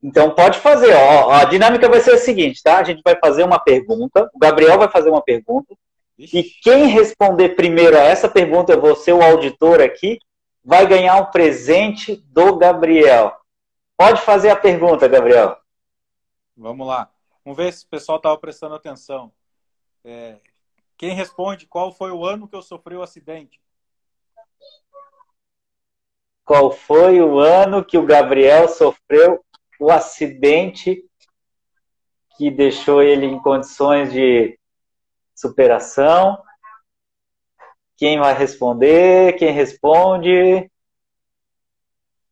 Então 0.02 0.30
pode 0.30 0.58
fazer. 0.60 0.94
Ó, 0.94 1.30
a 1.30 1.44
dinâmica 1.44 1.88
vai 1.88 2.00
ser 2.00 2.12
a 2.12 2.18
seguinte, 2.18 2.62
tá? 2.62 2.78
A 2.78 2.84
gente 2.84 3.02
vai 3.02 3.16
fazer 3.16 3.42
uma 3.42 3.58
pergunta. 3.58 4.30
O 4.32 4.38
Gabriel 4.38 4.78
vai 4.78 4.88
fazer 4.88 5.10
uma 5.10 5.22
pergunta. 5.22 5.74
Ixi. 6.18 6.38
E 6.38 6.44
quem 6.62 6.86
responder 6.86 7.50
primeiro 7.50 7.96
a 7.96 8.02
essa 8.02 8.28
pergunta, 8.28 8.72
eu 8.72 8.80
vou 8.80 8.94
ser 8.94 9.12
o 9.12 9.22
auditor 9.22 9.80
aqui, 9.80 10.18
vai 10.64 10.86
ganhar 10.86 11.16
um 11.16 11.26
presente 11.26 12.16
do 12.26 12.56
Gabriel. 12.56 13.32
Pode 13.96 14.20
fazer 14.22 14.50
a 14.50 14.56
pergunta, 14.56 15.08
Gabriel. 15.08 15.56
Vamos 16.58 16.88
lá. 16.88 17.08
Vamos 17.44 17.56
ver 17.56 17.72
se 17.72 17.84
o 17.84 17.88
pessoal 17.88 18.16
estava 18.16 18.36
prestando 18.36 18.74
atenção. 18.74 19.32
É, 20.04 20.38
quem 20.96 21.14
responde 21.14 21.66
qual 21.66 21.92
foi 21.92 22.10
o 22.10 22.24
ano 22.24 22.48
que 22.48 22.56
eu 22.56 22.62
sofri 22.62 22.96
o 22.96 23.02
acidente? 23.02 23.60
Qual 26.44 26.72
foi 26.72 27.20
o 27.20 27.38
ano 27.38 27.84
que 27.84 27.96
o 27.96 28.04
Gabriel 28.04 28.68
sofreu 28.68 29.44
o 29.78 29.88
acidente 29.90 31.04
que 32.36 32.50
deixou 32.50 33.02
ele 33.02 33.26
em 33.26 33.38
condições 33.38 34.12
de 34.12 34.58
superação? 35.36 36.42
Quem 37.96 38.18
vai 38.18 38.34
responder? 38.34 39.36
Quem 39.36 39.52
responde? 39.52 40.68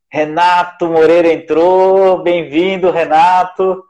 Renato 0.09 0.89
Moreira 0.89 1.31
entrou. 1.31 2.21
Bem-vindo, 2.21 2.91
Renato. 2.91 3.87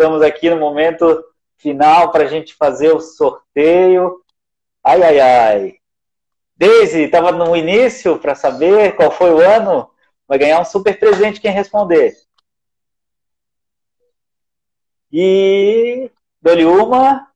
Estamos 0.00 0.22
aqui 0.22 0.48
no 0.48 0.60
momento 0.60 1.24
final 1.56 2.12
para 2.12 2.22
a 2.22 2.26
gente 2.28 2.54
fazer 2.54 2.94
o 2.94 3.00
sorteio. 3.00 4.24
Ai, 4.80 5.02
ai, 5.02 5.18
ai. 5.18 5.78
Daisy, 6.56 7.00
estava 7.00 7.32
no 7.32 7.56
início 7.56 8.16
para 8.16 8.36
saber 8.36 8.94
qual 8.94 9.10
foi 9.10 9.34
o 9.34 9.40
ano. 9.40 9.90
Vai 10.28 10.38
ganhar 10.38 10.60
um 10.60 10.64
super 10.64 10.96
presente 11.00 11.40
quem 11.40 11.50
responder. 11.50 12.16
E 15.10 16.08
dou-lhe 16.40 16.64
uma. 16.64 17.28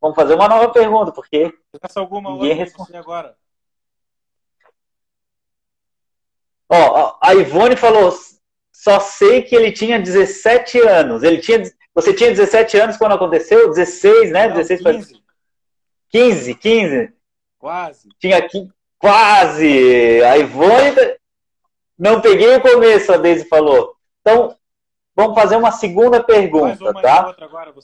Vamos 0.00 0.16
fazer 0.16 0.32
uma 0.32 0.48
nova 0.48 0.72
pergunta, 0.72 1.12
porque. 1.12 1.52
Essa 1.82 2.00
alguma 2.00 2.30
ninguém 2.30 2.54
responde 2.54 2.96
agora. 2.96 3.36
Ó, 6.70 7.18
a 7.20 7.34
Ivone 7.34 7.76
falou: 7.76 8.10
só 8.72 8.98
sei 8.98 9.42
que 9.42 9.54
ele 9.54 9.72
tinha 9.72 10.00
17 10.00 10.80
anos. 10.80 11.22
Ele 11.22 11.36
tinha 11.36 11.62
você 11.98 12.14
tinha 12.14 12.30
17 12.30 12.78
anos 12.78 12.96
quando 12.96 13.14
aconteceu? 13.14 13.70
16, 13.70 14.30
né? 14.30 14.46
Não, 14.46 14.54
16 14.54 15.06
15. 15.08 15.22
15, 16.10 16.54
15. 16.54 17.12
Quase. 17.58 18.08
Tinha 18.20 18.38
aqui. 18.38 18.70
Quase! 19.00 20.22
A 20.22 20.38
Ivone. 20.38 21.18
Não 21.98 22.20
peguei 22.20 22.54
o 22.54 22.60
começo, 22.60 23.12
a 23.12 23.16
Deise 23.16 23.48
falou. 23.48 23.96
Então, 24.20 24.56
vamos 25.12 25.34
fazer 25.34 25.56
uma 25.56 25.72
segunda 25.72 26.22
pergunta, 26.22 26.84
uma 26.84 27.02
tá? 27.02 27.34
agora. 27.40 27.74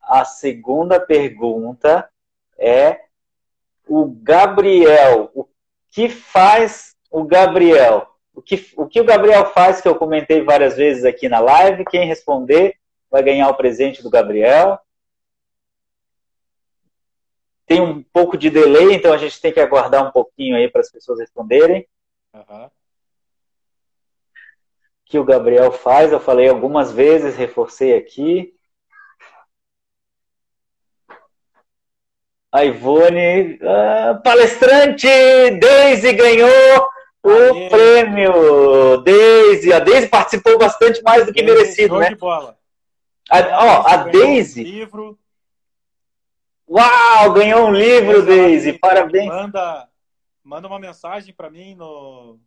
A 0.00 0.24
segunda 0.24 1.00
pergunta 1.00 2.08
é 2.56 3.00
o 3.84 4.06
Gabriel. 4.06 5.28
O 5.34 5.44
que 5.90 6.08
faz 6.08 6.94
o 7.10 7.24
Gabriel? 7.24 8.07
O 8.38 8.42
que, 8.42 8.72
o 8.76 8.86
que 8.86 9.00
o 9.00 9.04
Gabriel 9.04 9.46
faz, 9.46 9.80
que 9.80 9.88
eu 9.88 9.96
comentei 9.96 10.44
várias 10.44 10.76
vezes 10.76 11.04
aqui 11.04 11.28
na 11.28 11.40
live, 11.40 11.84
quem 11.84 12.06
responder 12.06 12.76
vai 13.10 13.20
ganhar 13.20 13.48
o 13.48 13.56
presente 13.56 14.00
do 14.00 14.08
Gabriel. 14.08 14.78
Tem 17.66 17.80
um 17.80 18.00
pouco 18.00 18.38
de 18.38 18.48
delay, 18.48 18.94
então 18.94 19.12
a 19.12 19.18
gente 19.18 19.40
tem 19.40 19.52
que 19.52 19.58
aguardar 19.58 20.06
um 20.06 20.12
pouquinho 20.12 20.54
aí 20.54 20.70
para 20.70 20.80
as 20.80 20.88
pessoas 20.88 21.18
responderem. 21.18 21.84
Uhum. 22.32 22.70
que 25.04 25.18
o 25.18 25.24
Gabriel 25.24 25.72
faz, 25.72 26.12
eu 26.12 26.20
falei 26.20 26.48
algumas 26.48 26.92
vezes, 26.92 27.34
reforcei 27.34 27.96
aqui. 27.96 28.54
A 32.52 32.64
Ivone, 32.64 33.54
uh, 33.54 34.22
palestrante, 34.22 35.08
Daisy 35.58 36.12
ganhou 36.12 36.88
o 37.22 37.30
Aê. 37.30 37.68
prêmio 37.68 38.98
Daisy. 38.98 39.72
A 39.72 39.78
Daisy 39.78 40.08
participou 40.08 40.58
bastante 40.58 41.02
mais 41.02 41.26
do 41.26 41.32
que 41.32 41.42
Daisy, 41.42 41.62
merecido, 41.62 41.98
né? 41.98 42.08
De 42.10 42.14
bola. 42.14 42.58
A, 43.30 43.38
ó, 43.64 43.86
a 43.86 43.96
Daisy. 44.04 44.60
Um 44.60 44.64
livro. 44.64 45.18
Uau, 46.68 47.32
ganhou 47.32 47.68
um 47.68 47.72
livro, 47.72 48.24
Daisy. 48.24 48.74
Parabéns. 48.74 49.28
Manda, 49.28 49.88
manda 50.42 50.68
uma 50.68 50.78
mensagem 50.78 51.34
para 51.34 51.50
mim 51.50 51.74
no, 51.74 52.38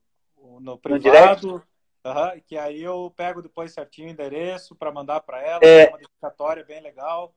no 0.59 0.77
privado. 0.77 1.63
No 2.03 2.11
uhum, 2.11 2.41
que 2.45 2.57
aí 2.57 2.81
eu 2.81 3.13
pego 3.15 3.41
depois 3.41 3.73
certinho 3.73 4.07
o 4.07 4.11
endereço 4.11 4.75
para 4.75 4.91
mandar 4.91 5.21
para 5.21 5.41
ela. 5.41 5.59
É 5.63 5.89
uma 5.89 5.97
dedicatória 5.97 6.63
bem 6.63 6.81
legal. 6.81 7.33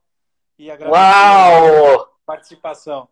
E 0.58 0.70
agradeço 0.70 1.00
Uau! 1.00 2.00
a 2.02 2.08
participação 2.24 3.08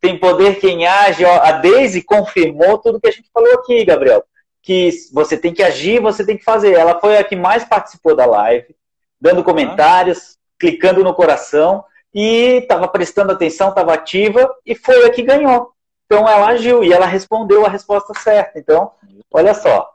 tem 0.00 0.18
poder 0.18 0.58
quem 0.60 0.86
age. 0.86 1.24
A 1.24 1.52
Daisy 1.52 2.02
confirmou 2.02 2.78
tudo 2.78 3.00
que 3.00 3.08
a 3.08 3.12
gente 3.12 3.30
falou 3.32 3.52
aqui, 3.54 3.84
Gabriel. 3.84 4.24
Que 4.62 4.90
você 5.12 5.36
tem 5.36 5.52
que 5.52 5.62
agir, 5.62 6.00
você 6.00 6.24
tem 6.24 6.36
que 6.36 6.44
fazer. 6.44 6.74
Ela 6.74 7.00
foi 7.00 7.16
a 7.16 7.24
que 7.24 7.36
mais 7.36 7.64
participou 7.64 8.14
da 8.14 8.26
live, 8.26 8.74
dando 9.20 9.44
comentários, 9.44 10.36
clicando 10.58 11.02
no 11.02 11.14
coração 11.14 11.84
e 12.14 12.58
estava 12.62 12.88
prestando 12.88 13.32
atenção, 13.32 13.68
estava 13.68 13.94
ativa 13.94 14.52
e 14.64 14.74
foi 14.74 15.04
a 15.04 15.10
que 15.10 15.22
ganhou. 15.22 15.72
Então 16.06 16.26
ela 16.28 16.48
agiu 16.48 16.82
e 16.82 16.92
ela 16.92 17.06
respondeu 17.06 17.66
a 17.66 17.68
resposta 17.68 18.14
certa. 18.18 18.58
Então, 18.58 18.92
olha 19.30 19.54
só. 19.54 19.92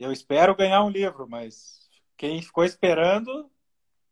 Eu 0.00 0.10
espero 0.10 0.56
ganhar 0.56 0.82
um 0.82 0.90
livro, 0.90 1.26
mas 1.28 1.82
quem 2.16 2.40
ficou 2.42 2.64
esperando. 2.64 3.50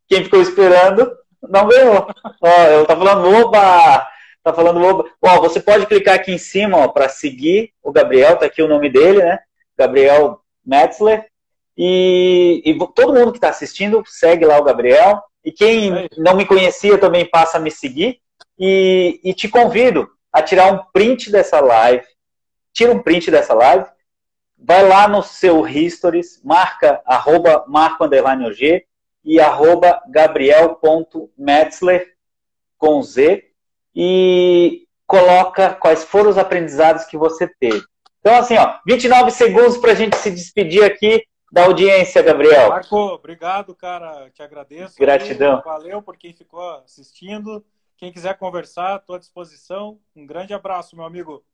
Quem 0.07 0.25
ficou 0.25 0.41
esperando 0.41 1.11
não 1.43 1.67
ganhou. 1.67 2.07
Ó, 2.41 2.63
eu 2.65 2.87
tava 2.87 3.05
falando, 3.05 3.47
oba! 3.47 4.07
Tá 4.43 4.53
falando, 4.53 5.05
ó, 5.23 5.41
você 5.41 5.61
pode 5.61 5.87
clicar 5.87 6.15
aqui 6.15 6.33
em 6.33 6.39
cima, 6.39 6.93
para 6.93 7.09
seguir 7.09 7.73
o 7.83 7.93
Gabriel, 7.93 8.37
tá 8.37 8.47
aqui 8.47 8.63
o 8.63 8.69
nome 8.69 8.91
dele, 8.91 9.19
né? 9.19 9.39
Gabriel 9.77 10.41
Metzler. 10.65 11.27
E, 11.77 12.63
e 12.65 12.79
todo 12.95 13.15
mundo 13.15 13.33
que 13.33 13.39
está 13.39 13.49
assistindo 13.49 14.03
segue 14.07 14.45
lá 14.45 14.59
o 14.59 14.65
Gabriel. 14.65 15.23
E 15.45 15.51
quem 15.51 16.09
não 16.19 16.37
me 16.37 16.45
conhecia 16.45 16.99
também 16.99 17.25
passa 17.25 17.57
a 17.57 17.61
me 17.61 17.71
seguir. 17.71 18.21
E, 18.59 19.21
e 19.25 19.33
te 19.33 19.49
convido 19.49 20.09
a 20.33 20.43
tirar 20.43 20.73
um 20.73 20.85
print 20.93 21.31
dessa 21.31 21.61
live. 21.61 22.07
Tira 22.73 22.93
um 22.93 23.03
print 23.03 23.31
dessa 23.31 23.55
live. 23.55 23.87
Vai 24.59 24.87
lá 24.87 25.09
no 25.09 25.23
seu 25.23 25.67
Histories, 25.67 26.43
marca 26.45 27.01
arroba 27.07 27.65
marco 27.67 28.05
underline 28.05 28.47
OG 28.47 28.85
e 29.25 29.41
arroba 29.41 30.03
gabriel.metzler 30.11 32.15
com 32.77 33.03
Z 33.03 33.50
e 33.95 34.87
coloca 35.07 35.75
quais 35.75 36.05
foram 36.05 36.31
os 36.31 36.39
aprendizados 36.39 37.05
que 37.05 37.17
você 37.17 37.49
teve. 37.59 37.83
Então, 38.21 38.37
assim, 38.37 38.57
ó, 38.57 38.79
29 38.87 39.31
segundos 39.31 39.79
para 39.79 39.93
a 39.93 39.95
gente 39.95 40.17
se 40.17 40.31
despedir 40.31 40.85
aqui 40.85 41.25
da 41.51 41.65
audiência, 41.65 42.23
Gabriel. 42.23 42.69
Marco, 42.69 42.97
obrigado, 42.97 43.75
cara. 43.75 44.31
Te 44.31 44.43
agradeço. 44.43 44.97
Gratidão. 44.99 45.61
Valeu 45.65 46.01
por 46.01 46.17
quem 46.17 46.33
ficou 46.33 46.77
assistindo. 46.85 47.65
Quem 47.97 48.13
quiser 48.13 48.39
conversar, 48.39 48.97
estou 48.97 49.17
à 49.17 49.19
disposição. 49.19 49.99
Um 50.15 50.27
grande 50.27 50.55
abraço, 50.55 50.95
meu 50.95 51.05
amigo. 51.05 51.45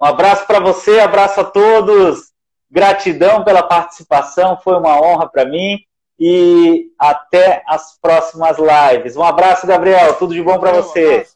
Um 0.00 0.06
abraço 0.06 0.46
para 0.46 0.60
você, 0.60 1.00
abraço 1.00 1.40
a 1.40 1.44
todos. 1.44 2.32
Gratidão 2.70 3.42
pela 3.44 3.62
participação, 3.62 4.58
foi 4.58 4.76
uma 4.76 5.00
honra 5.00 5.28
para 5.28 5.46
mim. 5.46 5.78
E 6.18 6.90
até 6.98 7.62
as 7.66 7.96
próximas 8.00 8.56
lives. 8.58 9.16
Um 9.16 9.22
abraço, 9.22 9.66
Gabriel. 9.66 10.14
Tudo 10.14 10.34
de 10.34 10.42
bom 10.42 10.58
para 10.58 10.72
você. 10.72 11.26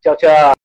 Tchau, 0.00 0.16
tchau. 0.16 0.61